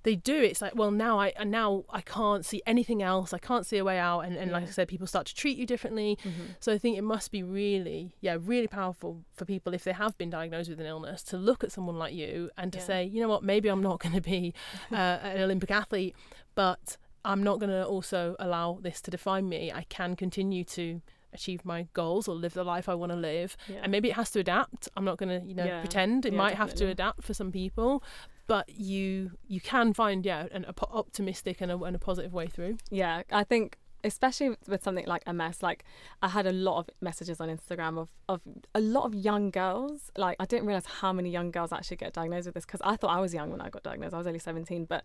they 0.04 0.14
do 0.14 0.36
it's 0.50 0.62
like 0.62 0.74
well 0.76 0.90
now 0.90 1.18
i 1.18 1.32
and 1.36 1.50
now 1.50 1.84
i 1.90 2.00
can't 2.00 2.44
see 2.44 2.62
anything 2.66 3.02
else 3.02 3.32
i 3.32 3.38
can't 3.38 3.66
see 3.66 3.78
a 3.78 3.84
way 3.84 3.98
out 3.98 4.20
and, 4.20 4.36
and 4.36 4.52
like 4.52 4.62
i 4.62 4.66
said 4.66 4.86
people 4.86 5.06
start 5.06 5.26
to 5.26 5.34
treat 5.34 5.56
you 5.58 5.66
differently 5.66 6.16
so 6.60 6.72
I 6.72 6.78
think 6.78 6.96
it 6.96 7.02
must 7.02 7.30
be 7.30 7.42
really, 7.42 8.14
yeah, 8.20 8.36
really 8.40 8.66
powerful 8.66 9.24
for 9.34 9.44
people 9.44 9.74
if 9.74 9.82
they 9.84 9.92
have 9.92 10.16
been 10.18 10.30
diagnosed 10.30 10.68
with 10.70 10.80
an 10.80 10.86
illness 10.86 11.22
to 11.24 11.36
look 11.36 11.62
at 11.64 11.72
someone 11.72 11.98
like 11.98 12.14
you 12.14 12.50
and 12.56 12.72
to 12.72 12.78
Yeah. 12.78 12.84
say, 12.84 13.04
you 13.04 13.20
know 13.20 13.28
what, 13.28 13.42
maybe 13.42 13.68
I'm 13.68 13.82
not 13.82 13.98
going 14.04 14.14
to 14.14 14.20
be 14.20 14.54
uh, 14.92 14.96
an 15.22 15.40
Olympic 15.42 15.70
athlete, 15.70 16.14
but 16.54 16.96
I'm 17.24 17.42
not 17.42 17.58
going 17.60 17.70
to 17.70 17.84
also 17.84 18.36
allow 18.38 18.78
this 18.80 19.00
to 19.02 19.10
define 19.10 19.48
me. 19.48 19.72
I 19.72 19.84
can 19.88 20.16
continue 20.16 20.64
to 20.78 21.00
achieve 21.32 21.64
my 21.64 21.88
goals 21.94 22.28
or 22.28 22.34
live 22.34 22.54
the 22.54 22.64
life 22.64 22.88
I 22.88 22.94
want 22.94 23.12
to 23.12 23.16
live. 23.18 23.56
yeah. 23.68 23.80
And 23.82 23.90
maybe 23.92 24.08
it 24.10 24.14
has 24.14 24.30
to 24.32 24.40
adapt. 24.40 24.88
I'm 24.96 25.04
not 25.04 25.16
going 25.18 25.40
to, 25.40 25.46
you 25.46 25.54
know, 25.54 25.66
Yeah. 25.66 25.80
pretend. 25.80 26.24
It 26.26 26.32
Yeah, 26.32 26.38
might 26.38 26.54
have 26.56 26.74
to 26.74 26.86
adapt 26.86 27.22
for 27.24 27.34
some 27.34 27.50
people, 27.52 28.02
but 28.46 28.68
you 28.68 29.32
you 29.46 29.60
can 29.60 29.92
find 29.92 30.24
yeah 30.24 30.46
an 30.52 30.66
optimistic 30.90 31.60
and 31.60 31.70
a, 31.70 31.78
and 31.78 31.96
a 31.96 31.98
positive 31.98 32.32
way 32.32 32.46
through. 32.46 32.78
Yeah, 32.90 33.22
I 33.30 33.44
think 33.44 33.78
especially 34.04 34.56
with 34.68 34.84
something 34.84 35.06
like 35.06 35.26
MS, 35.26 35.62
like 35.62 35.84
I 36.22 36.28
had 36.28 36.46
a 36.46 36.52
lot 36.52 36.78
of 36.78 36.90
messages 37.00 37.40
on 37.40 37.48
Instagram 37.48 37.98
of, 37.98 38.08
of 38.28 38.42
a 38.74 38.80
lot 38.80 39.04
of 39.04 39.14
young 39.14 39.50
girls. 39.50 40.12
Like 40.16 40.36
I 40.38 40.44
didn't 40.44 40.66
realize 40.66 40.86
how 40.86 41.12
many 41.12 41.30
young 41.30 41.50
girls 41.50 41.72
actually 41.72 41.96
get 41.96 42.12
diagnosed 42.12 42.46
with 42.46 42.54
this 42.54 42.66
because 42.66 42.82
I 42.84 42.96
thought 42.96 43.10
I 43.10 43.20
was 43.20 43.34
young 43.34 43.50
when 43.50 43.60
I 43.60 43.70
got 43.70 43.82
diagnosed. 43.82 44.14
I 44.14 44.18
was 44.18 44.26
only 44.26 44.38
17, 44.38 44.84
but 44.84 45.02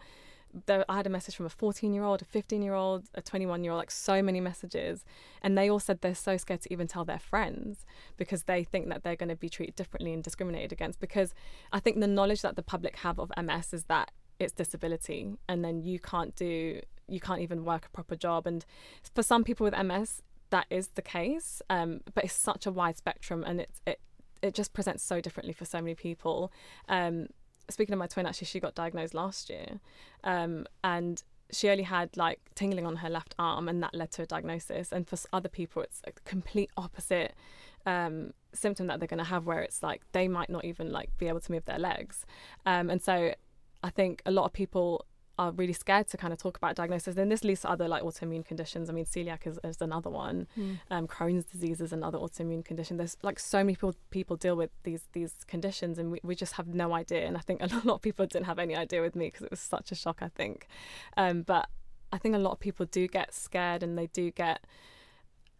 there, 0.65 0.83
I 0.89 0.97
had 0.97 1.07
a 1.07 1.09
message 1.09 1.35
from 1.35 1.45
a 1.45 1.49
14 1.49 1.93
year 1.93 2.03
old, 2.03 2.21
a 2.21 2.25
15 2.25 2.61
year 2.61 2.73
old, 2.73 3.05
a 3.15 3.21
21 3.21 3.63
year 3.63 3.71
old, 3.71 3.79
like 3.79 3.91
so 3.91 4.21
many 4.21 4.41
messages. 4.41 5.05
And 5.41 5.57
they 5.57 5.69
all 5.69 5.79
said 5.79 6.01
they're 6.01 6.15
so 6.15 6.37
scared 6.37 6.61
to 6.61 6.73
even 6.73 6.87
tell 6.87 7.05
their 7.05 7.19
friends 7.19 7.85
because 8.17 8.43
they 8.43 8.63
think 8.63 8.89
that 8.89 9.03
they're 9.03 9.15
going 9.15 9.29
to 9.29 9.35
be 9.35 9.49
treated 9.49 9.75
differently 9.75 10.13
and 10.13 10.23
discriminated 10.23 10.71
against. 10.71 10.99
Because 10.99 11.33
I 11.71 11.79
think 11.79 11.99
the 11.99 12.07
knowledge 12.07 12.41
that 12.41 12.55
the 12.55 12.63
public 12.63 12.97
have 12.97 13.19
of 13.19 13.31
MS 13.41 13.73
is 13.73 13.83
that 13.85 14.11
it's 14.39 14.53
disability 14.53 15.33
and 15.47 15.63
then 15.63 15.81
you 15.81 15.99
can't 15.99 16.35
do, 16.35 16.81
you 17.11 17.19
can't 17.19 17.41
even 17.41 17.65
work 17.65 17.85
a 17.85 17.89
proper 17.89 18.15
job. 18.15 18.47
And 18.47 18.65
for 19.13 19.23
some 19.23 19.43
people 19.43 19.63
with 19.63 19.77
MS, 19.77 20.21
that 20.49 20.65
is 20.69 20.89
the 20.89 21.01
case. 21.01 21.61
Um, 21.69 22.01
but 22.13 22.23
it's 22.23 22.33
such 22.33 22.65
a 22.65 22.71
wide 22.71 22.97
spectrum 22.97 23.43
and 23.45 23.61
it's, 23.61 23.81
it, 23.85 23.99
it 24.41 24.53
just 24.53 24.73
presents 24.73 25.03
so 25.03 25.21
differently 25.21 25.53
for 25.53 25.65
so 25.65 25.79
many 25.81 25.95
people. 25.95 26.51
Um, 26.87 27.27
speaking 27.69 27.93
of 27.93 27.99
my 27.99 28.07
twin, 28.07 28.25
actually, 28.25 28.47
she 28.47 28.59
got 28.59 28.75
diagnosed 28.75 29.13
last 29.13 29.49
year, 29.49 29.79
um, 30.23 30.65
and 30.83 31.23
she 31.51 31.69
only 31.69 31.83
had 31.83 32.15
like 32.15 32.39
tingling 32.55 32.85
on 32.85 32.97
her 32.97 33.09
left 33.09 33.35
arm, 33.39 33.67
and 33.67 33.81
that 33.83 33.93
led 33.93 34.11
to 34.11 34.23
a 34.23 34.25
diagnosis. 34.25 34.91
And 34.91 35.07
for 35.07 35.17
other 35.33 35.49
people, 35.49 35.81
it's 35.81 36.01
a 36.05 36.11
complete 36.25 36.69
opposite 36.77 37.33
um, 37.85 38.33
symptom 38.53 38.87
that 38.87 38.99
they're 38.99 39.07
going 39.07 39.19
to 39.19 39.23
have, 39.23 39.45
where 39.45 39.61
it's 39.61 39.81
like 39.81 40.01
they 40.11 40.27
might 40.27 40.49
not 40.49 40.65
even 40.65 40.91
like 40.91 41.09
be 41.17 41.27
able 41.27 41.39
to 41.41 41.51
move 41.51 41.65
their 41.65 41.79
legs. 41.79 42.25
Um, 42.65 42.89
and 42.89 43.01
so, 43.01 43.33
I 43.83 43.89
think 43.89 44.21
a 44.25 44.31
lot 44.31 44.45
of 44.45 44.53
people 44.53 45.05
are 45.39 45.51
really 45.53 45.71
scared 45.71 46.05
to 46.09 46.17
kind 46.17 46.33
of 46.33 46.37
talk 46.37 46.57
about 46.57 46.75
diagnosis. 46.75 47.15
And 47.15 47.31
this 47.31 47.45
leads 47.45 47.61
to 47.61 47.69
other 47.69 47.87
like 47.87 48.03
autoimmune 48.03 48.45
conditions. 48.45 48.89
I 48.89 48.93
mean, 48.93 49.05
celiac 49.05 49.47
is, 49.47 49.57
is 49.63 49.81
another 49.81 50.09
one. 50.09 50.47
Mm. 50.57 50.79
Um, 50.91 51.07
Crohn's 51.07 51.45
disease 51.45 51.79
is 51.79 51.93
another 51.93 52.17
autoimmune 52.17 52.63
condition. 52.65 52.97
There's 52.97 53.15
like 53.23 53.39
so 53.39 53.59
many 53.59 53.75
people 53.75 53.95
people 54.11 54.35
deal 54.35 54.57
with 54.57 54.69
these 54.83 55.03
these 55.13 55.33
conditions, 55.47 55.97
and 55.97 56.11
we, 56.11 56.19
we 56.23 56.35
just 56.35 56.53
have 56.53 56.67
no 56.67 56.93
idea. 56.93 57.25
And 57.25 57.37
I 57.37 57.39
think 57.39 57.61
a 57.63 57.67
lot 57.85 57.95
of 57.95 58.01
people 58.01 58.25
didn't 58.25 58.47
have 58.47 58.59
any 58.59 58.75
idea 58.75 59.01
with 59.01 59.15
me 59.15 59.27
because 59.27 59.43
it 59.43 59.51
was 59.51 59.61
such 59.61 59.93
a 59.93 59.95
shock. 59.95 60.17
I 60.21 60.27
think, 60.27 60.67
um, 61.15 61.43
but 61.43 61.69
I 62.11 62.17
think 62.17 62.35
a 62.35 62.39
lot 62.39 62.51
of 62.51 62.59
people 62.59 62.85
do 62.85 63.07
get 63.07 63.33
scared 63.33 63.81
and 63.81 63.97
they 63.97 64.07
do 64.07 64.31
get 64.31 64.65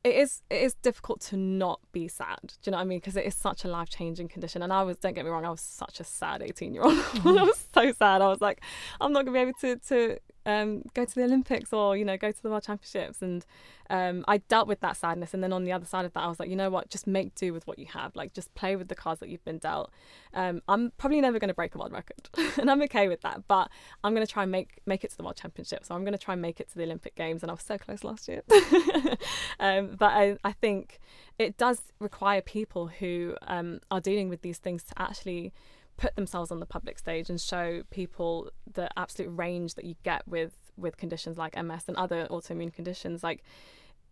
it 0.04 0.16
is 0.16 0.42
it 0.50 0.62
is 0.62 0.76
difficult 0.76 1.20
to 1.22 1.38
not 1.38 1.80
be 1.92 2.08
sad. 2.08 2.38
Do 2.44 2.54
you 2.66 2.72
know 2.72 2.78
what 2.78 2.84
I 2.84 2.86
mean? 2.86 3.00
Because 3.00 3.18
it 3.18 3.26
is 3.26 3.36
such 3.36 3.66
a 3.66 3.68
life 3.68 3.90
changing 3.90 4.30
condition. 4.30 4.62
And 4.62 4.72
I 4.72 4.84
was 4.84 4.98
don't 4.98 5.14
get 5.14 5.26
me 5.26 5.32
wrong, 5.32 5.46
I 5.46 5.50
was 5.50 5.62
such 5.62 6.00
a 6.00 6.04
sad 6.04 6.42
eighteen 6.42 6.74
year 6.74 6.84
old. 6.84 6.94
I 7.26 7.44
was 7.44 7.66
so 7.74 7.92
sad. 7.92 8.22
I 8.22 8.28
was 8.28 8.42
like, 8.42 8.62
I'm 9.02 9.12
not 9.12 9.26
gonna 9.26 9.38
be 9.38 9.42
able 9.42 9.60
to 9.62 9.76
to 9.78 10.20
um, 10.50 10.84
go 10.94 11.06
to 11.06 11.16
the 11.16 11.24
Olympics 11.24 11.72
or 11.72 11.96
you 11.96 12.04
know 12.04 12.18
go 12.18 12.32
to 12.32 12.44
the 12.44 12.50
World 12.50 12.64
Championships. 12.64 13.22
And 13.22 13.46
um, 13.90 14.26
I 14.28 14.38
dealt 14.38 14.68
with 14.68 14.80
that 14.82 14.98
sadness. 14.98 15.34
And 15.34 15.44
then 15.44 15.54
on 15.54 15.64
the 15.64 15.72
other 15.72 15.86
side 15.86 16.06
of 16.06 16.14
that, 16.14 16.24
I 16.24 16.28
was 16.28 16.40
like, 16.40 16.50
you 16.50 16.56
know 16.56 16.70
what? 16.70 16.90
Just 16.90 17.08
make 17.08 17.36
do 17.36 17.54
with 17.54 17.66
what 17.68 17.80
you 17.80 17.86
have. 17.88 18.16
Like 18.16 18.34
just 18.34 18.54
play 18.56 18.76
with 18.76 18.88
the 18.88 18.96
cards 18.96 19.20
that 19.20 19.30
you've 19.30 19.44
been 19.46 19.58
dealt. 19.58 19.92
Um, 20.34 20.62
I'm 20.68 20.92
probably 20.98 21.22
never 21.22 21.40
going 21.40 21.50
to 21.50 21.54
break 21.54 21.76
a 21.76 21.78
world 21.78 21.92
record, 21.92 22.30
and 22.60 22.70
I'm 22.70 22.82
okay 22.84 23.08
with 23.08 23.22
that. 23.22 23.44
But 23.48 23.70
I'm 24.04 24.14
going 24.14 24.26
to 24.26 24.32
try 24.32 24.44
and 24.44 24.52
make 24.52 24.82
make 24.86 25.04
it 25.04 25.12
to 25.12 25.18
the 25.18 25.24
World 25.24 25.38
Championships. 25.38 25.88
So 25.88 25.96
I'm 25.96 26.02
going 26.02 26.14
to 26.14 26.20
try 26.20 26.34
and 26.34 26.42
make 26.42 26.60
it 26.60 26.70
to 26.70 26.76
the 26.78 26.84
Olympic 26.84 27.16
Games. 27.16 27.44
And 27.44 27.52
I 27.52 27.54
was 27.54 27.64
so 27.64 27.78
close 27.78 28.04
last 28.04 28.28
year. 28.28 28.42
um, 29.60 29.96
but 29.98 30.12
I, 30.12 30.38
I 30.44 30.54
think 30.54 31.00
it 31.38 31.58
does 31.58 31.82
require 32.00 32.42
people 32.42 32.88
who 32.88 33.36
um, 33.48 33.80
are 33.92 34.02
dealing 34.02 34.30
with 34.30 34.42
these 34.42 34.58
things 34.58 34.84
to 34.84 35.02
actually 35.02 35.54
put 36.00 36.16
themselves 36.16 36.50
on 36.50 36.62
the 36.62 36.66
public 36.66 36.98
stage 36.98 37.30
and 37.30 37.40
show 37.42 37.84
people 37.92 38.50
the 38.74 38.90
absolute 38.98 39.30
range 39.30 39.76
that 39.76 39.84
you 39.84 39.96
get 40.04 40.26
with 40.28 40.54
with 40.78 40.96
conditions 40.96 41.38
like 41.38 41.62
MS 41.62 41.84
and 41.90 41.98
other 41.98 42.26
autoimmune 42.32 42.74
conditions 42.74 43.22
like 43.22 43.44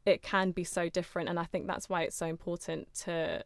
it 0.05 0.21
can 0.21 0.51
be 0.51 0.63
so 0.63 0.89
different. 0.89 1.29
And 1.29 1.39
I 1.39 1.45
think 1.45 1.65
that's 1.65 1.89
why 1.89 2.03
it's 2.03 2.15
so 2.15 2.25
important 2.25 2.93
to 3.05 3.41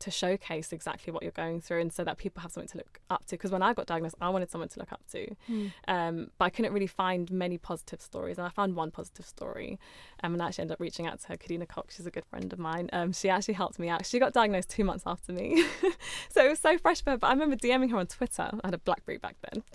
to 0.00 0.10
showcase 0.10 0.72
exactly 0.72 1.12
what 1.12 1.22
you're 1.22 1.32
going 1.32 1.60
through 1.60 1.80
and 1.80 1.92
so 1.92 2.04
that 2.04 2.18
people 2.18 2.42
have 2.42 2.52
something 2.52 2.68
to 2.68 2.78
look 2.78 3.00
up 3.10 3.24
to. 3.26 3.32
Because 3.32 3.50
when 3.50 3.62
I 3.62 3.72
got 3.72 3.86
diagnosed 3.86 4.16
I 4.20 4.28
wanted 4.28 4.50
someone 4.50 4.68
to 4.70 4.78
look 4.78 4.92
up 4.92 5.02
to. 5.12 5.34
Mm. 5.50 5.72
um, 5.88 6.30
but 6.38 6.46
I 6.46 6.50
couldn't 6.50 6.72
really 6.72 6.86
find 6.86 7.30
many 7.30 7.58
positive 7.58 8.00
stories 8.00 8.38
and 8.38 8.46
I 8.46 8.50
found 8.50 8.76
one 8.76 8.90
positive 8.90 9.26
story 9.26 9.78
um, 10.22 10.34
and 10.34 10.42
I 10.42 10.48
actually 10.48 10.62
ended 10.62 10.74
up 10.74 10.80
reaching 10.80 11.06
out 11.06 11.20
to 11.20 11.28
her 11.28 11.36
Kadeena 11.36 11.68
Cox 11.68 11.96
she's 11.96 12.06
a 12.06 12.10
good 12.10 12.24
friend 12.24 12.52
of 12.52 12.58
mine. 12.58 12.90
Um, 12.92 13.12
she 13.12 13.28
actually 13.28 13.54
helped 13.54 13.78
me 13.78 13.88
out. 13.88 14.06
She 14.06 14.18
got 14.18 14.32
diagnosed 14.32 14.70
two 14.70 14.84
months 14.84 15.04
after 15.06 15.32
me. 15.32 15.64
So 16.30 16.44
it 16.44 16.50
was 16.50 16.58
so 16.58 16.76
fresh 16.78 17.02
for 17.02 17.10
her 17.10 17.16
but 17.16 17.28
I 17.28 17.30
remember 17.30 17.56
DMing 17.56 17.90
her 17.90 17.98
on 17.98 18.06
Twitter. 18.06 18.50
I 18.52 18.66
had 18.66 18.74
a 18.74 18.78
Blackberry 18.78 19.18
back 19.18 19.36
then. 19.50 19.62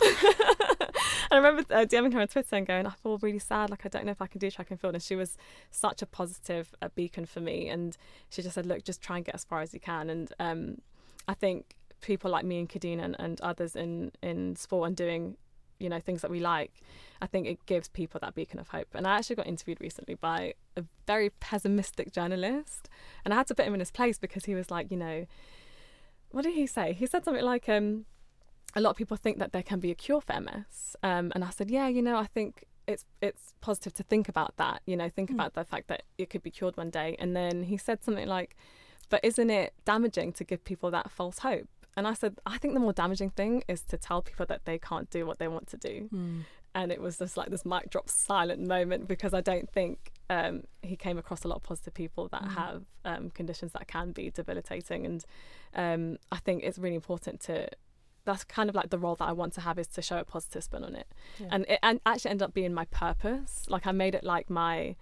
I 1.30 1.36
remember 1.36 1.62
uh, 1.70 1.84
DMing 1.84 2.12
her 2.12 2.20
on 2.20 2.28
Twitter 2.28 2.56
and 2.56 2.66
going 2.66 2.86
I 2.86 2.90
feel 2.90 3.18
really 3.18 3.38
sad 3.38 3.70
like 3.70 3.86
I 3.86 3.88
don't 3.88 4.04
know 4.04 4.12
if 4.12 4.20
I 4.22 4.26
can 4.26 4.38
do 4.38 4.50
track 4.50 4.70
and 4.70 4.80
field. 4.80 4.94
And 4.94 5.02
she 5.02 5.16
was 5.16 5.36
such 5.70 6.02
a 6.02 6.06
positive 6.06 6.74
uh, 6.82 6.88
beacon 6.94 7.26
for 7.26 7.40
me. 7.40 7.68
And 7.68 7.96
she 8.28 8.42
just 8.42 8.54
said 8.54 8.66
look 8.66 8.84
just 8.84 9.00
try 9.00 9.16
and 9.16 9.24
get 9.24 9.34
as 9.34 9.44
far 9.44 9.60
as 9.60 9.72
you 9.72 9.80
can 9.80 10.10
and 10.12 10.32
um, 10.38 10.78
I 11.26 11.34
think 11.34 11.74
people 12.00 12.30
like 12.30 12.44
me 12.44 12.58
and 12.58 12.68
Kadeena 12.68 13.04
and, 13.04 13.16
and 13.18 13.40
others 13.40 13.74
in 13.76 14.12
in 14.22 14.56
sport 14.56 14.88
and 14.88 14.96
doing 14.96 15.36
you 15.78 15.88
know 15.88 15.98
things 15.98 16.22
that 16.22 16.30
we 16.30 16.38
like 16.38 16.80
i 17.20 17.26
think 17.26 17.44
it 17.44 17.66
gives 17.66 17.88
people 17.88 18.20
that 18.20 18.36
beacon 18.36 18.60
of 18.60 18.68
hope. 18.68 18.88
And 18.94 19.04
i 19.04 19.16
actually 19.16 19.36
got 19.36 19.48
interviewed 19.48 19.80
recently 19.80 20.14
by 20.14 20.54
a 20.76 20.84
very 21.08 21.30
pessimistic 21.30 22.12
journalist 22.12 22.88
and 23.24 23.34
i 23.34 23.36
had 23.36 23.48
to 23.48 23.54
put 23.54 23.66
him 23.66 23.74
in 23.74 23.80
his 23.80 23.90
place 23.90 24.16
because 24.16 24.44
he 24.44 24.54
was 24.54 24.70
like 24.70 24.92
you 24.92 24.96
know 24.96 25.26
what 26.30 26.44
did 26.44 26.54
he 26.54 26.66
say? 26.66 26.94
He 26.94 27.04
said 27.04 27.24
something 27.24 27.44
like 27.44 27.68
um 27.68 28.06
a 28.74 28.80
lot 28.80 28.90
of 28.90 28.96
people 28.96 29.16
think 29.16 29.38
that 29.38 29.52
there 29.52 29.62
can 29.62 29.80
be 29.80 29.90
a 29.90 29.94
cure 29.94 30.20
for 30.20 30.40
ms 30.40 30.96
um, 31.02 31.32
and 31.34 31.44
i 31.44 31.50
said 31.50 31.70
yeah 31.70 31.88
you 31.88 32.00
know 32.00 32.16
i 32.16 32.26
think 32.26 32.64
it's 32.86 33.04
it's 33.20 33.54
positive 33.60 33.92
to 33.92 34.02
think 34.02 34.28
about 34.28 34.56
that 34.56 34.82
you 34.86 34.96
know 34.96 35.08
think 35.08 35.30
mm. 35.30 35.34
about 35.34 35.54
the 35.54 35.64
fact 35.64 35.88
that 35.88 36.02
it 36.18 36.30
could 36.30 36.42
be 36.42 36.50
cured 36.50 36.76
one 36.76 36.90
day. 36.90 37.16
And 37.18 37.36
then 37.36 37.64
he 37.64 37.76
said 37.76 38.02
something 38.02 38.28
like 38.28 38.56
but 39.08 39.20
isn't 39.24 39.50
it 39.50 39.74
damaging 39.84 40.32
to 40.34 40.44
give 40.44 40.64
people 40.64 40.90
that 40.90 41.10
false 41.10 41.40
hope? 41.40 41.68
And 41.96 42.06
I 42.06 42.14
said, 42.14 42.38
I 42.46 42.58
think 42.58 42.74
the 42.74 42.80
more 42.80 42.92
damaging 42.92 43.30
thing 43.30 43.64
is 43.68 43.82
to 43.82 43.98
tell 43.98 44.22
people 44.22 44.46
that 44.46 44.64
they 44.64 44.78
can't 44.78 45.10
do 45.10 45.26
what 45.26 45.38
they 45.38 45.48
want 45.48 45.66
to 45.68 45.76
do. 45.76 46.08
Mm. 46.12 46.44
And 46.74 46.90
it 46.90 47.02
was 47.02 47.18
just 47.18 47.36
like 47.36 47.50
this 47.50 47.66
mic 47.66 47.90
drop 47.90 48.08
silent 48.08 48.66
moment 48.66 49.06
because 49.06 49.34
I 49.34 49.42
don't 49.42 49.70
think 49.70 50.10
um, 50.30 50.62
he 50.80 50.96
came 50.96 51.18
across 51.18 51.44
a 51.44 51.48
lot 51.48 51.56
of 51.56 51.62
positive 51.62 51.92
people 51.92 52.28
that 52.28 52.44
mm. 52.44 52.54
have 52.54 52.82
um, 53.04 53.30
conditions 53.30 53.72
that 53.72 53.86
can 53.88 54.12
be 54.12 54.30
debilitating. 54.30 55.04
And 55.04 55.24
um, 55.74 56.18
I 56.30 56.38
think 56.38 56.62
it's 56.64 56.78
really 56.78 56.96
important 56.96 57.40
to 57.42 57.68
that's 58.24 58.44
kind 58.44 58.68
of 58.68 58.74
like 58.76 58.90
the 58.90 58.98
role 58.98 59.16
that 59.16 59.24
I 59.24 59.32
want 59.32 59.52
to 59.54 59.60
have 59.60 59.78
is 59.78 59.88
to 59.88 60.02
show 60.02 60.18
a 60.18 60.24
positive 60.24 60.62
spin 60.64 60.84
on 60.84 60.94
it. 60.94 61.08
Yeah. 61.38 61.48
And 61.50 61.66
it 61.68 61.78
and 61.82 62.00
actually 62.06 62.30
ended 62.30 62.46
up 62.46 62.54
being 62.54 62.72
my 62.72 62.84
purpose. 62.86 63.64
Like 63.68 63.86
I 63.86 63.92
made 63.92 64.14
it 64.14 64.24
like 64.24 64.48
my 64.48 64.96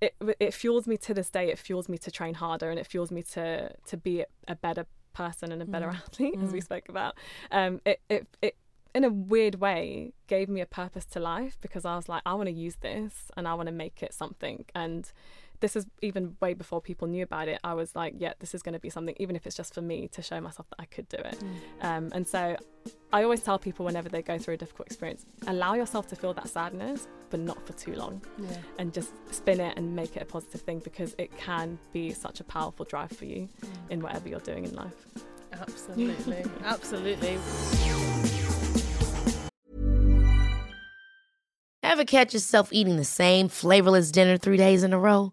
it 0.00 0.14
it 0.38 0.54
fuels 0.54 0.86
me 0.86 0.96
to 0.98 1.14
this 1.14 1.30
day. 1.30 1.50
It 1.50 1.58
fuels 1.58 1.88
me 1.88 1.98
to 1.98 2.10
train 2.10 2.34
harder, 2.34 2.70
and 2.70 2.78
it 2.78 2.86
fuels 2.86 3.10
me 3.10 3.22
to 3.34 3.72
to 3.86 3.96
be 3.96 4.24
a 4.46 4.54
better 4.54 4.86
person 5.12 5.50
and 5.52 5.60
a 5.60 5.64
better 5.64 5.88
mm. 5.88 5.94
athlete, 5.94 6.36
mm. 6.36 6.44
as 6.44 6.52
we 6.52 6.60
mm. 6.60 6.64
spoke 6.64 6.88
about. 6.88 7.16
Um, 7.50 7.80
it 7.84 8.00
it 8.08 8.26
it 8.42 8.56
in 8.94 9.04
a 9.04 9.10
weird 9.10 9.56
way 9.56 10.12
gave 10.26 10.48
me 10.48 10.60
a 10.60 10.66
purpose 10.66 11.04
to 11.04 11.20
life 11.20 11.58
because 11.60 11.84
I 11.84 11.96
was 11.96 12.08
like, 12.08 12.22
I 12.24 12.34
want 12.34 12.48
to 12.48 12.54
use 12.54 12.76
this 12.76 13.30
and 13.36 13.46
I 13.46 13.54
want 13.54 13.68
to 13.68 13.72
make 13.72 14.02
it 14.02 14.14
something 14.14 14.64
and 14.74 15.10
this 15.60 15.76
is 15.76 15.86
even 16.02 16.36
way 16.40 16.54
before 16.54 16.80
people 16.80 17.08
knew 17.08 17.22
about 17.22 17.48
it. 17.48 17.58
I 17.64 17.74
was 17.74 17.94
like, 17.94 18.14
yeah, 18.18 18.32
this 18.38 18.54
is 18.54 18.62
going 18.62 18.74
to 18.74 18.78
be 18.78 18.90
something, 18.90 19.14
even 19.18 19.36
if 19.36 19.46
it's 19.46 19.56
just 19.56 19.74
for 19.74 19.82
me 19.82 20.08
to 20.08 20.22
show 20.22 20.40
myself 20.40 20.68
that 20.70 20.76
I 20.78 20.84
could 20.86 21.08
do 21.08 21.18
it. 21.18 21.38
Mm. 21.38 21.84
Um, 21.84 22.10
and 22.12 22.26
so 22.26 22.56
I 23.12 23.22
always 23.22 23.42
tell 23.42 23.58
people 23.58 23.84
whenever 23.84 24.08
they 24.08 24.22
go 24.22 24.38
through 24.38 24.54
a 24.54 24.56
difficult 24.56 24.86
experience, 24.86 25.26
allow 25.46 25.74
yourself 25.74 26.06
to 26.08 26.16
feel 26.16 26.32
that 26.34 26.48
sadness, 26.48 27.08
but 27.30 27.40
not 27.40 27.64
for 27.66 27.72
too 27.72 27.94
long. 27.94 28.22
Yeah. 28.38 28.56
And 28.78 28.92
just 28.92 29.12
spin 29.34 29.60
it 29.60 29.76
and 29.76 29.94
make 29.94 30.16
it 30.16 30.22
a 30.22 30.26
positive 30.26 30.60
thing 30.60 30.80
because 30.80 31.14
it 31.18 31.36
can 31.36 31.78
be 31.92 32.12
such 32.12 32.40
a 32.40 32.44
powerful 32.44 32.84
drive 32.84 33.12
for 33.12 33.24
you 33.24 33.48
mm. 33.62 33.68
in 33.90 34.00
whatever 34.00 34.28
you're 34.28 34.40
doing 34.40 34.64
in 34.64 34.74
life. 34.74 35.06
Absolutely. 35.52 36.44
Absolutely. 36.64 37.38
Ever 41.82 42.04
catch 42.04 42.34
yourself 42.34 42.68
eating 42.70 42.96
the 42.96 43.04
same 43.04 43.48
flavorless 43.48 44.10
dinner 44.10 44.36
three 44.36 44.58
days 44.58 44.82
in 44.82 44.92
a 44.92 44.98
row? 44.98 45.32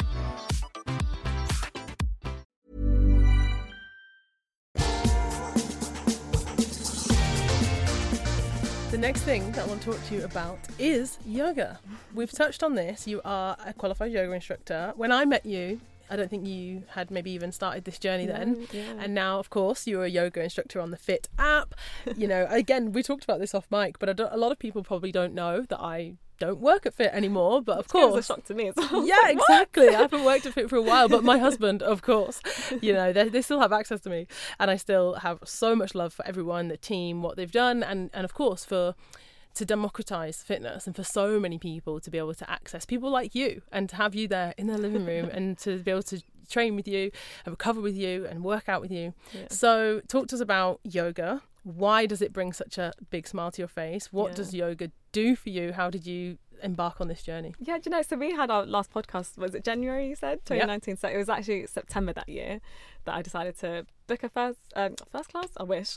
Next 9.01 9.23
thing 9.23 9.51
that 9.53 9.65
I 9.65 9.67
want 9.67 9.81
to 9.81 9.93
talk 9.93 10.05
to 10.09 10.15
you 10.15 10.23
about 10.25 10.59
is 10.77 11.17
yoga. 11.25 11.79
We've 12.13 12.31
touched 12.31 12.61
on 12.61 12.75
this. 12.75 13.07
You 13.07 13.19
are 13.25 13.57
a 13.65 13.73
qualified 13.73 14.11
yoga 14.11 14.31
instructor. 14.31 14.93
When 14.95 15.11
I 15.11 15.25
met 15.25 15.43
you, 15.43 15.81
I 16.07 16.15
don't 16.15 16.29
think 16.29 16.45
you 16.45 16.83
had 16.89 17.09
maybe 17.09 17.31
even 17.31 17.51
started 17.51 17.85
this 17.85 17.97
journey 17.97 18.27
then. 18.27 18.67
yeah. 18.71 18.93
And 18.99 19.15
now, 19.15 19.39
of 19.39 19.49
course, 19.49 19.87
you're 19.87 20.05
a 20.05 20.09
yoga 20.09 20.43
instructor 20.43 20.79
on 20.79 20.91
the 20.91 20.97
FIIT 20.97 21.29
app. 21.39 21.73
You 22.15 22.27
know, 22.27 22.45
again, 22.51 22.91
we 22.91 23.01
talked 23.01 23.23
about 23.23 23.39
this 23.39 23.55
off 23.55 23.65
mic, 23.71 23.97
but 23.97 24.07
I 24.07 24.13
don't, 24.13 24.31
a 24.31 24.37
lot 24.37 24.51
of 24.51 24.59
people 24.59 24.83
probably 24.83 25.11
don't 25.11 25.33
know 25.33 25.61
that 25.61 25.79
I 25.79 26.13
don't 26.45 26.59
work 26.59 26.85
at 26.85 26.95
FIIT 26.97 27.13
anymore. 27.13 27.61
But 27.61 27.77
of 27.79 27.85
It 27.85 27.93
was 27.93 28.11
course, 28.11 28.29
a 28.29 28.33
shock 28.33 28.43
to 28.45 28.53
me 28.53 28.67
as 28.69 28.75
well. 28.75 29.05
yeah, 29.13 29.27
exactly. 29.27 29.89
I 29.89 29.99
haven't 30.05 30.25
worked 30.25 30.45
at 30.45 30.53
FIIT 30.55 30.69
for 30.69 30.75
a 30.77 30.81
while, 30.91 31.07
but 31.15 31.23
my 31.23 31.37
husband, 31.37 31.81
of 31.81 32.01
course, 32.01 32.41
you 32.81 32.93
know, 32.93 33.13
they, 33.13 33.29
they 33.29 33.41
still 33.41 33.59
have 33.59 33.71
access 33.71 34.01
to 34.01 34.09
me, 34.09 34.27
and 34.59 34.69
I 34.69 34.75
still 34.75 35.15
have 35.15 35.39
so 35.45 35.75
much 35.75 35.95
love 35.95 36.13
for 36.13 36.25
everyone, 36.27 36.67
the 36.67 36.77
team, 36.77 37.21
what 37.23 37.37
they've 37.37 37.51
done, 37.65 37.83
and 37.83 38.09
and 38.13 38.23
of 38.25 38.33
course 38.33 38.65
for 38.65 38.95
to 39.53 39.65
democratize 39.65 40.41
fitness 40.41 40.87
and 40.87 40.95
for 40.95 41.03
so 41.03 41.37
many 41.37 41.57
people 41.59 41.99
to 41.99 42.09
be 42.09 42.17
able 42.17 42.33
to 42.33 42.49
access 42.49 42.85
people 42.85 43.09
like 43.11 43.35
you 43.35 43.61
and 43.69 43.89
to 43.89 43.97
have 43.97 44.15
you 44.15 44.25
there 44.25 44.53
in 44.57 44.65
their 44.67 44.77
living 44.77 45.05
room 45.05 45.29
and 45.33 45.57
to 45.57 45.77
be 45.79 45.91
able 45.91 46.01
to 46.01 46.21
train 46.49 46.73
with 46.77 46.87
you 46.87 47.11
and 47.45 47.51
recover 47.51 47.81
with 47.81 47.93
you 47.95 48.25
and 48.25 48.45
work 48.45 48.69
out 48.69 48.79
with 48.81 48.91
you. 48.91 49.13
Yeah. 49.33 49.47
So 49.49 50.01
talk 50.07 50.27
to 50.29 50.35
us 50.35 50.41
about 50.41 50.79
yoga. 50.85 51.41
Why 51.63 52.05
does 52.05 52.21
it 52.21 52.31
bring 52.31 52.53
such 52.53 52.77
a 52.77 52.93
big 53.09 53.27
smile 53.27 53.51
to 53.51 53.61
your 53.61 53.67
face? 53.67 54.05
What 54.13 54.29
Yeah. 54.31 54.35
does 54.37 54.53
yoga 54.53 54.89
do 55.11 55.35
for 55.35 55.49
you? 55.49 55.73
How 55.73 55.89
did 55.89 56.05
you 56.05 56.37
embark 56.63 57.01
on 57.01 57.07
this 57.07 57.23
journey? 57.23 57.53
Yeah, 57.59 57.77
do 57.77 57.89
you 57.89 57.95
know? 57.95 58.01
So 58.01 58.15
we 58.15 58.31
had 58.31 58.49
our 58.49 58.65
last 58.65 58.91
podcast. 58.91 59.37
Was 59.37 59.55
it 59.55 59.63
January? 59.63 60.09
You 60.09 60.15
said 60.15 60.45
2019. 60.45 60.97
So 60.97 61.07
it 61.07 61.17
was 61.17 61.29
actually 61.29 61.67
September 61.67 62.13
that 62.13 62.29
year 62.29 62.61
that 63.05 63.15
I 63.15 63.21
decided 63.21 63.57
to 63.59 63.85
book 64.07 64.23
a 64.23 64.29
first 64.29 64.59
um, 64.75 64.95
first 65.11 65.31
class. 65.31 65.47
I 65.57 65.63
wish 65.63 65.93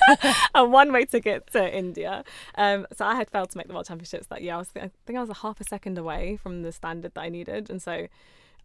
a 0.54 0.64
one 0.64 0.92
way 0.92 1.04
ticket 1.04 1.50
to 1.52 1.76
India. 1.76 2.24
Um, 2.56 2.86
so 2.92 3.04
I 3.04 3.14
had 3.14 3.30
failed 3.30 3.50
to 3.50 3.58
make 3.58 3.68
the 3.68 3.74
World 3.74 3.86
Championships 3.86 4.26
that 4.28 4.42
year. 4.42 4.54
I 4.54 4.58
was 4.58 4.70
I 4.76 4.90
think 5.06 5.16
I 5.16 5.20
was 5.20 5.30
a 5.30 5.34
half 5.34 5.60
a 5.60 5.64
second 5.64 5.98
away 5.98 6.36
from 6.36 6.62
the 6.62 6.72
standard 6.72 7.14
that 7.14 7.20
I 7.20 7.28
needed, 7.28 7.70
and 7.70 7.82
so. 7.82 8.08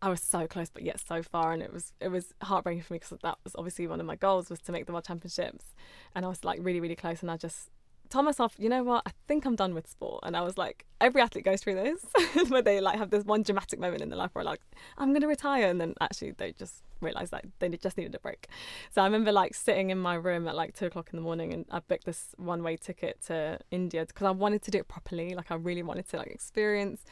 I 0.02 0.08
was 0.08 0.22
so 0.22 0.48
close, 0.48 0.70
but 0.70 0.84
yet 0.84 1.02
so 1.06 1.22
far, 1.22 1.52
and 1.52 1.62
it 1.62 1.74
was 1.74 1.92
it 2.00 2.08
was 2.08 2.34
heartbreaking 2.42 2.84
for 2.84 2.94
me 2.94 3.00
because 3.00 3.20
that 3.22 3.38
was 3.44 3.54
obviously 3.58 3.86
one 3.86 4.00
of 4.00 4.06
my 4.06 4.16
goals 4.16 4.50
was 4.50 4.60
to 4.62 4.72
make 4.72 4.86
the 4.86 4.94
World 4.94 5.04
Championships, 5.04 5.76
and 6.16 6.24
I 6.24 6.30
was 6.30 6.46
like 6.46 6.60
really 6.62 6.80
really 6.80 6.96
close, 6.96 7.22
and 7.22 7.30
I 7.30 7.36
just 7.36 7.70
told 8.10 8.26
myself, 8.26 8.56
you 8.58 8.70
know 8.70 8.84
what, 8.84 9.04
I 9.06 9.12
think 9.28 9.46
I'm 9.46 9.56
done 9.56 9.74
with 9.74 9.88
sport. 9.88 10.22
And 10.24 10.36
I 10.36 10.42
was 10.42 10.58
like, 10.58 10.86
every 11.00 11.22
athlete 11.22 11.46
goes 11.46 11.62
through 11.62 11.76
this, 11.76 12.06
where 12.50 12.62
they 12.62 12.82
like 12.82 12.98
have 12.98 13.10
this 13.10 13.24
one 13.24 13.44
dramatic 13.44 13.80
moment 13.80 14.02
in 14.02 14.10
their 14.10 14.18
life 14.18 14.32
where 14.34 14.44
like, 14.44 14.62
I'm 14.98 15.10
going 15.10 15.22
to 15.22 15.28
retire. 15.28 15.70
And 15.70 15.80
then 15.80 15.94
actually 16.02 16.32
they 16.32 16.52
just 16.54 16.84
realize 17.02 17.30
that 17.30 17.46
they 17.60 17.70
just 17.70 17.98
needed 17.98 18.16
a 18.16 18.20
break. 18.20 18.48
So 18.92 19.02
I 19.02 19.06
remember 19.06 19.32
like 19.32 19.54
sitting 19.54 19.90
in 19.90 20.00
my 20.00 20.16
room 20.16 20.48
at 20.48 20.56
like 20.56 20.76
two 20.76 20.88
o'clock 20.88 21.10
in 21.12 21.18
the 21.18 21.24
morning 21.24 21.54
and 21.54 21.66
I 21.72 21.80
booked 21.80 22.06
this 22.06 22.34
one 22.38 22.64
way 22.64 22.78
ticket 22.78 23.22
to 23.28 23.60
India 23.72 24.06
because 24.06 24.26
I 24.26 24.32
wanted 24.32 24.62
to 24.64 24.72
do 24.72 24.80
it 24.80 24.88
properly. 24.88 25.36
Like 25.36 25.52
I 25.52 25.56
really 25.56 25.84
wanted 25.84 26.10
to 26.10 26.18
like 26.18 26.28
experience 26.28 27.04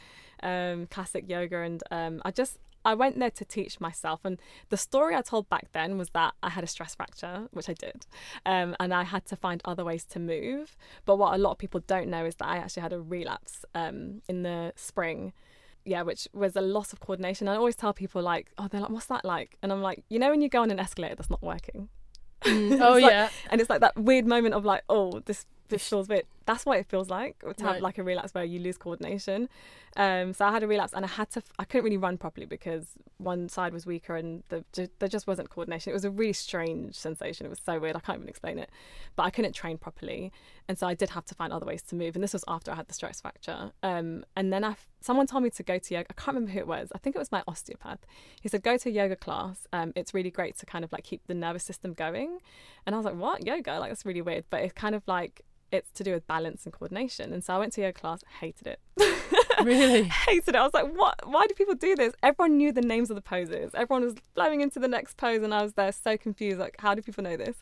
um, 0.42 0.86
classic 0.86 1.28
yoga. 1.28 1.60
And 1.60 1.82
um, 1.90 2.22
I 2.24 2.30
just, 2.30 2.58
I 2.84 2.94
went 2.94 3.18
there 3.18 3.30
to 3.30 3.44
teach 3.44 3.80
myself. 3.80 4.20
And 4.24 4.40
the 4.68 4.76
story 4.76 5.14
I 5.14 5.22
told 5.22 5.48
back 5.48 5.68
then 5.72 5.98
was 5.98 6.10
that 6.10 6.34
I 6.42 6.50
had 6.50 6.64
a 6.64 6.66
stress 6.66 6.94
fracture, 6.94 7.48
which 7.52 7.68
I 7.68 7.74
did. 7.74 8.06
Um, 8.46 8.76
and 8.80 8.94
I 8.94 9.04
had 9.04 9.26
to 9.26 9.36
find 9.36 9.60
other 9.64 9.84
ways 9.84 10.04
to 10.06 10.18
move. 10.18 10.76
But 11.04 11.16
what 11.16 11.34
a 11.34 11.38
lot 11.38 11.52
of 11.52 11.58
people 11.58 11.80
don't 11.86 12.08
know 12.08 12.24
is 12.24 12.36
that 12.36 12.46
I 12.46 12.56
actually 12.56 12.82
had 12.82 12.92
a 12.92 13.00
relapse 13.00 13.64
um, 13.74 14.22
in 14.28 14.42
the 14.42 14.72
spring. 14.76 15.32
Yeah, 15.84 16.02
which 16.02 16.28
was 16.34 16.54
a 16.54 16.60
loss 16.60 16.92
of 16.92 17.00
coordination. 17.00 17.48
I 17.48 17.56
always 17.56 17.76
tell 17.76 17.94
people, 17.94 18.20
like, 18.20 18.50
oh, 18.58 18.68
they're 18.68 18.80
like, 18.80 18.90
what's 18.90 19.06
that 19.06 19.24
like? 19.24 19.56
And 19.62 19.72
I'm 19.72 19.80
like, 19.80 20.04
you 20.10 20.18
know, 20.18 20.30
when 20.30 20.42
you 20.42 20.48
go 20.48 20.60
on 20.60 20.70
an 20.70 20.78
escalator 20.78 21.14
that's 21.14 21.30
not 21.30 21.42
working. 21.42 21.88
oh 22.46 22.98
like- 23.00 23.10
yeah. 23.10 23.30
And 23.50 23.60
it's 23.60 23.70
like 23.70 23.80
that 23.80 23.96
weird 23.96 24.26
moment 24.26 24.54
of 24.54 24.64
like, 24.64 24.82
oh, 24.88 25.20
this 25.20 25.46
this 25.68 25.88
feels 25.88 26.08
weird. 26.08 26.24
That's 26.46 26.64
what 26.64 26.78
it 26.78 26.86
feels 26.86 27.10
like 27.10 27.38
to 27.40 27.46
have 27.48 27.74
Right. 27.74 27.82
like 27.82 27.98
a 27.98 28.02
relapse 28.02 28.32
where 28.32 28.42
you 28.44 28.58
lose 28.58 28.78
coordination. 28.78 29.50
Um, 29.96 30.32
so 30.32 30.46
I 30.46 30.50
had 30.52 30.62
a 30.62 30.66
relapse 30.66 30.94
and 30.94 31.04
I 31.04 31.08
had 31.08 31.30
to, 31.32 31.42
I 31.58 31.64
couldn't 31.64 31.84
really 31.84 31.98
run 31.98 32.16
properly 32.16 32.46
because 32.46 32.86
one 33.18 33.48
side 33.50 33.72
was 33.74 33.84
weaker 33.84 34.16
and 34.16 34.42
the, 34.48 34.64
there 34.98 35.08
just 35.08 35.26
wasn't 35.26 35.50
coordination. 35.50 35.90
It 35.90 35.94
was 35.94 36.06
a 36.06 36.10
really 36.10 36.32
strange 36.32 36.94
sensation. 36.94 37.44
It 37.44 37.50
was 37.50 37.60
so 37.64 37.78
weird. 37.78 37.96
I 37.96 38.00
can't 38.00 38.16
even 38.18 38.28
explain 38.28 38.58
it. 38.58 38.70
But 39.14 39.24
I 39.24 39.30
couldn't 39.30 39.52
train 39.52 39.76
properly. 39.76 40.32
And 40.68 40.78
so 40.78 40.86
I 40.86 40.94
did 40.94 41.10
have 41.10 41.26
to 41.26 41.34
find 41.34 41.52
other 41.52 41.66
ways 41.66 41.82
to 41.82 41.94
move. 41.94 42.14
And 42.14 42.24
this 42.24 42.32
was 42.32 42.44
after 42.48 42.70
I 42.70 42.76
had 42.76 42.88
the 42.88 42.94
stress 42.94 43.20
fracture. 43.20 43.72
Um, 43.82 44.24
and 44.34 44.50
then 44.50 44.64
I, 44.64 44.76
someone 45.00 45.26
told 45.26 45.42
me 45.42 45.50
to 45.50 45.62
go 45.62 45.78
to 45.78 45.94
yoga. 45.94 46.06
I 46.08 46.14
can't 46.14 46.28
remember 46.28 46.52
who 46.52 46.60
it 46.60 46.66
was. 46.66 46.90
I 46.94 46.98
think 46.98 47.14
it 47.14 47.18
was 47.18 47.30
my 47.32 47.42
osteopath. 47.46 48.06
He 48.40 48.48
said, 48.48 48.62
go 48.62 48.78
to 48.78 48.88
a 48.88 48.92
yoga 48.92 49.16
class. 49.16 49.66
Um, 49.74 49.92
it's 49.96 50.14
really 50.14 50.30
great 50.30 50.56
to 50.58 50.66
kind 50.66 50.82
of 50.84 50.92
like 50.92 51.04
keep 51.04 51.26
the 51.26 51.34
nervous 51.34 51.64
system 51.64 51.92
going. 51.92 52.38
And 52.86 52.94
I 52.94 52.98
was 52.98 53.04
like, 53.04 53.16
what? 53.16 53.44
Yoga? 53.46 53.78
Like, 53.80 53.90
that's 53.90 54.06
really 54.06 54.22
weird. 54.22 54.44
But 54.48 54.62
it's 54.62 54.72
kind 54.72 54.94
of 54.94 55.02
like, 55.06 55.42
it's 55.70 55.90
to 55.92 56.04
do 56.04 56.12
with 56.12 56.26
balance 56.26 56.64
and 56.64 56.72
coordination. 56.72 57.32
And 57.32 57.42
so 57.44 57.54
I 57.54 57.58
went 57.58 57.72
to 57.74 57.80
yoga 57.80 57.92
class, 57.92 58.24
hated 58.40 58.66
it. 58.66 58.80
Really? 59.64 60.04
hated 60.04 60.54
it. 60.54 60.56
I 60.56 60.62
was 60.62 60.74
like, 60.74 60.92
what? 60.94 61.20
Why 61.24 61.46
do 61.46 61.54
people 61.54 61.74
do 61.74 61.94
this? 61.96 62.14
Everyone 62.22 62.56
knew 62.56 62.72
the 62.72 62.80
names 62.80 63.10
of 63.10 63.16
the 63.16 63.22
poses. 63.22 63.72
Everyone 63.74 64.04
was 64.04 64.14
flowing 64.34 64.60
into 64.60 64.78
the 64.78 64.88
next 64.88 65.16
pose, 65.16 65.42
and 65.42 65.52
I 65.52 65.62
was 65.62 65.74
there 65.74 65.92
so 65.92 66.16
confused. 66.16 66.58
Like, 66.58 66.76
how 66.78 66.94
do 66.94 67.02
people 67.02 67.24
know 67.24 67.36
this? 67.36 67.56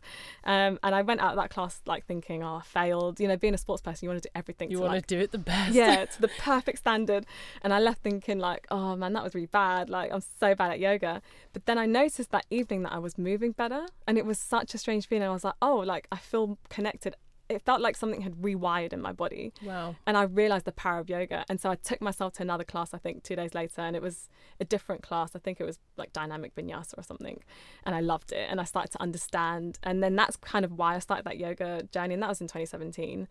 Um, 0.44 0.78
and 0.82 0.94
I 0.94 1.02
went 1.02 1.20
out 1.20 1.30
of 1.30 1.36
that 1.36 1.50
class 1.50 1.80
like 1.86 2.07
thinking, 2.07 2.42
oh, 2.42 2.57
I 2.57 2.62
failed. 2.62 3.20
You 3.20 3.28
know, 3.28 3.36
being 3.36 3.54
a 3.54 3.59
sports 3.59 3.82
person, 3.82 4.04
you 4.04 4.11
want 4.11 4.22
to 4.22 4.28
do 4.28 4.32
everything. 4.34 4.70
You 4.70 4.80
want 4.80 4.92
like, 4.92 5.07
to 5.07 5.16
do 5.16 5.20
it 5.22 5.32
the 5.32 5.38
best. 5.38 5.74
yeah, 5.74 6.04
to 6.04 6.20
the 6.20 6.30
perfect 6.38 6.78
standard. 6.78 7.26
And 7.62 7.72
I 7.72 7.78
left 7.78 8.02
thinking 8.02 8.38
like, 8.38 8.66
oh 8.70 8.96
man, 8.96 9.12
that 9.14 9.24
was 9.24 9.34
really 9.34 9.46
bad. 9.46 9.90
Like 9.90 10.12
I'm 10.12 10.22
so 10.40 10.54
bad 10.54 10.72
at 10.72 10.80
yoga. 10.80 11.22
But 11.52 11.66
then 11.66 11.78
I 11.78 11.86
noticed 11.86 12.30
that 12.30 12.46
evening 12.50 12.82
that 12.82 12.92
I 12.92 12.98
was 12.98 13.16
moving 13.16 13.52
better, 13.52 13.86
and 14.07 14.18
it 14.18 14.26
was 14.26 14.38
such 14.38 14.74
a 14.74 14.78
strange 14.78 15.07
feeling. 15.07 15.28
I 15.28 15.32
was 15.32 15.44
like, 15.44 15.54
oh, 15.62 15.76
like 15.76 16.07
I 16.12 16.16
feel 16.16 16.59
connected. 16.68 17.16
It 17.49 17.62
felt 17.62 17.80
like 17.80 17.97
something 17.97 18.22
had 18.22 18.34
rewired 18.34 18.92
in 18.92 19.01
my 19.01 19.12
body 19.12 19.53
Wow. 19.62 19.94
and 20.07 20.16
I 20.16 20.22
realized 20.22 20.64
the 20.64 20.72
power 20.72 20.99
of 20.99 21.09
yoga. 21.09 21.44
And 21.49 21.61
so 21.61 21.70
I 21.70 21.76
took 21.76 22.01
myself 22.01 22.32
to 22.34 22.42
another 22.42 22.64
class, 22.64 22.92
I 22.92 22.99
think 22.99 23.22
two 23.22 23.36
days 23.36 23.55
later, 23.55 23.82
and 23.82 23.94
it 23.94 24.03
was 24.03 24.28
a 24.61 24.64
different 24.64 25.03
class. 25.03 25.36
I 25.36 25.38
think 25.38 25.61
it 25.61 25.64
was 25.64 25.78
like 25.97 26.12
dynamic 26.12 26.55
vinyasa 26.57 26.99
or 26.99 27.03
something. 27.05 27.42
And 27.84 27.94
I 27.94 28.01
loved 28.01 28.32
it. 28.32 28.49
And 28.51 28.61
I 28.61 28.64
started 28.64 28.90
to 28.92 29.01
understand. 29.03 29.78
And 29.84 30.03
then 30.03 30.16
that's 30.16 30.36
kind 30.36 30.64
of 30.64 30.72
why 30.72 30.97
I 30.97 30.99
started 30.99 31.24
that 31.24 31.38
yoga 31.38 31.84
journey. 31.92 32.14
And 32.14 32.22
that 32.22 32.28
was 32.28 32.40
in 32.40 32.49
2017. 32.49 33.28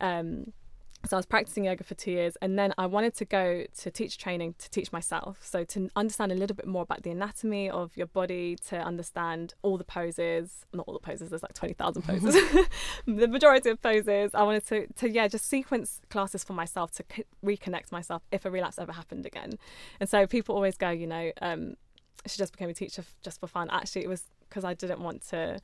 Um, 0.00 0.52
so 1.04 1.16
I 1.16 1.18
was 1.18 1.26
practicing 1.26 1.64
yoga 1.64 1.84
for 1.84 1.94
two 1.94 2.10
years, 2.10 2.36
and 2.42 2.58
then 2.58 2.72
I 2.78 2.86
wanted 2.86 3.14
to 3.16 3.24
go 3.24 3.64
to 3.78 3.90
teacher 3.90 4.18
training 4.18 4.54
to 4.58 4.70
teach 4.70 4.92
myself. 4.92 5.38
So 5.42 5.62
to 5.64 5.88
understand 5.94 6.32
a 6.32 6.34
little 6.34 6.56
bit 6.56 6.66
more 6.66 6.82
about 6.82 7.02
the 7.02 7.10
anatomy 7.10 7.70
of 7.70 7.96
your 7.96 8.06
body, 8.06 8.56
to 8.68 8.78
understand 8.78 9.54
all 9.62 9.76
the 9.78 9.84
poses, 9.84 10.64
not 10.72 10.86
all 10.88 10.94
the 10.94 11.00
poses. 11.00 11.30
There's 11.30 11.42
like 11.42 11.54
twenty 11.54 11.74
thousand 11.74 12.02
poses. 12.06 12.34
the 13.06 13.28
majority 13.28 13.70
of 13.70 13.80
poses. 13.80 14.32
I 14.34 14.42
wanted 14.42 14.66
to 14.68 14.86
to 14.94 15.10
yeah 15.10 15.28
just 15.28 15.46
sequence 15.46 16.00
classes 16.08 16.42
for 16.42 16.54
myself 16.54 16.90
to 16.92 17.04
c- 17.14 17.24
reconnect 17.44 17.92
myself 17.92 18.22
if 18.32 18.44
a 18.44 18.50
relapse 18.50 18.78
ever 18.78 18.92
happened 18.92 19.26
again. 19.26 19.58
And 20.00 20.08
so 20.08 20.26
people 20.26 20.54
always 20.54 20.76
go, 20.76 20.90
you 20.90 21.06
know, 21.06 21.30
um, 21.40 21.74
she 22.26 22.38
just 22.38 22.52
became 22.52 22.70
a 22.70 22.74
teacher 22.74 23.02
f- 23.02 23.14
just 23.22 23.38
for 23.38 23.46
fun. 23.46 23.68
Actually, 23.70 24.02
it 24.02 24.08
was 24.08 24.24
because 24.48 24.64
I 24.64 24.74
didn't 24.74 25.00
want 25.00 25.26
to 25.28 25.60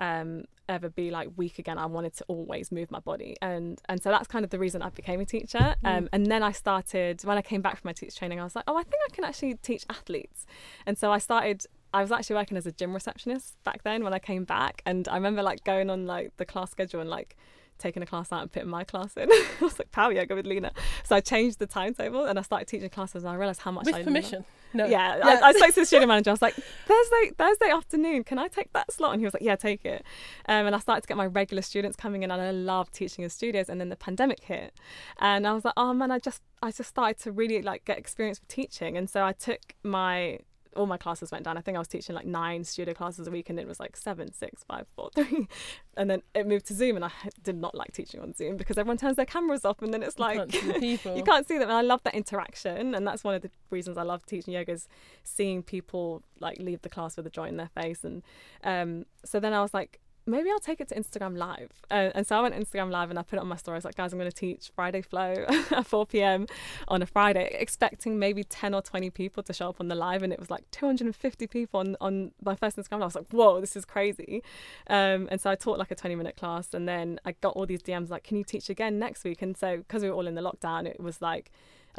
um, 0.00 0.44
ever 0.68 0.88
be 0.88 1.10
like 1.10 1.28
weak 1.36 1.58
again. 1.58 1.78
I 1.78 1.86
wanted 1.86 2.14
to 2.14 2.24
always 2.28 2.72
move 2.72 2.90
my 2.90 3.00
body, 3.00 3.36
and 3.42 3.80
and 3.88 4.02
so 4.02 4.10
that's 4.10 4.26
kind 4.26 4.44
of 4.44 4.50
the 4.50 4.58
reason 4.58 4.82
I 4.82 4.88
became 4.88 5.20
a 5.20 5.26
teacher. 5.26 5.74
Um, 5.84 6.08
and 6.12 6.26
then 6.26 6.42
I 6.42 6.52
started 6.52 7.22
when 7.24 7.38
I 7.38 7.42
came 7.42 7.60
back 7.60 7.78
from 7.78 7.88
my 7.88 7.92
teacher 7.92 8.16
training. 8.16 8.40
I 8.40 8.44
was 8.44 8.56
like, 8.56 8.64
oh, 8.66 8.76
I 8.76 8.82
think 8.82 9.02
I 9.10 9.14
can 9.14 9.24
actually 9.24 9.54
teach 9.54 9.84
athletes, 9.88 10.46
and 10.86 10.98
so 10.98 11.12
I 11.12 11.18
started. 11.18 11.64
I 11.92 12.02
was 12.02 12.12
actually 12.12 12.36
working 12.36 12.56
as 12.56 12.66
a 12.66 12.72
gym 12.72 12.94
receptionist 12.94 13.56
back 13.64 13.82
then 13.82 14.04
when 14.04 14.14
I 14.14 14.20
came 14.20 14.44
back, 14.44 14.82
and 14.86 15.08
I 15.08 15.14
remember 15.14 15.42
like 15.42 15.64
going 15.64 15.90
on 15.90 16.06
like 16.06 16.36
the 16.36 16.44
class 16.44 16.70
schedule 16.70 17.00
and 17.00 17.10
like 17.10 17.36
taking 17.80 18.02
a 18.02 18.06
class 18.06 18.30
out 18.32 18.42
and 18.42 18.52
putting 18.52 18.68
my 18.68 18.84
class 18.84 19.16
in. 19.16 19.28
I 19.32 19.46
was 19.60 19.78
like 19.78 19.90
power 19.90 20.12
yoga 20.12 20.34
with 20.34 20.46
Lina, 20.46 20.72
so 21.04 21.16
I 21.16 21.20
changed 21.20 21.58
the 21.58 21.66
timetable 21.66 22.24
and 22.24 22.38
I 22.38 22.42
started 22.42 22.68
teaching 22.68 22.88
classes, 22.90 23.24
and 23.24 23.32
I 23.32 23.34
realized 23.34 23.60
how 23.60 23.70
much 23.70 23.86
With 23.86 23.94
I 23.94 24.02
permission. 24.02 24.44
No. 24.72 24.86
yeah, 24.86 25.18
I, 25.22 25.48
I 25.48 25.52
spoke 25.52 25.74
to 25.74 25.80
the 25.80 25.86
studio 25.86 26.06
manager. 26.06 26.30
I 26.30 26.32
was 26.32 26.42
like, 26.42 26.54
Thursday, 26.54 27.32
Thursday 27.36 27.70
afternoon, 27.70 28.22
can 28.22 28.38
I 28.38 28.46
take 28.46 28.72
that 28.72 28.92
slot? 28.92 29.12
And 29.12 29.20
he 29.20 29.24
was 29.24 29.34
like, 29.34 29.42
Yeah, 29.42 29.56
take 29.56 29.84
it. 29.84 30.04
Um, 30.46 30.66
and 30.66 30.74
I 30.74 30.78
started 30.78 31.02
to 31.02 31.08
get 31.08 31.16
my 31.16 31.26
regular 31.26 31.62
students 31.62 31.96
coming 31.96 32.22
in, 32.22 32.30
and 32.30 32.40
I 32.40 32.50
loved 32.52 32.92
teaching 32.92 33.24
in 33.24 33.30
studios. 33.30 33.68
And 33.68 33.80
then 33.80 33.88
the 33.88 33.96
pandemic 33.96 34.40
hit, 34.44 34.74
and 35.18 35.46
I 35.46 35.52
was 35.52 35.64
like, 35.64 35.74
Oh 35.76 35.92
man, 35.92 36.10
I 36.10 36.18
just, 36.18 36.42
I 36.62 36.70
just 36.70 36.88
started 36.88 37.18
to 37.22 37.32
really 37.32 37.62
like 37.62 37.84
get 37.84 37.98
experience 37.98 38.40
with 38.40 38.48
teaching. 38.48 38.96
And 38.96 39.10
so 39.10 39.24
I 39.24 39.32
took 39.32 39.60
my 39.82 40.38
all 40.76 40.86
my 40.86 40.96
classes 40.96 41.30
went 41.30 41.44
down. 41.44 41.56
I 41.56 41.60
think 41.60 41.76
I 41.76 41.78
was 41.78 41.88
teaching 41.88 42.14
like 42.14 42.26
nine 42.26 42.64
studio 42.64 42.94
classes 42.94 43.26
a 43.26 43.30
week, 43.30 43.50
and 43.50 43.58
it 43.58 43.66
was 43.66 43.80
like 43.80 43.96
seven, 43.96 44.32
six, 44.32 44.64
five, 44.64 44.86
four, 44.96 45.10
three. 45.14 45.48
And 45.96 46.10
then 46.10 46.22
it 46.34 46.46
moved 46.46 46.66
to 46.66 46.74
Zoom, 46.74 46.96
and 46.96 47.04
I 47.04 47.10
did 47.42 47.56
not 47.56 47.74
like 47.74 47.92
teaching 47.92 48.20
on 48.20 48.34
Zoom 48.34 48.56
because 48.56 48.78
everyone 48.78 48.98
turns 48.98 49.16
their 49.16 49.26
cameras 49.26 49.64
off, 49.64 49.82
and 49.82 49.92
then 49.92 50.02
it's 50.02 50.18
You 50.18 50.24
like 50.24 50.36
can't 50.50 50.52
see 50.52 50.72
people. 50.80 51.16
you 51.16 51.22
can't 51.22 51.46
see 51.46 51.58
them 51.58 51.68
and 51.70 51.78
i 51.78 51.82
love 51.82 52.02
that 52.02 52.14
interaction 52.14 52.94
and 52.94 53.06
that's 53.06 53.22
one 53.22 53.34
of 53.34 53.42
the 53.42 53.50
reasons 53.70 53.96
i 53.96 54.02
love 54.02 54.24
teaching 54.26 54.54
yoga 54.54 54.72
is 54.72 54.88
seeing 55.22 55.62
people 55.62 56.22
like 56.40 56.58
leave 56.58 56.82
the 56.82 56.88
class 56.88 57.16
with 57.16 57.26
a 57.26 57.30
joy 57.30 57.46
in 57.46 57.56
their 57.56 57.70
face 57.80 58.04
and 58.04 58.22
um, 58.64 59.04
so 59.24 59.38
then 59.40 59.52
i 59.52 59.60
was 59.62 59.72
like 59.72 60.00
maybe 60.30 60.50
I'll 60.50 60.60
take 60.60 60.80
it 60.80 60.88
to 60.88 60.94
Instagram 60.94 61.36
Live. 61.36 61.70
Uh, 61.90 62.10
and 62.14 62.26
so 62.26 62.38
I 62.38 62.42
went 62.42 62.54
Instagram 62.54 62.90
Live 62.90 63.10
and 63.10 63.18
I 63.18 63.22
put 63.22 63.36
it 63.36 63.42
on 63.42 63.48
my 63.48 63.56
story. 63.56 63.76
I 63.76 63.78
was 63.78 63.84
like, 63.84 63.96
guys, 63.96 64.12
I'm 64.12 64.18
going 64.18 64.30
to 64.30 64.36
teach 64.36 64.70
Friday 64.74 65.02
Flow 65.02 65.44
at 65.70 65.86
4 65.86 66.06
p.m. 66.06 66.46
on 66.88 67.02
a 67.02 67.06
Friday, 67.06 67.56
expecting 67.58 68.18
maybe 68.18 68.44
10 68.44 68.74
or 68.74 68.82
20 68.82 69.10
people 69.10 69.42
to 69.42 69.52
show 69.52 69.68
up 69.68 69.80
on 69.80 69.88
the 69.88 69.94
live. 69.94 70.22
And 70.22 70.32
it 70.32 70.38
was 70.38 70.50
like 70.50 70.70
250 70.70 71.46
people 71.46 71.80
on, 71.80 71.96
on 72.00 72.32
my 72.44 72.54
first 72.54 72.76
Instagram 72.76 73.00
Live. 73.00 73.02
I 73.02 73.06
was 73.06 73.14
like, 73.16 73.30
whoa, 73.30 73.60
this 73.60 73.76
is 73.76 73.84
crazy. 73.84 74.42
Um, 74.86 75.28
and 75.30 75.40
so 75.40 75.50
I 75.50 75.54
taught 75.54 75.78
like 75.78 75.90
a 75.90 75.96
20 75.96 76.14
minute 76.14 76.36
class. 76.36 76.72
And 76.74 76.88
then 76.88 77.20
I 77.24 77.32
got 77.32 77.54
all 77.54 77.66
these 77.66 77.82
DMs 77.82 78.10
like, 78.10 78.24
can 78.24 78.36
you 78.36 78.44
teach 78.44 78.70
again 78.70 78.98
next 78.98 79.24
week? 79.24 79.42
And 79.42 79.56
so 79.56 79.78
because 79.78 80.02
we 80.02 80.10
were 80.10 80.14
all 80.14 80.26
in 80.26 80.34
the 80.34 80.42
lockdown, 80.42 80.86
it 80.86 81.00
was 81.00 81.20
like, 81.20 81.50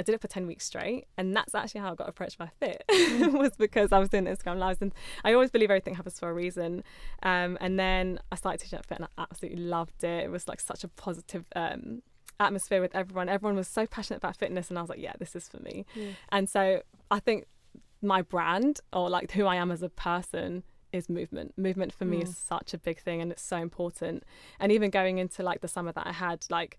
I 0.02 0.04
did 0.04 0.16
it 0.16 0.22
for 0.22 0.28
10 0.28 0.48
weeks 0.48 0.66
straight. 0.66 1.06
And 1.18 1.36
that's 1.36 1.54
actually 1.54 1.82
how 1.82 1.92
I 1.92 1.96
got 1.96 2.10
approached 2.10 2.38
by 2.38 2.50
FIIT, 2.62 3.32
was 3.40 3.52
because 3.58 3.92
I 3.92 4.00
was 4.00 4.10
doing 4.10 4.26
Instagram 4.26 4.58
Lives. 4.58 4.82
And 4.82 4.92
I 5.24 5.34
always 5.34 5.52
believe 5.52 5.70
everything 5.70 5.96
happens 5.96 6.20
for 6.20 6.30
a 6.30 6.34
reason. 6.34 6.84
Um, 7.24 7.58
and 7.62 7.80
then 7.80 8.20
I 8.32 8.36
started 8.36 8.60
teaching 8.62 8.80
at 8.80 8.88
FIIT 8.88 8.96
and 8.98 9.08
I 9.18 9.22
absolutely 9.22 9.62
loved 9.64 10.04
it. 10.04 10.24
It 10.26 10.32
was 10.32 10.48
like 10.48 10.60
such 10.60 10.84
a 10.84 10.88
positive 10.88 11.46
um, 11.56 12.02
atmosphere 12.40 12.82
with 12.82 12.96
everyone. 12.96 13.30
Everyone 13.30 13.56
was 13.56 13.68
so 13.68 13.86
passionate 13.86 14.18
about 14.18 14.36
fitness. 14.38 14.70
And 14.70 14.78
I 14.80 14.82
was 14.82 14.90
like, 14.90 15.00
yeah, 15.00 15.14
this 15.20 15.36
is 15.36 15.48
for 15.48 15.62
me. 15.62 15.86
And 16.30 16.50
so 16.50 16.82
I 17.12 17.20
think 17.20 17.46
my 18.02 18.24
brand 18.24 18.80
or 18.92 19.08
like 19.10 19.32
who 19.34 19.46
I 19.46 19.56
am 19.58 19.70
as 19.72 19.84
a 19.84 19.90
person 19.90 20.64
is 20.92 21.08
movement. 21.10 21.54
Movement 21.58 21.94
for 21.94 22.06
me 22.06 22.18
Mm. 22.18 22.24
is 22.24 22.36
such 22.38 22.74
a 22.74 22.78
big 22.78 23.00
thing 23.00 23.22
and 23.22 23.32
it's 23.32 23.44
so 23.48 23.58
important. 23.58 24.24
And 24.60 24.72
even 24.72 24.90
going 24.90 25.20
into 25.20 25.44
like 25.44 25.62
the 25.62 25.68
summer 25.68 25.92
that 25.94 26.06
I 26.08 26.12
had, 26.12 26.44
like 26.50 26.78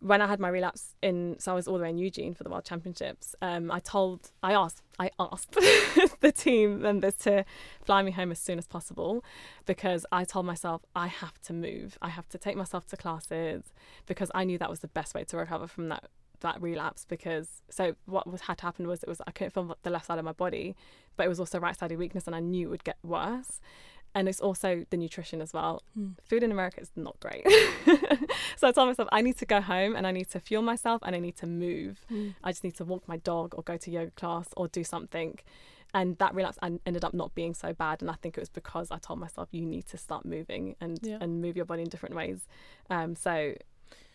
when 0.00 0.22
I 0.22 0.26
had 0.26 0.38
my 0.38 0.48
relapse 0.48 0.94
in, 1.02 1.36
so 1.38 1.52
I 1.52 1.54
was 1.54 1.66
all 1.66 1.76
the 1.76 1.82
way 1.82 1.90
in 1.90 1.98
Eugene 1.98 2.34
for 2.34 2.44
the 2.44 2.50
World 2.50 2.64
Championships. 2.64 3.34
Um, 3.42 3.70
I 3.70 3.80
told, 3.80 4.30
I 4.42 4.52
asked, 4.52 4.82
I 4.98 5.10
asked 5.18 5.52
the 6.20 6.32
team 6.32 6.82
members 6.82 7.14
to 7.16 7.44
fly 7.82 8.02
me 8.02 8.12
home 8.12 8.30
as 8.30 8.38
soon 8.38 8.58
as 8.58 8.66
possible 8.66 9.24
because 9.66 10.06
I 10.12 10.24
told 10.24 10.46
myself 10.46 10.82
I 10.94 11.08
have 11.08 11.40
to 11.42 11.52
move. 11.52 11.98
I 12.00 12.10
have 12.10 12.28
to 12.30 12.38
take 12.38 12.56
myself 12.56 12.86
to 12.88 12.96
classes 12.96 13.64
because 14.06 14.30
I 14.34 14.44
knew 14.44 14.58
that 14.58 14.70
was 14.70 14.80
the 14.80 14.88
best 14.88 15.14
way 15.14 15.24
to 15.24 15.36
recover 15.36 15.66
from 15.66 15.88
that 15.88 16.04
that 16.40 16.62
relapse. 16.62 17.04
Because 17.04 17.62
so 17.68 17.96
what 18.06 18.30
was 18.30 18.42
had 18.42 18.60
happened 18.60 18.88
was 18.88 19.02
it 19.02 19.08
was 19.08 19.20
I 19.26 19.32
couldn't 19.32 19.52
feel 19.52 19.76
the 19.82 19.90
left 19.90 20.06
side 20.06 20.18
of 20.18 20.24
my 20.24 20.32
body, 20.32 20.76
but 21.16 21.26
it 21.26 21.28
was 21.28 21.40
also 21.40 21.58
right 21.58 21.76
sided 21.76 21.98
weakness, 21.98 22.26
and 22.26 22.36
I 22.36 22.40
knew 22.40 22.68
it 22.68 22.70
would 22.70 22.84
get 22.84 22.98
worse. 23.02 23.60
And 24.18 24.28
it's 24.28 24.40
also 24.40 24.84
the 24.90 24.96
nutrition 24.96 25.40
as 25.40 25.52
well. 25.52 25.74
Hmm. 25.94 26.08
Food 26.28 26.42
in 26.42 26.50
America 26.50 26.80
is 26.80 26.90
not 26.96 27.14
great. 27.20 27.44
so 28.56 28.66
I 28.68 28.72
told 28.72 28.88
myself 28.88 29.08
I 29.12 29.20
need 29.20 29.36
to 29.38 29.46
go 29.46 29.60
home 29.60 29.94
and 29.96 30.04
I 30.08 30.12
need 30.18 30.28
to 30.30 30.40
fuel 30.40 30.62
myself 30.62 31.00
and 31.04 31.14
I 31.14 31.20
need 31.20 31.36
to 31.36 31.46
move. 31.46 31.94
Hmm. 32.08 32.30
I 32.42 32.50
just 32.50 32.64
need 32.64 32.76
to 32.76 32.84
walk 32.84 33.06
my 33.06 33.18
dog 33.18 33.54
or 33.56 33.62
go 33.62 33.76
to 33.76 33.90
yoga 33.90 34.10
class 34.22 34.48
or 34.56 34.66
do 34.66 34.82
something. 34.82 35.38
And 35.94 36.18
that 36.18 36.34
relapse 36.34 36.58
en- 36.62 36.80
ended 36.84 37.04
up 37.04 37.14
not 37.14 37.30
being 37.40 37.54
so 37.54 37.72
bad. 37.72 38.02
And 38.02 38.10
I 38.10 38.14
think 38.20 38.36
it 38.36 38.40
was 38.40 38.48
because 38.48 38.90
I 38.90 38.98
told 38.98 39.20
myself 39.20 39.48
you 39.52 39.64
need 39.64 39.86
to 39.92 39.96
start 39.96 40.24
moving 40.24 40.74
and, 40.80 40.98
Yeah. 41.02 41.18
and 41.20 41.40
move 41.40 41.54
your 41.56 41.64
body 41.72 41.82
in 41.82 41.88
different 41.88 42.16
ways. 42.16 42.40
Um, 42.90 43.14
so 43.14 43.54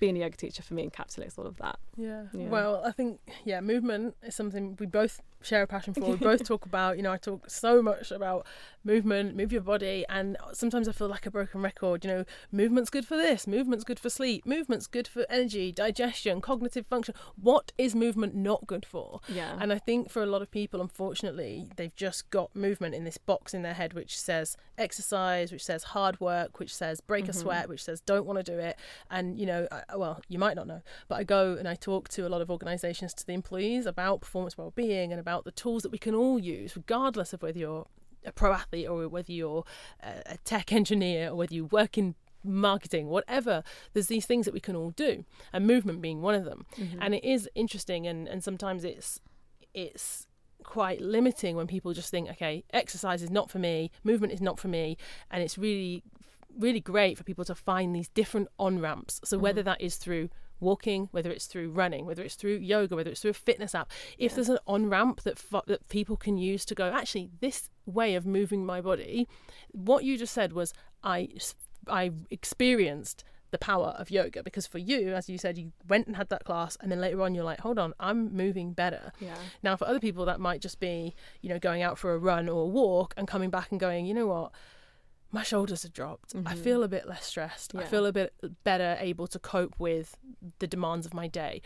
being 0.03 0.17
a 0.17 0.19
yoga 0.19 0.35
teacher 0.35 0.61
for 0.61 0.73
me 0.73 0.85
encapsulates 0.85 1.39
all 1.39 1.47
of 1.47 1.55
that. 1.59 1.79
Yeah. 1.95 2.23
Yeah. 2.33 2.49
Well, 2.49 2.83
I 2.85 2.91
think 2.91 3.21
yeah, 3.45 3.61
movement 3.61 4.17
is 4.21 4.35
something 4.35 4.75
we 4.77 4.85
both 4.85 5.21
share 5.41 5.63
a 5.63 5.67
passion 5.67 5.93
for. 5.93 6.01
We 6.01 6.15
both 6.31 6.43
talk 6.43 6.65
about. 6.65 6.97
You 6.97 7.03
know, 7.03 7.11
I 7.11 7.17
talk 7.17 7.49
so 7.49 7.81
much 7.81 8.11
about 8.11 8.45
movement, 8.83 9.35
move 9.35 9.51
your 9.51 9.61
body, 9.61 10.05
and 10.09 10.37
sometimes 10.53 10.87
I 10.87 10.91
feel 10.91 11.07
like 11.07 11.25
a 11.25 11.31
broken 11.31 11.61
record. 11.61 12.03
You 12.03 12.11
know, 12.11 12.25
movement's 12.51 12.89
good 12.89 13.05
for 13.05 13.15
this. 13.15 13.47
Movement's 13.47 13.83
good 13.83 13.99
for 13.99 14.09
sleep. 14.09 14.45
Movement's 14.45 14.87
good 14.87 15.07
for 15.07 15.25
energy, 15.29 15.71
digestion, 15.71 16.41
cognitive 16.41 16.87
function. 16.87 17.13
What 17.41 17.71
is 17.77 17.95
movement 17.95 18.35
not 18.35 18.65
good 18.67 18.85
for? 18.85 19.21
Yeah. 19.27 19.57
And 19.59 19.71
I 19.71 19.79
think 19.79 20.09
for 20.09 20.23
a 20.23 20.27
lot 20.27 20.41
of 20.41 20.49
people, 20.51 20.81
unfortunately, 20.81 21.69
they've 21.75 21.95
just 21.95 22.29
got 22.29 22.55
movement 22.55 22.95
in 22.95 23.03
this 23.03 23.17
box 23.17 23.53
in 23.53 23.61
their 23.61 23.73
head, 23.73 23.93
which 23.93 24.19
says 24.19 24.57
exercise, 24.77 25.51
which 25.51 25.63
says 25.63 25.83
hard 25.83 26.19
work, 26.19 26.59
which 26.59 26.75
says 26.75 27.01
break 27.01 27.25
a 27.25 27.27
mm-hmm. 27.29 27.39
sweat, 27.39 27.69
which 27.69 27.83
says 27.83 28.01
don't 28.01 28.25
want 28.25 28.43
to 28.43 28.51
do 28.51 28.57
it. 28.57 28.77
And, 29.09 29.37
you 29.39 29.45
know, 29.45 29.67
I, 29.71 29.92
well, 29.97 30.21
you 30.27 30.39
might 30.39 30.55
not 30.55 30.67
know, 30.67 30.81
but 31.07 31.15
I 31.15 31.23
go 31.23 31.55
and 31.57 31.67
I 31.67 31.75
talk 31.75 32.09
to 32.09 32.27
a 32.27 32.29
lot 32.29 32.41
of 32.41 32.49
organisations, 32.49 33.13
to 33.15 33.25
the 33.25 33.33
employees 33.33 33.85
about 33.85 34.21
performance 34.21 34.57
well-being 34.57 35.11
and 35.11 35.19
about 35.19 35.45
the 35.45 35.51
tools 35.51 35.83
that 35.83 35.91
we 35.91 35.97
can 35.97 36.15
all 36.15 36.39
use, 36.39 36.75
regardless 36.75 37.33
of 37.33 37.41
whether 37.41 37.59
you're 37.59 37.87
a 38.25 38.31
pro 38.31 38.53
athlete 38.53 38.87
or 38.87 39.07
whether 39.07 39.31
you're 39.31 39.63
a, 40.01 40.37
tech 40.45 40.71
engineer 40.71 41.29
or 41.29 41.35
whether 41.35 41.53
you 41.53 41.65
work 41.65 41.97
in 41.97 42.15
marketing, 42.43 43.07
whatever. 43.07 43.63
There's 43.93 44.07
these 44.07 44.25
things 44.25 44.45
that 44.45 44.53
we 44.53 44.59
can 44.59 44.75
all 44.75 44.91
do, 44.91 45.25
and 45.51 45.65
movement 45.65 46.01
being 46.01 46.21
one 46.21 46.35
of 46.35 46.45
them. 46.45 46.65
Mm-hmm. 46.77 46.99
And 47.01 47.15
it 47.15 47.23
is 47.23 47.49
interesting, 47.55 48.07
and, 48.07 48.27
and 48.27 48.43
sometimes 48.43 48.83
it's 48.83 49.19
it's 49.73 50.27
quite 50.63 51.01
limiting 51.01 51.55
when 51.55 51.67
people 51.67 51.93
just 51.93 52.09
think, 52.09 52.29
okay, 52.29 52.63
exercise 52.71 53.21
is 53.21 53.29
not 53.29 53.49
for 53.49 53.59
me, 53.59 53.91
movement 54.03 54.31
is 54.31 54.41
not 54.41 54.59
for 54.59 54.67
me, 54.69 54.97
and 55.29 55.43
it's 55.43 55.57
really 55.57 56.03
really 56.57 56.79
great 56.79 57.17
for 57.17 57.23
people 57.23 57.45
to 57.45 57.55
find 57.55 57.95
these 57.95 58.09
different 58.09 58.47
on 58.59 58.79
ramps. 58.79 59.19
So 59.23 59.37
whether 59.37 59.61
mm-hmm. 59.61 59.69
that 59.69 59.81
is 59.81 59.97
through 59.97 60.29
walking, 60.59 61.09
whether 61.11 61.29
it's 61.29 61.45
through 61.45 61.71
running, 61.71 62.05
whether 62.05 62.23
it's 62.23 62.35
through 62.35 62.57
yoga, 62.57 62.95
whether 62.95 63.11
it's 63.11 63.21
through 63.21 63.31
a 63.31 63.35
fitness 63.35 63.75
app, 63.75 63.91
if 64.17 64.35
there's 64.35 64.49
an 64.49 64.59
on 64.65 64.89
ramp 64.89 65.21
that 65.23 65.37
that 65.67 65.87
people 65.89 66.15
can 66.15 66.37
use 66.37 66.65
to 66.65 66.75
go, 66.75 66.91
actually, 66.91 67.29
this 67.41 67.69
way 67.85 68.15
of 68.15 68.25
moving 68.25 68.65
my 68.65 68.81
body, 68.81 69.27
what 69.71 70.03
you 70.03 70.17
just 70.17 70.33
said 70.33 70.53
was, 70.53 70.73
I 71.03 71.29
I 71.87 72.11
experienced 72.31 73.23
the 73.51 73.57
power 73.59 73.93
of 73.99 74.09
yoga 74.09 74.41
because 74.41 74.65
for 74.65 74.79
you, 74.79 75.13
as 75.13 75.29
you 75.29 75.37
said, 75.37 75.57
you 75.59 75.71
went 75.87 76.07
and 76.07 76.15
had 76.15 76.29
that 76.29 76.43
class, 76.43 76.75
and 76.81 76.91
then 76.91 76.99
later 76.99 77.21
on 77.21 77.35
you're 77.35 77.43
like, 77.43 77.59
hold 77.59 77.77
on, 77.77 77.93
I'm 77.99 78.33
moving 78.33 78.73
better. 78.73 79.11
Yeah. 79.19 79.35
Now, 79.61 79.75
for 79.75 79.87
other 79.87 79.99
people, 79.99 80.25
that 80.25 80.39
might 80.39 80.59
just 80.59 80.79
be, 80.79 81.13
you 81.41 81.49
know, 81.49 81.59
going 81.59 81.83
out 81.83 81.99
for 81.99 82.13
a 82.13 82.17
run 82.17 82.49
or 82.49 82.63
a 82.63 82.67
walk 82.67 83.13
and 83.15 83.27
coming 83.27 83.51
back 83.51 83.69
and 83.69 83.79
going, 83.79 84.07
you 84.07 84.13
know 84.13 84.27
what, 84.27 84.51
my 85.33 85.41
shoulders 85.43 85.81
have 85.81 85.91
dropped. 85.91 86.35
I 86.35 86.37
mm-hmm. 86.37 86.61
feel 86.61 86.83
a 86.83 86.87
bit 86.87 87.07
less 87.07 87.25
stressed. 87.25 87.75
I 87.75 87.83
feel 87.85 88.05
a 88.05 88.13
bit 88.13 88.33
better 88.63 88.95
able 88.99 89.25
to 89.27 89.39
cope 89.39 89.73
with 89.79 90.15
the 90.59 90.67
demands 90.67 91.07
of 91.07 91.13
my 91.13 91.27
day. 91.27 91.61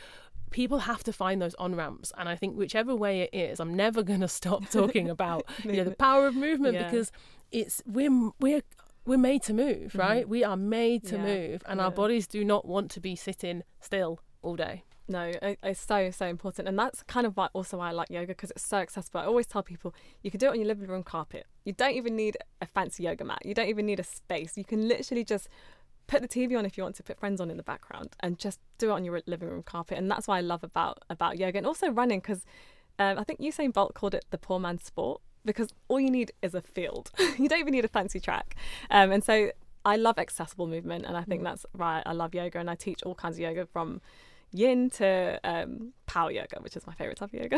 People 0.49 0.79
have 0.79 1.03
to 1.03 1.11
find 1.11 1.41
those 1.41 1.53
on 1.55 1.75
ramps, 1.75 2.13
and 2.17 2.29
I 2.29 2.35
think 2.37 2.55
whichever 2.55 2.95
way 2.95 3.21
it 3.21 3.29
is, 3.33 3.59
I'm 3.59 3.75
never 3.75 4.01
going 4.01 4.21
to 4.27 4.29
stop 4.29 4.69
talking 4.69 5.09
about 5.09 5.43
you 5.65 5.73
know 5.73 5.83
the 5.83 5.95
power 5.95 6.25
of 6.27 6.35
movement 6.35 6.75
Yeah. 6.75 6.85
because 6.85 7.11
it's 7.51 7.83
we're 7.85 8.31
we're 8.39 8.61
we're 9.05 9.17
made 9.17 9.43
to 9.43 9.53
move, 9.53 9.91
mm-hmm. 9.91 9.99
right? 9.99 10.29
We 10.29 10.45
are 10.45 10.57
made 10.57 11.05
to 11.07 11.17
Yeah. 11.17 11.23
move, 11.23 11.63
and 11.65 11.81
our 11.81 11.91
bodies 11.91 12.25
do 12.25 12.45
not 12.45 12.65
want 12.65 12.89
to 12.91 13.01
be 13.01 13.17
sitting 13.17 13.63
still 13.81 14.21
all 14.41 14.55
day. 14.55 14.85
No, 15.09 15.21
it, 15.21 15.59
it's 15.63 15.79
so 15.79 16.11
so 16.11 16.25
important, 16.25 16.67
and 16.67 16.77
that's 16.77 17.01
kind 17.03 17.25
of 17.25 17.37
why 17.37 17.47
also 17.53 17.77
why 17.77 17.89
I 17.89 17.91
like 17.91 18.09
yoga 18.09 18.27
because 18.27 18.51
it's 18.51 18.65
so 18.65 18.77
accessible. 18.77 19.21
I 19.21 19.25
always 19.25 19.45
tell 19.45 19.63
people 19.63 19.93
you 20.21 20.31
can 20.31 20.39
do 20.39 20.47
it 20.47 20.49
on 20.49 20.57
your 20.57 20.67
living 20.67 20.87
room 20.87 21.03
carpet. 21.03 21.45
You 21.63 21.73
don't 21.73 21.95
even 21.95 22.15
need 22.15 22.37
a 22.61 22.65
fancy 22.65 23.03
yoga 23.03 23.23
mat. 23.23 23.39
You 23.45 23.53
don't 23.53 23.69
even 23.69 23.85
need 23.85 23.99
a 23.99 24.03
space. 24.03 24.57
You 24.57 24.65
can 24.65 24.87
literally 24.87 25.23
just 25.23 25.47
put 26.07 26.21
the 26.21 26.27
TV 26.27 26.57
on 26.57 26.65
if 26.65 26.77
you 26.77 26.83
want 26.83 26.95
to 26.95 27.03
put 27.03 27.19
friends 27.19 27.39
on 27.39 27.49
in 27.49 27.57
the 27.57 27.63
background 27.63 28.15
and 28.21 28.39
just 28.39 28.59
do 28.77 28.89
it 28.89 28.93
on 28.93 29.03
your 29.05 29.21
living 29.25 29.49
room 29.49 29.63
carpet. 29.63 29.97
And 29.97 30.09
that's 30.09 30.27
why 30.27 30.37
I 30.37 30.41
love 30.41 30.63
about 30.63 30.99
about 31.09 31.37
yoga 31.37 31.57
and 31.57 31.67
also 31.67 31.89
running 31.89 32.19
because 32.19 32.45
um, 32.99 33.17
I 33.17 33.23
think 33.23 33.39
Usain 33.39 33.71
Bolt 33.71 33.93
called 33.93 34.13
it 34.13 34.25
the 34.31 34.37
poor 34.37 34.59
man's 34.59 34.83
sport 34.83 35.21
because 35.45 35.69
all 35.87 35.99
you 35.99 36.11
need 36.11 36.31
is 36.41 36.53
a 36.53 36.61
field. 36.61 37.11
you 37.37 37.47
don't 37.47 37.59
even 37.59 37.71
need 37.71 37.85
a 37.85 37.89
fancy 37.89 38.19
track. 38.19 38.55
Um, 38.89 39.11
and 39.11 39.23
so 39.23 39.51
I 39.85 39.95
love 39.95 40.19
accessible 40.19 40.67
movement, 40.67 41.05
and 41.05 41.15
I 41.15 41.23
think 41.23 41.43
that's 41.43 41.65
why 41.71 42.03
I 42.05 42.11
love 42.11 42.35
yoga, 42.35 42.59
and 42.59 42.69
I 42.69 42.75
teach 42.75 43.03
all 43.03 43.15
kinds 43.15 43.37
of 43.37 43.41
yoga 43.41 43.65
from 43.65 44.01
yin 44.57 44.89
to 44.89 45.39
um, 45.43 45.93
power 46.05 46.31
yoga, 46.31 46.57
which 46.61 46.75
is 46.75 46.85
my 46.87 46.93
favorite 46.93 47.17
type 47.17 47.33
of 47.33 47.39
yoga, 47.39 47.57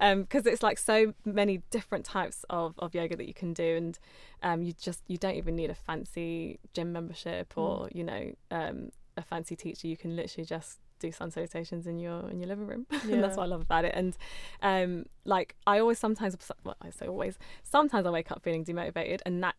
because 0.16 0.46
it's 0.46 0.62
like 0.62 0.78
so 0.78 1.14
many 1.24 1.62
different 1.70 2.04
types 2.04 2.44
of, 2.50 2.74
of 2.78 2.94
yoga 2.94 3.16
that 3.16 3.26
you 3.26 3.34
can 3.34 3.52
do, 3.52 3.76
and 3.76 3.98
um, 4.42 4.62
you 4.62 4.72
just 4.72 5.02
you 5.06 5.16
don't 5.16 5.36
even 5.36 5.54
need 5.54 5.70
a 5.70 5.74
fancy 5.74 6.58
gym 6.74 6.92
membership 6.92 7.52
or 7.56 7.88
you 7.92 8.04
know 8.04 8.32
um, 8.50 8.90
a 9.16 9.22
fancy 9.22 9.56
teacher. 9.56 9.86
You 9.86 9.96
can 9.96 10.16
literally 10.16 10.44
just 10.44 10.78
do 10.98 11.12
sun 11.12 11.30
salutations 11.30 11.86
in 11.86 11.98
your 11.98 12.28
in 12.28 12.40
your 12.40 12.48
living 12.48 12.66
room, 12.66 12.86
and 13.02 13.22
that's 13.22 13.36
what 13.36 13.44
I 13.44 13.46
love 13.46 13.62
about 13.62 13.84
it. 13.84 13.92
And 13.94 14.16
um, 14.62 15.06
like 15.24 15.54
I 15.66 15.78
always 15.78 15.98
sometimes 15.98 16.36
well 16.64 16.76
I 16.82 16.90
say 16.90 17.06
always 17.06 17.38
sometimes 17.62 18.06
I 18.06 18.10
wake 18.10 18.30
up 18.32 18.42
feeling 18.42 18.64
demotivated, 18.64 19.20
and 19.24 19.42
that 19.42 19.54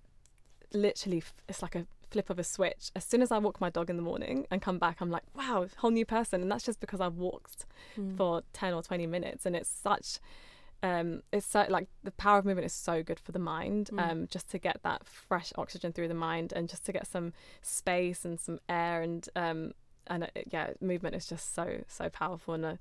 literally 0.74 1.24
it's 1.48 1.62
like 1.62 1.76
a 1.76 1.86
flip 2.10 2.30
of 2.30 2.40
a 2.40 2.44
switch 2.44 2.92
as 2.96 3.04
soon 3.04 3.22
as 3.22 3.32
i 3.32 3.38
walk 3.38 3.60
my 3.60 3.70
dog 3.70 3.90
in 3.90 3.96
the 3.98 4.02
morning 4.02 4.46
and 4.50 4.62
come 4.62 4.78
back 4.80 4.98
i'm 5.02 5.12
like 5.12 5.24
wow 5.36 5.68
whole 5.78 5.92
new 5.92 6.06
person. 6.06 6.42
And 6.42 6.52
that's 6.52 6.64
just 6.66 6.80
because 6.80 7.02
i've 7.02 7.16
walked 7.18 7.66
for 8.16 8.44
10 8.54 8.74
or 8.74 8.82
20 8.82 9.06
minutes 9.08 9.46
and 9.46 9.56
it's 9.56 9.70
such 9.70 10.20
um 10.84 11.24
it's 11.34 11.46
so 11.46 11.66
like 11.70 11.88
the 12.04 12.12
power 12.12 12.38
of 12.38 12.46
movement 12.46 12.66
is 12.66 12.74
so 12.74 13.02
good 13.02 13.20
for 13.20 13.32
the 13.32 13.40
mind 13.40 13.90
um 14.00 14.28
just 14.30 14.50
to 14.52 14.60
get 14.60 14.78
that 14.84 15.06
fresh 15.08 15.52
oxygen 15.58 15.92
through 15.92 16.08
the 16.08 16.14
mind 16.14 16.54
and 16.56 16.70
just 16.70 16.86
to 16.86 16.92
get 16.92 17.08
some 17.08 17.34
space 17.62 18.24
and 18.26 18.40
some 18.40 18.60
air 18.70 19.02
and 19.02 19.28
um 19.36 19.74
and 20.08 20.24
uh, 20.24 20.28
yeah 20.52 20.70
movement 20.80 21.16
is 21.16 21.26
just 21.26 21.54
so 21.56 21.82
so 21.88 22.10
powerful 22.10 22.54
and 22.54 22.64
uh, 22.66 22.76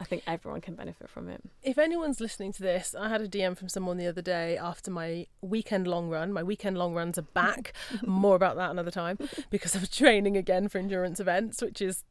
i 0.00 0.04
think 0.04 0.22
everyone 0.26 0.60
can 0.60 0.74
benefit 0.74 1.08
from 1.08 1.28
it 1.28 1.42
if 1.62 1.76
anyone's 1.76 2.18
listening 2.20 2.52
to 2.52 2.62
this, 2.62 2.94
I 2.98 3.08
had 3.08 3.20
a 3.20 3.28
DM 3.28 3.56
from 3.56 3.68
someone 3.68 3.98
the 3.98 4.06
other 4.06 4.22
day 4.22 4.56
after 4.56 4.90
my 4.90 5.26
weekend 5.42 5.86
long 5.86 6.08
run. 6.08 6.32
My 6.32 6.42
weekend 6.42 6.78
long 6.78 6.94
runs 6.94 7.18
are 7.18 7.22
back. 7.22 7.74
More 8.06 8.36
about 8.36 8.56
that 8.56 8.70
another 8.70 8.90
time 8.90 9.18
because 9.50 9.74
I'm 9.74 9.86
training 9.86 10.36
again 10.36 10.68
for 10.68 10.78
endurance 10.78 11.20
events, 11.20 11.60
which 11.60 11.82
is 11.82 12.04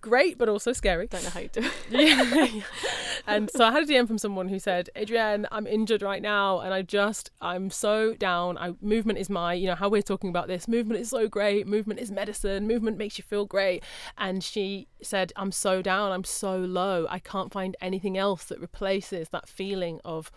great 0.00 0.38
but 0.38 0.48
also 0.48 0.72
scary. 0.72 1.06
Don't 1.06 1.24
know 1.24 1.30
how 1.30 1.40
you 1.40 1.48
do 1.48 1.60
it. 1.60 1.72
yeah. 1.90 2.62
and 3.26 3.50
so 3.50 3.64
I 3.64 3.72
had 3.72 3.82
a 3.82 3.86
DM 3.86 4.06
from 4.06 4.18
someone 4.18 4.48
who 4.48 4.58
said, 4.58 4.90
Adrienne, 4.96 5.46
I'm 5.52 5.66
injured 5.66 6.02
right 6.02 6.22
now 6.22 6.60
and 6.60 6.72
I 6.72 6.82
just, 6.82 7.30
I'm 7.40 7.70
so 7.70 8.14
down. 8.14 8.58
I, 8.58 8.74
movement 8.80 9.18
is 9.18 9.28
my, 9.28 9.54
you 9.54 9.66
know, 9.66 9.74
how 9.74 9.88
we're 9.88 10.02
talking 10.02 10.30
about 10.30 10.48
this. 10.48 10.66
Movement 10.68 11.00
is 11.00 11.10
so 11.10 11.28
great. 11.28 11.66
Movement 11.66 12.00
is 12.00 12.10
medicine. 12.10 12.66
Movement 12.66 12.96
makes 12.98 13.18
you 13.18 13.24
feel 13.24 13.44
great. 13.44 13.84
And 14.16 14.42
she 14.42 14.88
said, 15.02 15.32
I'm 15.36 15.52
so 15.52 15.82
down. 15.82 16.12
I'm 16.12 16.24
so 16.24 16.56
low. 16.56 17.06
I 17.08 17.18
can't 17.18 17.52
find 17.52 17.76
anything 17.80 18.16
else 18.16 18.44
that 18.46 18.60
replaces 18.60 19.28
that 19.30 19.48
feeling 19.48 20.00
of 20.04 20.30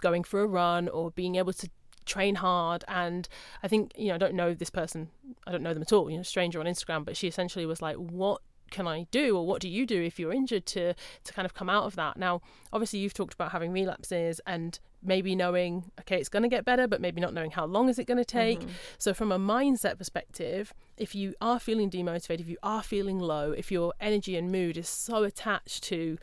going 0.00 0.24
for 0.24 0.40
a 0.40 0.46
run 0.46 0.88
or 0.88 1.10
being 1.10 1.36
able 1.36 1.52
to 1.52 1.68
train 2.06 2.36
hard 2.36 2.82
and 2.88 3.28
i 3.62 3.68
think 3.68 3.92
you 3.96 4.08
know 4.08 4.14
i 4.14 4.18
don't 4.18 4.34
know 4.34 4.54
this 4.54 4.70
person 4.70 5.10
i 5.46 5.52
don't 5.52 5.62
know 5.62 5.74
them 5.74 5.82
at 5.82 5.92
all 5.92 6.10
you 6.10 6.16
know 6.16 6.22
stranger 6.22 6.58
on 6.58 6.66
instagram 6.66 7.04
but 7.04 7.16
she 7.16 7.28
essentially 7.28 7.66
was 7.66 7.82
like 7.82 7.94
what 7.96 8.40
can 8.70 8.86
I 8.86 9.06
do 9.10 9.36
or 9.36 9.46
what 9.46 9.60
do 9.60 9.68
you 9.68 9.86
do 9.86 10.00
if 10.02 10.18
you're 10.18 10.32
injured 10.32 10.66
to 10.66 10.94
to 11.24 11.32
kind 11.32 11.46
of 11.46 11.54
come 11.54 11.68
out 11.68 11.84
of 11.84 11.96
that 11.96 12.16
now 12.16 12.40
obviously 12.72 12.98
you've 13.00 13.14
talked 13.14 13.34
about 13.34 13.52
having 13.52 13.72
relapses 13.72 14.40
and 14.46 14.78
maybe 15.02 15.34
knowing 15.34 15.90
okay 16.00 16.18
it's 16.18 16.28
going 16.28 16.42
to 16.42 16.48
get 16.48 16.64
better 16.64 16.86
but 16.86 17.00
maybe 17.00 17.20
not 17.20 17.34
knowing 17.34 17.50
how 17.50 17.64
long 17.64 17.88
is 17.88 17.98
it 17.98 18.06
going 18.06 18.18
to 18.18 18.24
take 18.24 18.60
mm-hmm. 18.60 18.70
so 18.98 19.14
from 19.14 19.32
a 19.32 19.38
mindset 19.38 19.98
perspective 19.98 20.72
if 20.96 21.14
you 21.14 21.34
are 21.40 21.58
feeling 21.58 21.90
demotivated 21.90 22.40
if 22.40 22.48
you 22.48 22.58
are 22.62 22.82
feeling 22.82 23.18
low 23.18 23.52
if 23.52 23.72
your 23.72 23.92
energy 24.00 24.36
and 24.36 24.52
mood 24.52 24.76
is 24.76 24.88
so 24.88 25.24
attached 25.24 25.82
to 25.82 26.18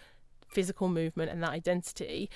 physical 0.47 0.87
movement 0.87 1.31
and 1.31 1.41
that 1.43 1.49
identity 1.49 2.29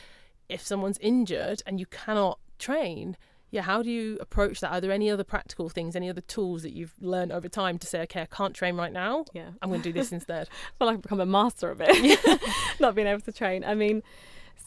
if 0.49 0.62
someone's 0.66 0.97
injured 0.99 1.62
and 1.66 1.80
you 1.80 1.86
cannot 1.86 2.39
train 2.59 3.16
yeah, 3.52 3.62
how 3.62 3.84
do 3.84 3.91
you 3.91 4.18
approach 4.22 4.62
that? 4.62 4.72
Are 4.72 4.80
there 4.80 4.91
any 4.91 5.10
other 5.10 5.26
practical 5.26 5.68
things, 5.68 5.95
any 5.95 6.10
other 6.10 6.22
tools 6.22 6.64
that 6.64 6.72
you've 6.72 6.93
learned 7.02 7.34
over 7.34 7.49
time 7.49 7.78
to 7.80 7.88
say, 7.88 8.02
okay, 8.04 8.22
I 8.22 8.26
can't 8.26 8.56
train 8.56 8.76
right 8.76 8.93
now. 8.93 9.26
Yeah, 9.34 9.49
I'm 9.62 9.70
going 9.70 9.82
to 9.82 9.91
do 9.91 9.93
this 9.93 10.12
instead. 10.18 10.47
I 10.49 10.72
feel 10.78 10.88
like 10.88 10.95
I've 10.95 11.02
become 11.02 11.20
a 11.20 11.26
master 11.26 11.70
of 11.70 11.82
it, 11.84 12.41
not 12.80 12.95
being 12.95 13.08
able 13.08 13.22
to 13.22 13.32
train. 13.32 13.66
I 13.66 13.76
mean, 13.76 14.04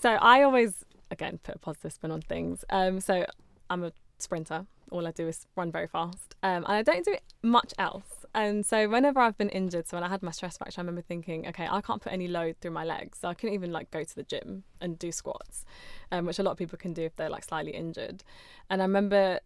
so 0.00 0.10
I 0.10 0.42
always, 0.42 0.84
again, 1.10 1.40
put 1.42 1.56
a 1.56 1.58
positive 1.58 1.94
spin 1.94 2.10
on 2.10 2.20
things. 2.20 2.64
Um, 2.68 3.00
so 3.00 3.24
I'm 3.70 3.84
a 3.84 3.92
sprinter. 4.18 4.66
All 4.90 5.06
I 5.06 5.12
do 5.12 5.26
is 5.28 5.46
run 5.56 5.72
very 5.72 5.88
fast, 5.88 6.34
um, 6.42 6.64
and 6.66 6.76
I 6.76 6.82
don't 6.82 7.04
do 7.04 7.16
much 7.42 7.72
else. 7.78 8.23
And 8.34 8.66
so 8.66 8.88
whenever 8.88 9.20
I've 9.20 9.38
been 9.38 9.48
injured, 9.50 9.86
so 9.86 9.96
when 9.96 10.02
I 10.02 10.08
had 10.08 10.22
my 10.22 10.32
stress 10.32 10.58
fracture, 10.58 10.80
I 10.80 10.82
remember 10.82 11.02
thinking, 11.02 11.46
okay, 11.46 11.68
I 11.70 11.80
can't 11.80 12.02
put 12.02 12.12
any 12.12 12.26
load 12.26 12.56
through 12.60 12.72
my 12.72 12.84
legs. 12.84 13.18
So 13.20 13.28
I 13.28 13.34
couldn't 13.34 13.54
even 13.54 13.70
like 13.70 13.92
go 13.92 14.02
to 14.02 14.14
the 14.14 14.24
gym 14.24 14.64
and 14.80 14.98
do 14.98 15.12
squats, 15.12 15.64
um, 16.10 16.26
which 16.26 16.40
a 16.40 16.42
lot 16.42 16.50
of 16.50 16.58
people 16.58 16.76
can 16.76 16.92
do 16.92 17.02
if 17.02 17.14
they're 17.14 17.30
like 17.30 17.44
slightly 17.44 17.72
injured. 17.72 18.24
And 18.68 18.82
I 18.82 18.86
remember 18.86 19.38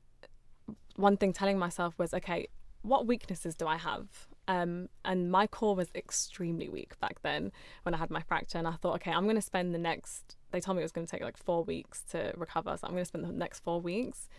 one 0.96 1.18
thing 1.18 1.34
telling 1.34 1.58
myself 1.58 1.98
was, 1.98 2.14
okay, 2.14 2.48
what 2.80 3.06
weaknesses 3.06 3.54
do 3.54 3.66
I 3.66 3.76
have? 3.76 4.06
Um, 4.48 4.88
and 5.04 5.30
my 5.30 5.46
core 5.46 5.76
was 5.76 5.90
extremely 5.94 6.70
weak 6.70 6.98
back 6.98 7.20
then 7.20 7.52
when 7.82 7.94
I 7.94 7.98
had 7.98 8.08
my 8.08 8.22
fracture. 8.22 8.56
And 8.56 8.66
I 8.66 8.72
thought, 8.72 8.94
okay, 8.94 9.12
I'm 9.12 9.24
going 9.24 9.36
to 9.36 9.42
spend 9.42 9.74
the 9.74 9.78
next, 9.78 10.36
they 10.50 10.60
told 10.60 10.76
me 10.76 10.82
it 10.82 10.86
was 10.86 10.92
going 10.92 11.06
to 11.06 11.10
take 11.10 11.22
like 11.22 11.36
four 11.36 11.62
weeks 11.62 12.04
to 12.12 12.32
recover. 12.38 12.74
So 12.78 12.86
I'm 12.86 12.92
going 12.92 13.02
to 13.02 13.08
spend 13.08 13.24
the 13.24 13.32
next 13.32 13.60
four 13.60 13.82
weeks 13.82 14.30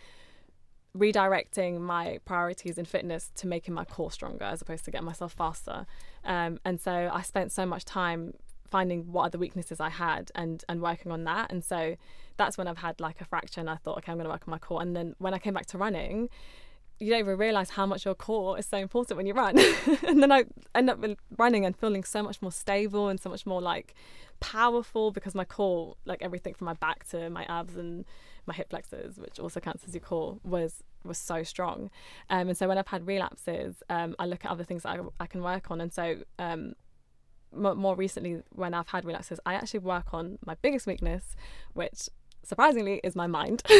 redirecting 0.96 1.80
my 1.80 2.18
priorities 2.24 2.76
in 2.78 2.84
fitness 2.84 3.30
to 3.36 3.46
making 3.46 3.74
my 3.74 3.84
core 3.84 4.10
stronger 4.10 4.44
as 4.44 4.60
opposed 4.60 4.84
to 4.84 4.90
getting 4.90 5.06
myself 5.06 5.32
faster. 5.32 5.86
Um, 6.24 6.58
and 6.64 6.80
so 6.80 7.10
I 7.12 7.22
spent 7.22 7.52
so 7.52 7.64
much 7.64 7.84
time 7.84 8.34
finding 8.70 9.12
what 9.12 9.24
other 9.24 9.38
weaknesses 9.38 9.80
I 9.80 9.88
had 9.88 10.30
and 10.34 10.64
and 10.68 10.80
working 10.80 11.12
on 11.12 11.24
that. 11.24 11.50
And 11.52 11.64
so 11.64 11.96
that's 12.36 12.56
when 12.56 12.66
I've 12.66 12.78
had 12.78 13.00
like 13.00 13.20
a 13.20 13.24
fracture 13.24 13.60
and 13.60 13.68
I 13.68 13.76
thought, 13.76 13.98
okay, 13.98 14.12
I'm 14.12 14.18
going 14.18 14.24
to 14.24 14.30
work 14.30 14.42
on 14.46 14.50
my 14.50 14.58
core. 14.58 14.80
And 14.80 14.96
then 14.96 15.14
when 15.18 15.34
I 15.34 15.38
came 15.38 15.54
back 15.54 15.66
to 15.66 15.78
running, 15.78 16.28
you 16.98 17.10
don't 17.10 17.20
even 17.20 17.38
realize 17.38 17.70
how 17.70 17.86
much 17.86 18.04
your 18.04 18.14
core 18.14 18.58
is 18.58 18.66
so 18.66 18.76
important 18.76 19.16
when 19.16 19.26
you 19.26 19.34
run. 19.34 19.58
and 20.06 20.22
then 20.22 20.30
I 20.30 20.44
end 20.74 20.90
up 20.90 21.04
running 21.36 21.64
and 21.64 21.76
feeling 21.76 22.04
so 22.04 22.22
much 22.22 22.40
more 22.42 22.52
stable 22.52 23.08
and 23.08 23.20
so 23.20 23.30
much 23.30 23.46
more 23.46 23.60
like 23.60 23.94
powerful 24.40 25.10
because 25.10 25.34
my 25.34 25.44
core, 25.44 25.96
like 26.04 26.22
everything 26.22 26.54
from 26.54 26.66
my 26.66 26.74
back 26.74 27.08
to 27.10 27.30
my 27.30 27.44
abs 27.44 27.76
and 27.76 28.04
my 28.50 28.54
hip 28.56 28.70
flexors, 28.70 29.16
which 29.16 29.38
also 29.38 29.60
counts 29.60 29.84
as 29.86 29.94
your 29.94 30.00
core, 30.00 30.38
was 30.42 30.82
was 31.04 31.18
so 31.18 31.42
strong. 31.44 31.88
Um, 32.28 32.48
and 32.48 32.56
so 32.56 32.66
when 32.66 32.78
I've 32.78 32.88
had 32.88 33.06
relapses, 33.06 33.82
um, 33.88 34.16
I 34.18 34.26
look 34.26 34.44
at 34.44 34.50
other 34.50 34.64
things 34.64 34.82
that 34.82 34.98
I, 34.98 35.02
I 35.20 35.26
can 35.26 35.40
work 35.40 35.70
on. 35.70 35.80
And 35.80 35.92
so 35.92 36.16
um, 36.38 36.74
m- 37.56 37.78
more 37.78 37.94
recently, 37.94 38.42
when 38.50 38.74
I've 38.74 38.88
had 38.88 39.04
relapses, 39.04 39.38
I 39.46 39.54
actually 39.54 39.80
work 39.80 40.12
on 40.12 40.38
my 40.44 40.56
biggest 40.60 40.86
weakness, 40.86 41.36
which 41.74 42.08
surprisingly 42.42 43.00
is 43.04 43.14
my 43.14 43.28
mind. 43.28 43.62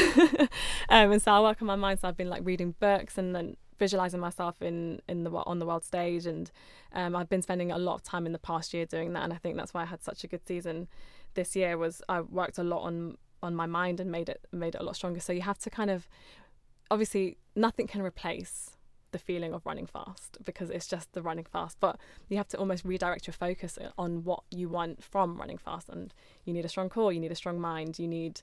um, 0.89 1.11
and 1.13 1.21
so 1.21 1.33
I 1.33 1.41
work 1.41 1.61
on 1.61 1.67
my 1.67 1.77
mind. 1.77 1.99
So 2.01 2.09
I've 2.09 2.17
been 2.17 2.31
like 2.31 2.43
reading 2.45 2.77
books 2.79 3.19
and 3.19 3.35
then 3.35 3.57
visualizing 3.81 4.21
myself 4.21 4.63
in 4.63 5.01
in 5.09 5.25
the 5.25 5.31
on 5.31 5.59
the 5.59 5.67
world 5.67 5.83
stage 5.83 6.27
and 6.27 6.51
um, 6.93 7.17
I've 7.17 7.31
been 7.31 7.41
spending 7.41 7.73
a 7.73 7.79
lot 7.79 7.95
of 7.95 8.03
time 8.03 8.27
in 8.27 8.33
the 8.33 8.39
past 8.39 8.75
year 8.75 8.85
doing 8.85 9.15
that 9.15 9.25
and 9.25 9.33
I 9.33 9.37
think 9.37 9.57
that's 9.57 9.73
why 9.73 9.83
I 9.83 9.87
had 9.87 10.03
such 10.03 10.23
a 10.23 10.27
good 10.27 10.47
season 10.47 10.87
this 11.33 11.57
year 11.57 11.79
was 11.79 12.03
I 12.07 12.21
worked 12.21 12.59
a 12.59 12.63
lot 12.63 12.83
on 12.83 13.17
on 13.43 13.55
my 13.55 13.67
mind 13.67 14.01
and 14.01 14.11
made 14.11 14.29
it 14.29 14.47
made 14.53 14.75
it 14.75 14.81
a 14.81 14.85
lot 14.85 14.97
stronger. 14.97 15.21
So 15.21 15.33
you 15.33 15.43
have 15.43 15.59
to 15.61 15.71
kind 15.71 15.91
of 15.91 16.09
obviously 16.91 17.39
nothing 17.55 17.87
can 17.87 18.03
replace 18.03 18.77
the 19.13 19.19
feeling 19.19 19.53
of 19.53 19.67
running 19.67 19.87
fast 19.87 20.39
because 20.45 20.71
it's 20.71 20.87
just 20.87 21.13
the 21.13 21.23
running 21.23 21.45
fast 21.45 21.77
but 21.81 21.99
you 22.29 22.37
have 22.37 22.49
to 22.49 22.57
almost 22.57 22.85
redirect 22.85 23.27
your 23.27 23.35
focus 23.35 23.79
uh, 23.79 23.91
on 23.99 24.23
what 24.25 24.43
you 24.51 24.69
want 24.69 25.03
from 25.03 25.37
running 25.37 25.59
fast 25.59 25.89
and 25.89 26.15
you 26.45 26.53
need 26.53 26.65
a 26.65 26.69
strong 26.69 26.89
core 26.89 27.13
you 27.13 27.21
need 27.21 27.33
a 27.33 27.37
strong 27.37 27.61
mind 27.61 27.99
you 27.99 28.07
need 28.07 28.41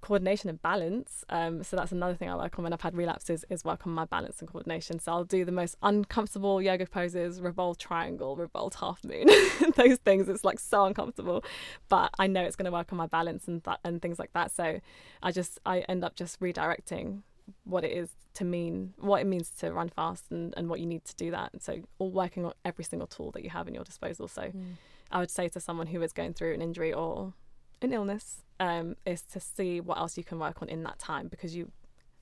coordination 0.00 0.48
and 0.48 0.60
balance. 0.62 1.24
Um, 1.28 1.62
so 1.62 1.76
that's 1.76 1.92
another 1.92 2.14
thing 2.14 2.30
I 2.30 2.36
work 2.36 2.58
on 2.58 2.62
when 2.62 2.72
I've 2.72 2.80
had 2.80 2.96
relapses 2.96 3.44
is 3.50 3.64
work 3.64 3.86
on 3.86 3.92
my 3.92 4.04
balance 4.04 4.40
and 4.40 4.48
coordination. 4.48 4.98
So 4.98 5.12
I'll 5.12 5.24
do 5.24 5.44
the 5.44 5.52
most 5.52 5.76
uncomfortable 5.82 6.62
yoga 6.62 6.86
poses, 6.86 7.40
revolve 7.40 7.78
triangle, 7.78 8.36
revolve 8.36 8.74
half 8.74 9.04
moon, 9.04 9.26
those 9.76 9.98
things. 9.98 10.28
It's 10.28 10.44
like 10.44 10.60
so 10.60 10.84
uncomfortable, 10.84 11.44
but 11.88 12.10
I 12.18 12.26
know 12.26 12.42
it's 12.42 12.56
going 12.56 12.66
to 12.66 12.72
work 12.72 12.92
on 12.92 12.98
my 12.98 13.06
balance 13.06 13.48
and 13.48 13.62
that 13.64 13.80
and 13.84 14.00
things 14.00 14.18
like 14.18 14.32
that. 14.32 14.54
So 14.54 14.80
I 15.22 15.32
just 15.32 15.58
I 15.66 15.80
end 15.80 16.04
up 16.04 16.14
just 16.14 16.40
redirecting 16.40 17.22
what 17.64 17.84
it 17.84 17.92
is 17.92 18.10
to 18.34 18.44
mean 18.44 18.92
what 18.98 19.20
it 19.20 19.26
means 19.26 19.50
to 19.50 19.72
run 19.72 19.88
fast 19.88 20.24
and, 20.30 20.54
and 20.56 20.68
what 20.68 20.80
you 20.80 20.86
need 20.86 21.04
to 21.04 21.16
do 21.16 21.30
that. 21.30 21.52
and 21.52 21.62
So 21.62 21.82
all 21.98 22.10
working 22.10 22.44
on 22.44 22.52
every 22.64 22.84
single 22.84 23.08
tool 23.08 23.30
that 23.32 23.42
you 23.42 23.50
have 23.50 23.66
in 23.66 23.74
your 23.74 23.84
disposal. 23.84 24.28
So 24.28 24.42
mm. 24.42 24.74
I 25.10 25.18
would 25.18 25.30
say 25.30 25.48
to 25.48 25.60
someone 25.60 25.88
who 25.88 26.02
is 26.02 26.12
going 26.12 26.34
through 26.34 26.54
an 26.54 26.62
injury 26.62 26.92
or 26.92 27.32
an 27.82 27.92
illness 27.92 28.42
um, 28.60 28.96
is 29.06 29.22
to 29.22 29.40
see 29.40 29.80
what 29.80 29.98
else 29.98 30.16
you 30.16 30.24
can 30.24 30.38
work 30.38 30.62
on 30.62 30.68
in 30.68 30.82
that 30.84 30.98
time 30.98 31.28
because 31.28 31.54
you 31.54 31.70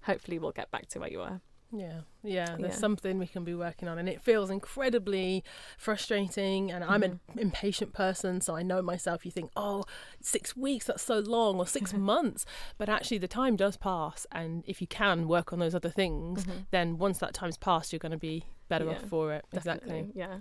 hopefully 0.03 0.39
will 0.39 0.53
get 0.53 0.71
back 0.71 0.89
to 0.89 1.01
where 1.01 1.11
you 1.11 1.19
were. 1.19 1.41
Yeah, 1.73 2.01
yeah, 2.23 2.57
there's 2.59 2.75
yeah. 2.75 2.79
something 2.79 3.19
we 3.19 3.27
can 3.27 3.43
be 3.43 3.55
working 3.55 3.89
on, 3.89 3.99
and 3.99 4.09
it 4.09 4.21
feels 4.21 4.51
incredibly 4.51 5.43
frustrating. 5.77 6.71
And 6.71 6.85
I'm 6.85 7.03
mm-hmm. 7.03 7.33
an 7.33 7.39
impatient 7.39 7.93
person, 7.93 8.41
so 8.41 8.55
I 8.55 8.63
know 8.63 8.83
myself. 8.83 9.25
You 9.25 9.33
think, 9.33 9.51
oh, 9.57 9.85
six 10.21 10.57
weeks, 10.57 10.87
that's 10.87 11.03
so 11.03 11.19
long, 11.19 11.59
or 11.59 11.67
six 11.67 11.93
months. 11.93 12.47
But 12.79 12.89
actually, 12.89 13.19
the 13.19 13.29
time 13.29 13.57
does 13.57 13.77
pass, 13.77 14.27
and 14.31 14.63
if 14.67 14.81
you 14.81 14.87
can 14.87 15.27
work 15.27 15.53
on 15.53 15.59
those 15.59 15.75
other 15.75 15.91
things, 15.91 16.45
mm-hmm. 16.45 16.61
then 16.71 16.99
once 16.99 17.19
that 17.19 17.35
time's 17.35 17.59
passed, 17.59 17.93
you're 17.93 17.99
going 17.99 18.13
to 18.13 18.19
be 18.19 18.45
better 18.69 18.85
yeah, 18.85 18.93
off 18.93 19.03
for 19.03 19.33
it. 19.33 19.45
Exactly. 19.53 20.13
Yeah. 20.15 20.39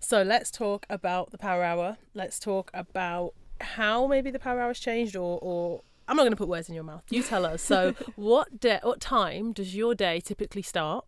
So 0.00 0.22
let's 0.22 0.50
talk 0.50 0.86
about 0.90 1.30
the 1.30 1.38
power 1.38 1.62
hour. 1.62 1.98
Let's 2.14 2.38
talk 2.38 2.70
about 2.74 3.32
how 3.60 4.06
maybe 4.06 4.30
the 4.30 4.38
power 4.38 4.60
hour's 4.60 4.80
changed 4.80 5.16
or, 5.16 5.38
or 5.42 5.82
I'm 6.06 6.16
not 6.16 6.22
going 6.22 6.32
to 6.32 6.36
put 6.36 6.48
words 6.48 6.68
in 6.68 6.74
your 6.74 6.84
mouth. 6.84 7.02
You 7.10 7.22
tell 7.22 7.46
us. 7.46 7.62
So, 7.62 7.94
what 8.16 8.60
day, 8.60 8.78
what 8.82 9.00
time 9.00 9.52
does 9.52 9.74
your 9.74 9.94
day 9.94 10.20
typically 10.20 10.62
start, 10.62 11.06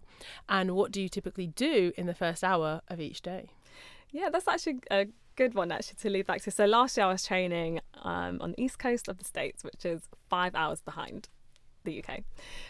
and 0.49 0.74
what 0.74 0.90
do 0.90 1.03
you 1.03 1.09
typically 1.09 1.47
do 1.49 1.92
in 1.97 2.07
the 2.07 2.14
first 2.14 2.42
hour 2.42 2.80
of 2.88 3.01
each 3.01 3.22
day? 3.22 3.49
Yeah, 4.11 4.30
that's 4.30 4.49
actually 4.49 4.78
a 4.90 5.07
good 5.36 5.55
one 5.55 5.70
actually 5.70 5.97
to 5.97 6.11
lead 6.11 6.26
back 6.26 6.40
to. 6.42 6.51
So 6.51 6.64
last 6.64 6.97
year 6.97 7.07
I 7.07 7.12
was 7.12 7.24
training 7.24 7.80
um, 8.03 8.38
on 8.40 8.53
the 8.53 8.62
east 8.62 8.78
coast 8.78 9.09
of 9.09 9.18
the 9.18 9.24
states, 9.24 9.62
which 9.62 9.84
is 9.84 10.09
five 10.30 10.55
hours 10.55 10.80
behind 10.80 11.28
the 11.87 12.03
UK. 12.03 12.20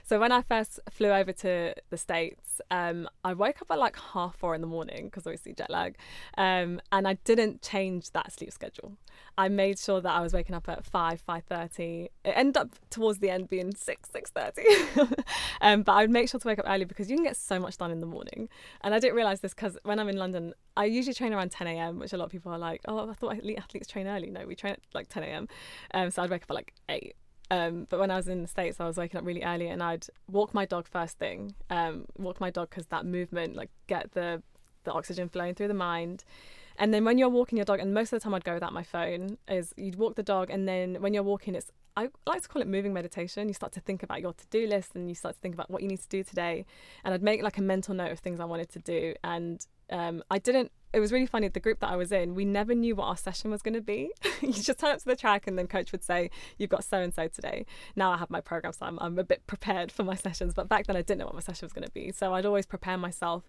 So 0.04 0.20
when 0.20 0.30
I 0.30 0.42
first 0.42 0.78
flew 0.90 1.10
over 1.10 1.32
to 1.32 1.74
the 1.90 1.96
States, 1.96 2.60
um, 2.70 3.08
I 3.24 3.34
woke 3.34 3.60
up 3.60 3.70
at 3.70 3.78
like 3.78 3.96
half 3.98 4.36
four 4.36 4.54
in 4.54 4.60
the 4.60 4.66
morning 4.66 5.06
because 5.06 5.26
obviously 5.26 5.52
jet 5.52 5.70
lag, 5.70 5.96
um, 6.38 6.80
and 6.92 7.08
I 7.08 7.14
didn't 7.24 7.62
change 7.62 8.12
that 8.12 8.32
sleep 8.32 8.52
schedule. 8.52 8.96
I 9.38 9.48
made 9.48 9.78
sure 9.78 10.00
that 10.00 10.12
I 10.12 10.20
was 10.20 10.32
waking 10.32 10.54
up 10.54 10.68
at 10.68 10.84
five, 10.84 11.20
five 11.20 11.44
thirty. 11.44 12.10
It 12.24 12.32
ended 12.36 12.56
up 12.56 12.70
towards 12.90 13.18
the 13.18 13.30
end 13.30 13.48
being 13.48 13.74
six, 13.74 14.10
six 14.10 14.30
thirty, 14.30 14.64
um, 15.60 15.82
but 15.82 15.92
I 15.92 16.02
would 16.02 16.10
make 16.10 16.28
sure 16.28 16.40
to 16.40 16.48
wake 16.48 16.58
up 16.58 16.66
early 16.68 16.84
because 16.84 17.10
you 17.10 17.16
can 17.16 17.24
get 17.24 17.36
so 17.36 17.58
much 17.58 17.76
done 17.76 17.90
in 17.90 18.00
the 18.00 18.06
morning. 18.06 18.48
And 18.82 18.94
I 18.94 18.98
didn't 18.98 19.16
realize 19.16 19.40
this 19.40 19.54
because 19.54 19.76
when 19.82 19.98
I'm 19.98 20.08
in 20.08 20.16
London, 20.16 20.54
I 20.76 20.84
usually 20.84 21.14
train 21.14 21.32
around 21.32 21.50
10 21.50 21.66
a.m., 21.66 21.98
which 21.98 22.12
a 22.12 22.16
lot 22.16 22.26
of 22.26 22.30
people 22.30 22.52
are 22.52 22.58
like, 22.58 22.80
"Oh, 22.86 23.10
I 23.10 23.14
thought 23.14 23.36
athletes 23.58 23.88
train 23.88 24.06
early." 24.06 24.30
No, 24.30 24.46
we 24.46 24.54
train 24.54 24.74
at 24.74 24.80
like 24.94 25.08
10 25.08 25.22
a.m. 25.24 25.48
Um, 25.94 26.10
so 26.10 26.22
I'd 26.22 26.30
wake 26.30 26.42
up 26.42 26.50
at 26.50 26.54
like 26.54 26.72
eight 26.88 27.16
um, 27.50 27.86
but 27.88 28.00
when 28.00 28.10
I 28.10 28.16
was 28.16 28.28
in 28.28 28.42
the 28.42 28.48
States, 28.48 28.80
I 28.80 28.86
was 28.86 28.96
waking 28.96 29.18
up 29.18 29.26
really 29.26 29.42
early 29.42 29.68
and 29.68 29.82
I'd 29.82 30.06
walk 30.30 30.54
my 30.54 30.64
dog 30.64 30.88
first 30.88 31.18
thing. 31.18 31.54
Um, 31.70 32.06
walk 32.18 32.40
my 32.40 32.50
dog 32.50 32.70
because 32.70 32.86
that 32.86 33.06
movement, 33.06 33.56
like, 33.56 33.70
get 33.86 34.12
the, 34.12 34.42
the 34.84 34.92
oxygen 34.92 35.28
flowing 35.28 35.54
through 35.54 35.68
the 35.68 35.74
mind. 35.74 36.24
And 36.78 36.92
then 36.92 37.04
when 37.04 37.18
you're 37.18 37.28
walking 37.28 37.56
your 37.56 37.64
dog, 37.64 37.80
and 37.80 37.94
most 37.94 38.12
of 38.12 38.20
the 38.20 38.24
time 38.24 38.34
I'd 38.34 38.44
go 38.44 38.54
without 38.54 38.72
my 38.72 38.82
phone, 38.82 39.38
is 39.48 39.72
you'd 39.76 39.96
walk 39.96 40.16
the 40.16 40.22
dog, 40.22 40.50
and 40.50 40.68
then 40.68 40.96
when 41.00 41.14
you're 41.14 41.22
walking, 41.22 41.54
it's 41.54 41.70
I 41.96 42.10
like 42.26 42.42
to 42.42 42.48
call 42.48 42.60
it 42.60 42.68
moving 42.68 42.92
meditation. 42.92 43.48
You 43.48 43.54
start 43.54 43.72
to 43.72 43.80
think 43.80 44.02
about 44.02 44.20
your 44.20 44.34
to 44.34 44.46
do 44.50 44.66
list 44.66 44.94
and 44.94 45.08
you 45.08 45.14
start 45.14 45.36
to 45.36 45.40
think 45.40 45.54
about 45.54 45.70
what 45.70 45.80
you 45.80 45.88
need 45.88 46.00
to 46.02 46.08
do 46.08 46.22
today. 46.22 46.66
And 47.04 47.14
I'd 47.14 47.22
make 47.22 47.42
like 47.42 47.56
a 47.56 47.62
mental 47.62 47.94
note 47.94 48.12
of 48.12 48.18
things 48.18 48.38
I 48.38 48.44
wanted 48.44 48.68
to 48.72 48.78
do. 48.80 49.14
And 49.24 49.66
um, 49.90 50.22
I 50.30 50.38
didn't. 50.38 50.72
It 50.92 51.00
was 51.00 51.12
really 51.12 51.26
funny. 51.26 51.48
The 51.48 51.60
group 51.60 51.80
that 51.80 51.90
I 51.90 51.96
was 51.96 52.10
in, 52.10 52.34
we 52.34 52.44
never 52.46 52.74
knew 52.74 52.96
what 52.96 53.04
our 53.04 53.16
session 53.16 53.50
was 53.50 53.60
going 53.60 53.74
to 53.74 53.82
be. 53.82 54.10
you 54.40 54.52
just 54.52 54.78
turn 54.78 54.92
up 54.92 54.98
to 55.00 55.04
the 55.04 55.16
track, 55.16 55.46
and 55.46 55.58
then 55.58 55.66
coach 55.66 55.92
would 55.92 56.02
say, 56.04 56.30
"You've 56.58 56.70
got 56.70 56.84
so 56.84 56.98
and 56.98 57.12
so 57.12 57.28
today." 57.28 57.66
Now 57.94 58.12
I 58.12 58.16
have 58.16 58.30
my 58.30 58.40
program, 58.40 58.72
so 58.72 58.86
I'm, 58.86 58.98
I'm 59.00 59.18
a 59.18 59.24
bit 59.24 59.46
prepared 59.46 59.92
for 59.92 60.04
my 60.04 60.14
sessions. 60.26 60.54
But 60.54 60.68
back 60.68 60.86
then, 60.86 60.96
I 60.96 61.02
didn't 61.02 61.18
know 61.18 61.26
what 61.26 61.34
my 61.34 61.40
session 61.40 61.66
was 61.66 61.72
going 61.72 61.86
to 61.86 61.92
be, 61.92 62.12
so 62.12 62.32
I'd 62.34 62.46
always 62.46 62.66
prepare 62.66 62.96
myself 62.96 63.44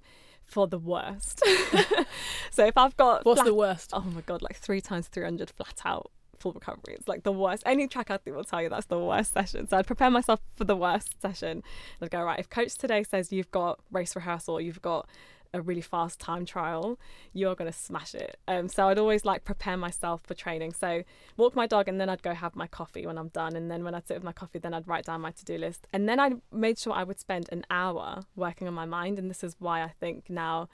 for 0.45 0.67
the 0.67 0.79
worst. 0.79 1.41
so 2.51 2.65
if 2.65 2.77
I've 2.77 2.95
got 2.97 3.25
What's 3.25 3.39
flat- 3.39 3.45
the 3.47 3.53
worst? 3.53 3.91
oh 3.93 4.01
my 4.01 4.21
god, 4.21 4.41
like 4.41 4.57
three 4.57 4.81
times 4.81 5.07
three 5.07 5.23
hundred 5.23 5.49
flat 5.49 5.81
out 5.85 6.11
full 6.39 6.53
recovery. 6.53 6.93
It's 6.95 7.07
like 7.07 7.23
the 7.23 7.31
worst. 7.31 7.63
Any 7.65 7.87
track 7.87 8.09
athlete 8.11 8.35
will 8.35 8.43
tell 8.43 8.61
you 8.61 8.69
that's 8.69 8.85
the 8.85 8.99
worst 8.99 9.33
session. 9.33 9.67
So 9.67 9.77
I'd 9.77 9.87
prepare 9.87 10.09
myself 10.11 10.39
for 10.55 10.65
the 10.65 10.75
worst 10.75 11.21
session. 11.21 11.63
I'd 12.01 12.11
go 12.11 12.21
right. 12.23 12.39
If 12.39 12.49
coach 12.49 12.75
today 12.77 13.03
says 13.03 13.31
you've 13.31 13.51
got 13.51 13.79
race 13.91 14.15
rehearsal, 14.15 14.61
you've 14.61 14.81
got 14.81 15.07
a 15.53 15.61
really 15.61 15.81
fast 15.81 16.19
time 16.19 16.45
trial, 16.45 16.99
you're 17.33 17.55
gonna 17.55 17.73
smash 17.73 18.15
it. 18.15 18.37
Um, 18.47 18.67
so 18.67 18.87
I'd 18.87 18.99
always 18.99 19.25
like 19.25 19.43
prepare 19.43 19.77
myself 19.77 20.21
for 20.23 20.33
training. 20.33 20.73
So 20.73 21.03
walk 21.37 21.55
my 21.55 21.67
dog, 21.67 21.87
and 21.87 21.99
then 21.99 22.09
I'd 22.09 22.23
go 22.23 22.33
have 22.33 22.55
my 22.55 22.67
coffee 22.67 23.05
when 23.05 23.17
I'm 23.17 23.29
done. 23.29 23.55
And 23.55 23.69
then 23.69 23.83
when 23.83 23.95
I'd 23.95 24.07
sit 24.07 24.15
with 24.15 24.23
my 24.23 24.33
coffee, 24.33 24.59
then 24.59 24.73
I'd 24.73 24.87
write 24.87 25.05
down 25.05 25.21
my 25.21 25.31
to 25.31 25.45
do 25.45 25.57
list. 25.57 25.87
And 25.93 26.07
then 26.07 26.19
I 26.19 26.31
made 26.51 26.79
sure 26.79 26.93
I 26.93 27.03
would 27.03 27.19
spend 27.19 27.49
an 27.51 27.65
hour 27.69 28.21
working 28.35 28.67
on 28.67 28.73
my 28.73 28.85
mind. 28.85 29.19
And 29.19 29.29
this 29.29 29.43
is 29.43 29.55
why 29.59 29.81
I 29.81 29.89
think 29.99 30.29
now 30.29 30.69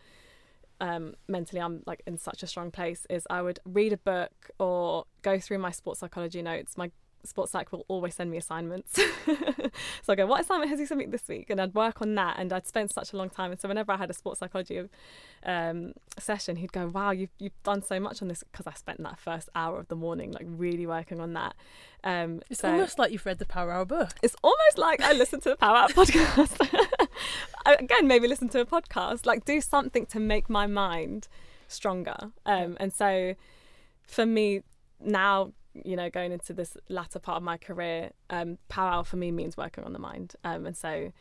um, 0.82 1.16
mentally 1.28 1.62
I'm 1.62 1.82
like 1.86 2.04
in 2.06 2.18
such 2.18 2.44
a 2.44 2.48
strong 2.48 2.72
place 2.72 3.06
is 3.10 3.26
I 3.30 3.42
would 3.42 3.60
read 3.66 3.94
a 3.94 3.98
book 3.98 4.50
or 4.60 5.06
go 5.22 5.40
through 5.40 5.60
my 5.60 5.72
sports 5.72 6.02
psychology 6.02 6.42
notes. 6.42 6.78
My 6.78 6.92
sports 7.26 7.52
psych 7.52 7.72
will 7.72 7.86
always 7.88 8.16
send 8.16 8.30
me 8.32 8.38
assignments. 8.38 8.94
so 9.26 10.10
I 10.10 10.16
go, 10.16 10.26
what 10.26 10.42
assignment 10.42 10.70
has 10.70 10.80
he 10.80 10.86
sent 10.86 11.00
me 11.00 11.06
this 11.06 11.28
week? 11.28 11.50
And 11.50 11.62
I'd 11.62 11.74
work 11.74 12.02
on 12.02 12.16
that 12.16 12.38
and 12.38 12.52
I'd 12.52 12.68
spend 12.68 12.92
such 12.92 13.14
a 13.14 13.18
long 13.18 13.30
time. 13.30 13.52
And 13.52 13.60
so 13.60 13.68
whenever 13.68 13.92
I 13.92 13.98
had 13.98 14.10
a 14.10 14.14
sports 14.14 14.40
psychology 14.40 14.82
um, 15.46 15.94
session, 16.20 16.58
he'd 16.58 16.72
go, 16.74 16.88
wow, 16.88 17.12
you've, 17.12 17.30
you've 17.40 17.64
done 17.64 17.82
so 17.82 18.00
much 18.00 18.22
on 18.22 18.28
this 18.28 18.44
because 18.52 18.68
I 18.68 18.74
spent 18.74 19.02
that 19.04 19.20
first 19.20 19.50
hour 19.56 19.80
of 19.80 19.88
the 19.88 19.96
morning 19.96 20.32
like 20.32 20.46
really 20.48 20.86
working 20.86 21.20
on 21.20 21.34
that. 21.34 21.56
Um, 22.04 22.42
It's 22.50 22.60
so- 22.60 22.72
almost 22.72 23.00
like 23.00 23.12
you've 23.12 23.26
read 23.26 23.40
the 23.40 23.46
Power 23.46 23.72
Hour 23.72 23.86
book. 23.86 24.12
it's 24.22 24.36
almost 24.44 24.78
like 24.78 25.02
I 25.02 25.14
listen 25.14 25.40
to 25.42 25.50
the 25.50 25.56
Power 25.56 25.78
Hour 25.78 25.88
podcast. 25.90 27.08
Again, 27.66 28.08
maybe 28.08 28.28
listen 28.28 28.50
to 28.50 28.60
a 28.60 28.66
podcast, 28.66 29.26
like 29.26 29.46
do 29.46 29.62
something 29.62 30.06
to 30.08 30.20
make 30.20 30.50
my 30.50 30.68
mind 30.68 31.30
stronger. 31.70 32.18
Um, 32.46 32.76
and 32.80 32.92
so 32.94 33.36
for 34.06 34.26
me 34.26 34.64
now, 35.00 35.54
you 35.74 35.96
know, 35.96 36.10
going 36.10 36.32
into 36.32 36.54
this 36.54 36.78
latter 36.90 37.20
part 37.20 37.38
of 37.38 37.44
my 37.44 37.58
career, 37.58 38.12
um, 38.30 38.58
Power 38.70 39.04
for 39.04 39.18
me 39.18 39.32
means 39.32 39.58
working 39.58 39.84
on 39.84 39.94
the 39.94 40.00
mind. 40.00 40.36
Um, 40.44 40.66
and 40.66 40.78
so, 40.78 41.12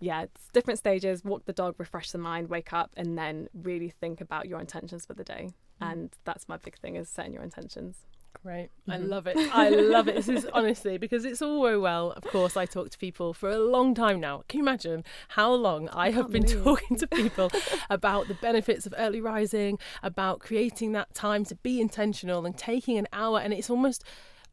yeah, 0.00 0.22
it's 0.22 0.48
different 0.52 0.78
stages 0.78 1.24
walk 1.24 1.44
the 1.44 1.52
dog, 1.52 1.74
refresh 1.78 2.10
the 2.10 2.18
mind, 2.18 2.48
wake 2.48 2.72
up, 2.72 2.90
and 2.96 3.16
then 3.16 3.48
really 3.54 3.90
think 3.90 4.20
about 4.20 4.48
your 4.48 4.60
intentions 4.60 5.06
for 5.06 5.14
the 5.14 5.24
day. 5.24 5.50
And 5.82 6.10
that's 6.24 6.48
my 6.48 6.58
big 6.58 6.78
thing 6.78 6.96
is 6.96 7.08
setting 7.08 7.32
your 7.32 7.42
intentions. 7.42 7.96
Great. 8.42 8.70
I 8.88 8.96
Mhm. 8.96 9.08
love 9.08 9.26
it. 9.26 9.36
I 9.52 9.68
love 9.68 10.08
it. 10.08 10.14
This 10.14 10.28
is 10.28 10.46
honestly 10.54 10.96
because 10.96 11.24
it's 11.26 11.42
all 11.42 11.62
very 11.62 11.76
well. 11.78 12.12
Of 12.12 12.24
course, 12.24 12.56
I 12.56 12.64
talk 12.64 12.88
to 12.90 12.96
people 12.98 13.34
for 13.34 13.50
a 13.50 13.58
long 13.58 13.94
time 13.94 14.18
now. 14.18 14.44
Can 14.48 14.58
you 14.58 14.64
imagine 14.64 15.04
how 15.28 15.52
long 15.52 15.88
I, 15.90 16.10
have 16.10 16.30
been 16.30 16.42
believe. 16.44 16.64
talking 16.64 16.96
to 16.96 17.06
people 17.06 17.50
about 17.90 18.28
the 18.28 18.34
benefits 18.34 18.86
of 18.86 18.94
early 18.96 19.20
rising, 19.20 19.78
about 20.02 20.38
creating 20.40 20.92
that 20.92 21.12
time 21.14 21.44
to 21.46 21.54
be 21.56 21.80
intentional 21.80 22.46
and 22.46 22.56
taking 22.56 22.96
an 22.96 23.08
hour? 23.12 23.40
And 23.40 23.52
it's 23.52 23.68
almost, 23.68 24.04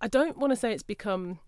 I 0.01 0.07
don't 0.09 0.38
want 0.38 0.51
to 0.51 0.57
say 0.57 0.73
it's 0.73 0.84
become 0.84 1.39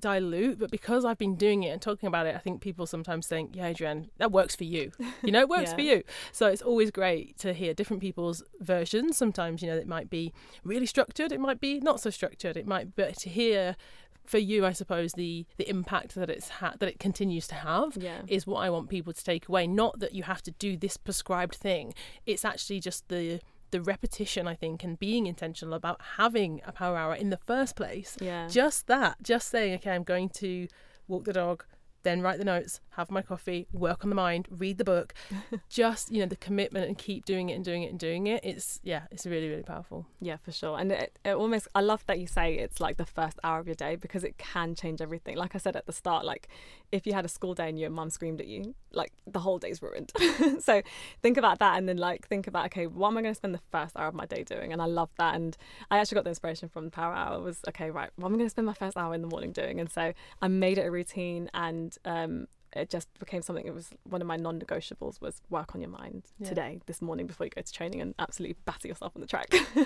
dilute, 0.00 0.58
but 0.58 0.70
because 0.70 1.04
I've 1.04 1.18
been 1.18 1.36
doing 1.36 1.62
it 1.62 1.68
and 1.70 1.80
talking 1.82 2.06
about 2.06 2.26
it, 2.26 2.34
I 2.34 2.38
think 2.38 2.60
people 2.60 2.86
sometimes 2.86 3.26
think, 3.26 3.54
yeah, 3.56 3.66
Adrienne, 3.66 4.08
that 4.18 4.32
works 4.32 4.54
for 4.56 4.64
you. 4.64 4.92
You 5.22 5.32
know, 5.32 5.40
it 5.40 5.48
works 5.48 5.72
for 5.72 5.80
you. 5.90 6.02
So 6.32 6.46
it's 6.46 6.62
always 6.62 6.90
great 6.90 7.38
to 7.38 7.52
hear 7.52 7.74
different 7.74 8.02
people's 8.02 8.42
versions. 8.60 9.16
Sometimes, 9.16 9.62
you 9.62 9.68
know, 9.68 9.76
it 9.76 9.86
might 9.88 10.10
be 10.10 10.32
really 10.64 10.86
structured, 10.86 11.32
it 11.32 11.40
might 11.40 11.60
be 11.60 11.80
not 11.80 12.00
so 12.00 12.10
structured. 12.10 12.56
It 12.56 12.66
might, 12.66 12.94
but 12.96 13.16
to 13.18 13.28
hear 13.28 13.76
for 14.24 14.38
you, 14.38 14.66
I 14.66 14.72
suppose 14.72 15.12
the 15.12 15.46
the 15.56 15.68
impact 15.70 16.16
that 16.16 16.28
it's 16.28 16.48
ha- 16.48 16.74
that 16.80 16.88
it 16.88 16.98
continues 16.98 17.46
to 17.46 17.54
have 17.54 17.96
Yeah. 17.96 18.22
is 18.26 18.44
what 18.44 18.58
I 18.58 18.70
want 18.70 18.88
people 18.88 19.12
to 19.12 19.22
take 19.24 19.48
away. 19.48 19.68
Not 19.68 20.00
that 20.00 20.14
you 20.14 20.24
have 20.24 20.42
to 20.42 20.50
do 20.50 20.76
this 20.76 20.96
prescribed 20.96 21.54
thing. 21.54 21.94
It's 22.26 22.44
actually 22.44 22.80
just 22.80 23.06
the 23.08 23.40
the 23.70 23.80
repetition, 23.80 24.46
I 24.46 24.54
think, 24.54 24.84
and 24.84 24.98
being 24.98 25.26
intentional 25.26 25.74
about 25.74 26.00
having 26.16 26.60
a 26.66 26.72
power 26.72 26.96
hour 26.96 27.14
in 27.14 27.30
the 27.30 27.36
first 27.36 27.76
place. 27.76 28.16
Yeah. 28.20 28.48
Just 28.48 28.86
that, 28.86 29.22
just 29.22 29.48
saying, 29.48 29.74
okay, 29.74 29.92
I'm 29.92 30.04
going 30.04 30.28
to 30.30 30.68
walk 31.08 31.24
the 31.24 31.32
dog, 31.32 31.64
then 32.06 32.22
write 32.22 32.38
the 32.38 32.44
notes, 32.44 32.80
have 32.90 33.10
my 33.10 33.22
coffee, 33.22 33.66
work 33.72 34.04
on 34.04 34.10
the 34.10 34.16
mind, 34.16 34.46
read 34.50 34.78
the 34.78 34.84
book. 34.84 35.14
just 35.68 36.10
you 36.10 36.20
know 36.20 36.26
the 36.26 36.36
commitment 36.36 36.86
and 36.86 36.96
keep 36.96 37.24
doing 37.24 37.48
it 37.50 37.54
and 37.54 37.64
doing 37.64 37.82
it 37.82 37.90
and 37.90 37.98
doing 37.98 38.26
it. 38.26 38.44
It's 38.44 38.80
yeah, 38.82 39.02
it's 39.10 39.26
really 39.26 39.48
really 39.48 39.62
powerful. 39.62 40.06
Yeah, 40.20 40.36
for 40.36 40.52
sure. 40.52 40.78
And 40.78 40.92
it, 40.92 41.18
it 41.24 41.34
almost, 41.34 41.68
I 41.74 41.80
love 41.80 42.04
that 42.06 42.18
you 42.18 42.26
say 42.26 42.54
it's 42.54 42.80
like 42.80 42.96
the 42.96 43.04
first 43.04 43.38
hour 43.44 43.58
of 43.58 43.66
your 43.66 43.74
day 43.74 43.96
because 43.96 44.24
it 44.24 44.38
can 44.38 44.74
change 44.74 45.00
everything. 45.00 45.36
Like 45.36 45.54
I 45.54 45.58
said 45.58 45.76
at 45.76 45.86
the 45.86 45.92
start, 45.92 46.24
like 46.24 46.48
if 46.92 47.06
you 47.06 47.12
had 47.12 47.24
a 47.24 47.28
school 47.28 47.54
day 47.54 47.68
and 47.68 47.78
your 47.78 47.90
mum 47.90 48.10
screamed 48.10 48.40
at 48.40 48.46
you, 48.46 48.74
like 48.92 49.12
the 49.26 49.40
whole 49.40 49.58
day's 49.58 49.82
ruined. 49.82 50.12
so 50.60 50.82
think 51.22 51.36
about 51.36 51.58
that 51.58 51.76
and 51.76 51.88
then 51.88 51.96
like 51.96 52.26
think 52.28 52.46
about, 52.46 52.66
okay, 52.66 52.86
what 52.86 53.08
am 53.08 53.18
I 53.18 53.22
going 53.22 53.34
to 53.34 53.36
spend 53.36 53.54
the 53.54 53.60
first 53.70 53.96
hour 53.96 54.08
of 54.08 54.14
my 54.14 54.26
day 54.26 54.44
doing? 54.44 54.72
And 54.72 54.80
I 54.80 54.86
love 54.86 55.10
that. 55.18 55.34
And 55.34 55.56
I 55.90 55.98
actually 55.98 56.16
got 56.16 56.24
the 56.24 56.30
inspiration 56.30 56.68
from 56.68 56.86
the 56.86 56.90
Power 56.90 57.14
Hour 57.14 57.40
was, 57.40 57.60
okay, 57.68 57.90
right, 57.90 58.10
what 58.16 58.28
am 58.28 58.34
I 58.34 58.38
going 58.38 58.46
to 58.46 58.50
spend 58.50 58.66
my 58.66 58.74
first 58.74 58.96
hour 58.96 59.14
in 59.14 59.22
the 59.22 59.28
morning 59.28 59.52
doing? 59.52 59.80
And 59.80 59.90
so 59.90 60.12
I 60.40 60.48
made 60.48 60.78
it 60.78 60.86
a 60.86 60.90
routine 60.90 61.50
and, 61.54 61.95
um, 62.04 62.46
it 62.72 62.90
just 62.90 63.08
became 63.18 63.40
something 63.40 63.66
it 63.66 63.72
was 63.74 63.90
one 64.04 64.20
of 64.20 64.26
my 64.26 64.36
non-negotiables 64.36 65.20
was 65.20 65.40
work 65.48 65.74
on 65.74 65.80
your 65.80 65.88
mind 65.88 66.24
Yeah. 66.38 66.48
today 66.48 66.80
this 66.86 67.00
morning 67.00 67.26
before 67.26 67.46
you 67.46 67.50
go 67.50 67.62
to 67.62 67.72
training 67.72 68.00
and 68.02 68.14
absolutely 68.18 68.56
batter 68.66 68.88
yourself 68.88 69.12
on 69.14 69.20
the 69.22 69.26
track 69.26 69.46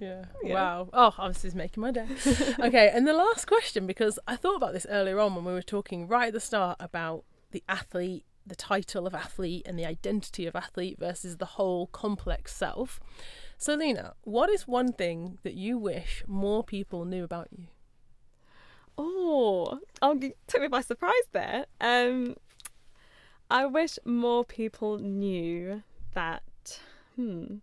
Yeah. 0.00 0.24
Yeah. 0.42 0.54
Wow. 0.54 0.88
Oh, 0.92 1.14
oh, 1.18 1.28
this 1.28 1.44
is 1.44 1.54
making 1.54 1.80
my 1.82 1.90
day. 1.92 2.06
okay, 2.60 2.90
and 2.92 3.06
the 3.06 3.12
last 3.12 3.46
question, 3.46 3.86
because 3.86 4.18
I 4.26 4.36
thought 4.36 4.56
about 4.56 4.72
this 4.72 4.86
earlier 4.88 5.18
on 5.20 5.34
when 5.34 5.44
we 5.44 5.52
were 5.52 5.62
talking 5.62 6.08
right 6.08 6.28
at 6.28 6.32
the 6.32 6.40
start 6.40 6.76
about 6.80 7.24
the 7.52 7.62
athlete, 7.68 8.24
the 8.46 8.56
title 8.56 9.06
of 9.06 9.14
athlete, 9.14 9.62
and 9.66 9.78
the 9.78 9.84
identity 9.84 10.46
of 10.46 10.56
athlete 10.56 10.98
versus 10.98 11.36
the 11.36 11.44
whole 11.44 11.86
complex 11.88 12.54
self. 12.54 12.98
So, 13.58 13.74
Lina, 13.74 14.14
what 14.24 14.48
is 14.48 14.66
one 14.66 14.92
thing 14.92 15.38
that 15.42 15.54
you 15.54 15.76
wish 15.76 16.24
more 16.26 16.64
people 16.64 17.04
knew 17.04 17.24
about 17.24 17.48
you? 17.50 17.66
Oh, 19.02 19.78
oh, 20.02 20.14
you 20.14 20.34
took 20.46 20.60
me 20.60 20.68
by 20.68 20.82
surprise 20.82 21.14
there. 21.32 21.64
Um, 21.80 22.36
I 23.50 23.64
wish 23.64 23.98
more 24.04 24.44
people 24.44 24.98
knew 24.98 25.82
that. 26.12 26.42
Hmm. 27.16 27.56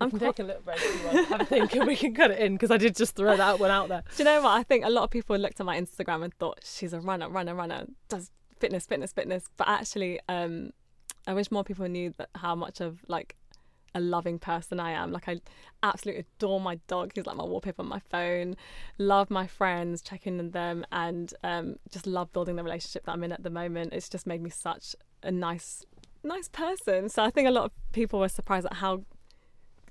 I'm 0.00 0.10
quite, 0.10 0.20
take 0.20 0.38
a 0.38 0.42
little 0.42 0.62
break 0.62 0.76
if 0.76 1.00
you 1.00 1.06
want. 1.06 1.28
Have 1.28 1.40
a 1.40 1.44
think, 1.44 1.72
we 1.86 1.96
can 1.96 2.14
cut 2.14 2.30
it 2.30 2.38
in 2.38 2.52
because 2.52 2.70
I 2.70 2.76
did 2.76 2.94
just 2.94 3.16
throw 3.16 3.36
that 3.36 3.58
one 3.58 3.70
out 3.70 3.88
there. 3.88 4.04
do 4.16 4.22
you 4.22 4.24
know 4.24 4.42
what? 4.42 4.50
I 4.50 4.62
think 4.62 4.84
a 4.84 4.90
lot 4.90 5.04
of 5.04 5.10
people 5.10 5.36
looked 5.38 5.58
at 5.58 5.66
my 5.66 5.80
Instagram 5.80 6.22
and 6.22 6.34
thought 6.34 6.60
she's 6.62 6.92
a 6.92 7.00
runner, 7.00 7.28
runner, 7.28 7.54
runner, 7.54 7.86
does 8.08 8.30
fitness, 8.60 8.84
fitness, 8.84 9.12
fitness. 9.12 9.44
But 9.56 9.66
actually, 9.66 10.20
um, 10.28 10.72
I 11.26 11.32
wish 11.32 11.50
more 11.50 11.64
people 11.64 11.88
knew 11.88 12.12
that 12.18 12.28
how 12.34 12.54
much 12.54 12.80
of 12.80 13.00
like 13.08 13.34
a 13.94 14.00
loving 14.00 14.38
person 14.38 14.78
I 14.80 14.92
am. 14.92 15.12
Like 15.12 15.28
I 15.28 15.40
absolutely 15.82 16.24
adore 16.38 16.60
my 16.60 16.76
dog. 16.88 17.12
He's 17.14 17.26
like 17.26 17.36
my 17.36 17.44
wallpaper 17.44 17.82
on 17.82 17.88
my 17.88 18.00
phone. 18.10 18.56
Love 18.98 19.30
my 19.30 19.46
friends, 19.46 20.02
checking 20.02 20.38
on 20.38 20.50
them, 20.50 20.84
and 20.92 21.32
um, 21.42 21.76
just 21.90 22.06
love 22.06 22.32
building 22.32 22.56
the 22.56 22.64
relationship 22.64 23.04
that 23.06 23.12
I'm 23.12 23.24
in 23.24 23.32
at 23.32 23.42
the 23.42 23.50
moment. 23.50 23.92
It's 23.92 24.08
just 24.08 24.26
made 24.26 24.42
me 24.42 24.50
such 24.50 24.94
a 25.22 25.30
nice, 25.30 25.84
nice 26.22 26.48
person. 26.48 27.08
So 27.08 27.22
I 27.24 27.30
think 27.30 27.48
a 27.48 27.50
lot 27.52 27.64
of 27.64 27.72
people 27.92 28.20
were 28.20 28.28
surprised 28.28 28.66
at 28.66 28.74
how 28.74 29.04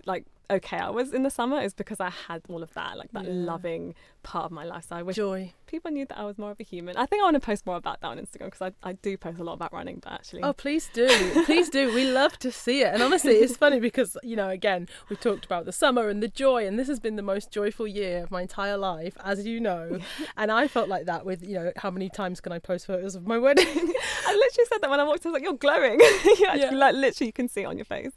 like 0.06 0.26
okay 0.50 0.78
I 0.78 0.90
was 0.90 1.14
in 1.14 1.24
the 1.24 1.30
summer 1.30 1.60
is 1.60 1.74
because 1.74 2.00
I 2.00 2.10
had 2.10 2.42
all 2.48 2.64
of 2.64 2.74
that, 2.76 2.98
like 2.98 3.12
that 3.12 3.26
Yeah. 3.26 3.32
loving 3.34 3.94
part 4.28 4.46
of 4.46 4.52
my 4.52 4.66
life. 4.66 4.86
So 4.90 4.96
I 4.98 5.02
wish 5.04 5.16
Joy. 5.16 5.54
people 5.68 5.90
knew 5.92 6.06
that 6.06 6.18
I 6.18 6.26
was 6.26 6.38
more 6.38 6.52
of 6.52 6.60
a 6.60 6.64
human. 6.64 6.98
I 6.98 7.06
think 7.06 7.22
I 7.22 7.24
want 7.24 7.36
to 7.36 7.40
post 7.40 7.66
more 7.66 7.78
about 7.78 8.02
that 8.02 8.08
on 8.08 8.18
Instagram 8.18 8.46
because 8.52 8.62
I, 8.84 8.90
I 8.90 8.94
do 8.94 9.18
post 9.18 9.40
a 9.40 9.44
lot 9.44 9.54
about 9.54 9.72
running, 9.74 10.00
but 10.04 10.12
actually, 10.12 10.44
Oh, 10.44 10.54
please 10.54 10.90
do. 10.94 11.08
Please 11.46 11.70
do. 11.70 11.94
We 11.94 12.06
love 12.12 12.38
to 12.40 12.52
see 12.52 12.82
it. 12.82 12.94
And 12.94 13.02
honestly, 13.02 13.34
it's 13.36 13.56
funny 13.64 13.80
because, 13.80 14.18
you 14.24 14.36
know, 14.36 14.50
again, 14.50 14.88
we 15.10 15.16
talked 15.16 15.46
about 15.46 15.64
the 15.66 15.72
summer 15.72 16.10
and 16.10 16.22
the 16.22 16.28
joy, 16.28 16.68
and 16.68 16.78
this 16.78 16.88
has 16.90 17.00
been 17.00 17.16
the 17.16 17.22
most 17.34 17.52
joyful 17.52 17.88
year 17.88 18.24
of 18.24 18.32
my 18.32 18.42
entire 18.42 18.78
life, 18.78 19.16
as 19.24 19.46
you 19.46 19.60
know. 19.60 20.00
And 20.36 20.52
I 20.52 20.68
felt 20.68 20.90
like 20.90 21.06
that 21.06 21.26
with, 21.26 21.42
you 21.48 21.56
know, 21.56 21.72
how 21.78 21.90
many 21.92 22.10
times 22.10 22.42
can 22.42 22.52
I 22.52 22.60
post 22.60 22.86
photos 22.88 23.16
of 23.16 23.26
my 23.26 23.38
wedding? 23.38 23.66
I 24.28 24.34
literally 24.34 24.68
said 24.70 24.82
that 24.82 24.90
when 24.90 25.00
I 25.00 25.04
walked. 25.04 25.26
I 25.26 25.30
was 25.30 25.34
like, 25.34 25.44
"You're 25.44 25.54
glowing." 25.54 26.00
you 26.02 26.46
actually, 26.48 26.62
Yeah. 26.62 26.72
like 26.72 26.96
literally, 26.96 27.28
you 27.28 27.34
can 27.34 27.48
see 27.48 27.62
it 27.62 27.66
on 27.66 27.78
your 27.78 27.86
face. 27.86 28.12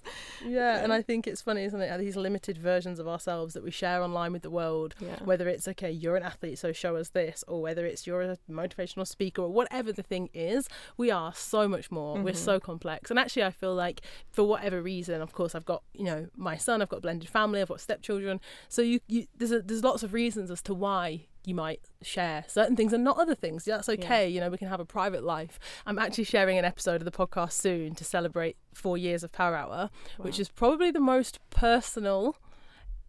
yeah. 0.44 0.82
And 0.82 0.92
I 0.92 1.02
think 1.02 1.26
it's 1.26 1.40
funny, 1.42 1.64
isn't 1.64 1.80
it? 1.80 1.98
These 1.98 2.16
limited 2.16 2.58
versions 2.58 2.98
of 2.98 3.06
ourselves 3.06 3.54
that 3.54 3.62
we 3.62 3.70
share 3.70 4.02
online 4.02 4.32
with 4.32 4.42
the 4.42 4.50
world. 4.50 4.94
Yeah. 5.00 5.16
Whether 5.24 5.48
it's, 5.48 5.68
okay, 5.68 5.90
you're 6.00 6.16
an 6.16 6.22
athlete, 6.22 6.58
so 6.58 6.72
show 6.72 6.96
us 6.96 7.10
this, 7.10 7.44
or 7.46 7.60
whether 7.62 7.84
it's 7.86 8.06
you're 8.06 8.22
a 8.22 8.38
motivational 8.50 9.06
speaker, 9.06 9.42
or 9.42 9.48
whatever 9.48 9.92
the 9.92 10.02
thing 10.02 10.28
is, 10.34 10.68
we 10.96 11.10
are 11.10 11.32
so 11.34 11.68
much 11.68 11.90
more. 11.90 12.16
We're 12.20 12.32
Mhm. 12.32 12.36
so 12.36 12.60
complex. 12.60 13.10
And 13.10 13.18
actually, 13.18 13.44
I 13.44 13.50
feel 13.50 13.74
like 13.74 14.00
for 14.30 14.44
whatever 14.44 14.80
reason, 14.82 15.20
of 15.20 15.32
course, 15.32 15.54
I've 15.54 15.64
got, 15.64 15.82
you 15.94 16.04
know, 16.04 16.28
my 16.36 16.56
son, 16.56 16.82
I've 16.82 16.88
got 16.88 16.98
a 16.98 17.00
blended 17.02 17.28
family, 17.28 17.60
I've 17.60 17.68
got 17.68 17.80
stepchildren. 17.80 18.40
So 18.68 18.82
you, 18.82 19.00
you 19.08 19.26
there's, 19.36 19.52
a, 19.52 19.60
there's 19.62 19.84
lots 19.84 20.02
of 20.02 20.12
reasons 20.12 20.50
as 20.50 20.62
to 20.62 20.74
why 20.74 21.26
you 21.46 21.54
might 21.54 21.80
share 22.02 22.44
certain 22.48 22.76
things 22.76 22.92
and 22.92 23.02
not 23.02 23.16
other 23.16 23.34
things. 23.34 23.64
That's 23.64 23.88
okay. 23.88 24.28
You 24.28 24.40
know, 24.40 24.50
we 24.50 24.58
can 24.58 24.68
have 24.68 24.78
a 24.80 24.84
private 24.84 25.24
life. 25.24 25.58
I'm 25.86 25.98
actually 25.98 26.24
sharing 26.24 26.58
an 26.58 26.66
episode 26.66 26.96
of 27.00 27.06
the 27.06 27.10
podcast 27.10 27.52
soon 27.52 27.94
to 27.94 28.04
celebrate 28.04 28.56
four 28.74 28.98
years 28.98 29.24
of 29.24 29.32
Power 29.32 29.56
Hour, 29.56 29.88
which 30.18 30.38
is 30.38 30.50
probably 30.50 30.90
the 30.90 31.00
most 31.00 31.38
personal 31.48 32.36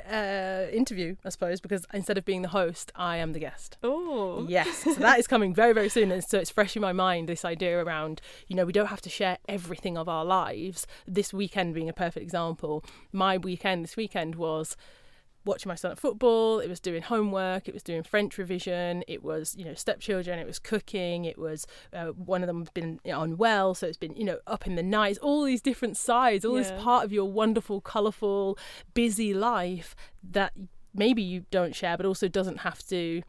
uh, 0.09 0.71
interview, 0.71 1.15
I 1.25 1.29
suppose, 1.29 1.59
because 1.59 1.85
instead 1.93 2.17
of 2.17 2.25
being 2.25 2.41
the 2.41 2.49
host, 2.49 2.91
I 2.95 3.17
am 3.17 3.33
the 3.33 3.39
guest. 3.39 3.77
Oh, 3.83 4.45
Yes, 4.47 4.83
so 4.83 4.93
that 4.99 5.19
is 5.19 5.27
coming 5.27 5.53
very, 5.53 5.73
very 5.73 5.89
soon. 5.89 6.11
And 6.11 6.23
so 6.23 6.39
it's 6.39 6.49
fresh 6.49 6.75
in 6.75 6.81
my 6.81 6.93
mind 6.93 7.29
this 7.29 7.45
idea 7.45 7.83
around, 7.83 8.21
you 8.47 8.55
know, 8.55 8.65
we 8.65 8.73
don't 8.73 8.87
have 8.87 9.01
to 9.01 9.09
share 9.09 9.37
everything 9.47 9.97
of 9.97 10.07
our 10.09 10.25
lives. 10.25 10.87
This 11.07 11.33
weekend 11.33 11.73
being 11.73 11.89
a 11.89 11.93
perfect 11.93 12.23
example. 12.23 12.83
My 13.11 13.37
weekend 13.37 13.83
this 13.83 13.97
weekend 13.97 14.35
was 14.35 14.75
watching 15.45 15.69
my 15.69 15.75
son 15.75 15.91
at 15.91 15.99
football, 15.99 16.59
it 16.59 16.69
was 16.69 16.79
doing 16.79 17.01
homework, 17.01 17.67
it 17.67 17.73
was 17.73 17.83
doing 17.83 18.03
French 18.03 18.37
revision, 18.37 19.03
it 19.07 19.23
was, 19.23 19.55
you 19.57 19.65
know, 19.65 19.73
stepchildren, 19.73 20.39
it 20.39 20.45
was 20.45 20.59
cooking, 20.59 21.25
it 21.25 21.37
was 21.37 21.65
uh, 21.93 22.07
one 22.07 22.43
of 22.43 22.47
them 22.47 22.59
has 22.59 22.69
been 22.69 22.99
unwell, 23.05 23.73
so 23.73 23.87
it's 23.87 23.97
been, 23.97 24.15
you 24.15 24.23
know, 24.23 24.39
up 24.47 24.67
in 24.67 24.75
the 24.75 24.83
nights, 24.83 25.17
all 25.19 25.43
these 25.43 25.61
different 25.61 25.97
sides, 25.97 26.45
all 26.45 26.55
this 26.55 26.71
part 26.79 27.03
of 27.03 27.11
your 27.11 27.25
wonderful, 27.25 27.81
colourful, 27.81 28.57
busy 28.93 29.33
life 29.33 29.95
that 30.23 30.53
maybe 30.93 31.21
you 31.21 31.45
don't 31.51 31.75
share, 31.75 31.97
but 31.97 32.05
also 32.05 32.27
doesn't 32.27 32.57
have 32.57 32.85
to 32.87 33.23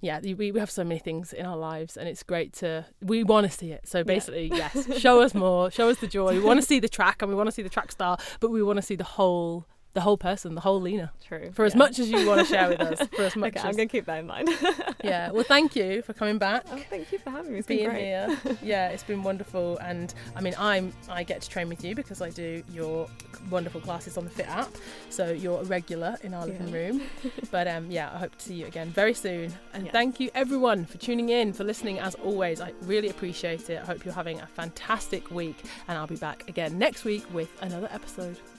yeah, 0.00 0.20
we, 0.22 0.52
we 0.52 0.60
have 0.60 0.70
so 0.70 0.84
many 0.84 1.00
things 1.00 1.32
in 1.32 1.44
our 1.44 1.56
lives, 1.56 1.96
and 1.96 2.08
it's 2.08 2.22
great 2.22 2.52
to. 2.54 2.86
We 3.02 3.24
want 3.24 3.50
to 3.50 3.56
see 3.56 3.72
it. 3.72 3.88
So 3.88 4.04
basically, 4.04 4.46
yes, 4.54 4.96
show 5.00 5.20
us 5.20 5.34
more, 5.34 5.70
show 5.72 5.88
us 5.88 5.98
the 5.98 6.06
joy. 6.06 6.34
We 6.34 6.40
want 6.40 6.60
to 6.60 6.66
see 6.66 6.78
the 6.78 6.88
track, 6.88 7.20
and 7.20 7.28
we 7.28 7.34
want 7.34 7.48
to 7.48 7.52
see 7.52 7.62
the 7.62 7.68
track 7.68 7.90
star, 7.90 8.16
but 8.38 8.50
we 8.50 8.62
want 8.62 8.76
to 8.76 8.82
see 8.82 8.94
the 8.94 9.02
whole, 9.02 9.66
the 9.98 10.02
whole 10.02 10.16
person, 10.16 10.54
the 10.54 10.60
whole 10.60 10.80
Lina, 10.80 11.10
true. 11.26 11.50
for 11.52 11.64
as 11.64 11.74
much 11.74 11.98
as 11.98 12.08
you 12.08 12.24
want 12.24 12.38
to 12.38 12.46
share 12.46 12.68
with 12.68 12.80
us. 12.80 13.04
For 13.16 13.22
as 13.22 13.34
much 13.42 13.56
Okay, 13.56 13.66
I'm 13.68 13.74
going 13.74 13.88
to 13.88 13.92
keep 13.92 14.04
that 14.04 14.20
in 14.20 14.28
mind. 14.28 14.48
yeah. 15.02 15.32
Well, 15.32 15.42
thank 15.42 15.74
you 15.74 16.02
for 16.02 16.12
coming 16.12 16.38
back. 16.38 16.64
oh, 16.70 16.78
thank 16.88 17.10
you 17.10 17.18
for 17.18 17.30
having 17.30 17.52
me. 17.52 17.58
It's 17.58 17.66
been 17.66 17.78
being 17.78 17.90
here. 17.90 18.38
Yeah, 18.62 18.90
it's 18.90 19.02
been 19.02 19.24
wonderful, 19.24 19.76
and 19.78 20.14
I 20.36 20.40
mean, 20.40 20.54
I'm 20.56 20.92
I 21.08 21.24
get 21.24 21.40
to 21.42 21.48
train 21.48 21.68
with 21.68 21.82
you 21.84 21.96
because 21.96 22.22
I 22.22 22.30
do 22.30 22.62
your 22.72 23.08
wonderful 23.50 23.80
classes 23.80 24.16
on 24.16 24.24
the 24.24 24.30
FIIT 24.30 24.48
app. 24.48 24.70
So 25.10 25.30
you're 25.32 25.60
a 25.60 25.64
regular 25.64 26.16
in 26.22 26.32
our 26.34 26.46
living 26.46 26.68
Yeah. 26.68 26.76
room. 26.78 27.02
But 27.50 27.66
um, 27.66 27.90
yeah, 27.90 28.10
I 28.14 28.18
hope 28.18 28.36
to 28.38 28.44
see 28.44 28.54
you 28.54 28.66
again 28.66 28.88
very 28.90 29.14
soon. 29.14 29.52
And 29.74 29.86
Yeah. 29.86 29.92
thank 29.92 30.20
you 30.20 30.30
everyone 30.34 30.84
for 30.86 30.98
tuning 30.98 31.30
in, 31.30 31.52
for 31.52 31.64
listening. 31.64 31.98
As 31.98 32.14
always, 32.16 32.60
I 32.60 32.72
really 32.82 33.08
appreciate 33.08 33.68
it. 33.70 33.80
I 33.82 33.84
hope 33.84 34.04
you're 34.04 34.14
having 34.14 34.40
a 34.40 34.46
fantastic 34.46 35.30
week, 35.32 35.56
and 35.88 35.98
I'll 35.98 36.06
be 36.06 36.16
back 36.16 36.48
again 36.48 36.78
next 36.78 37.04
week 37.04 37.24
with 37.32 37.50
another 37.62 37.88
episode. 37.90 38.38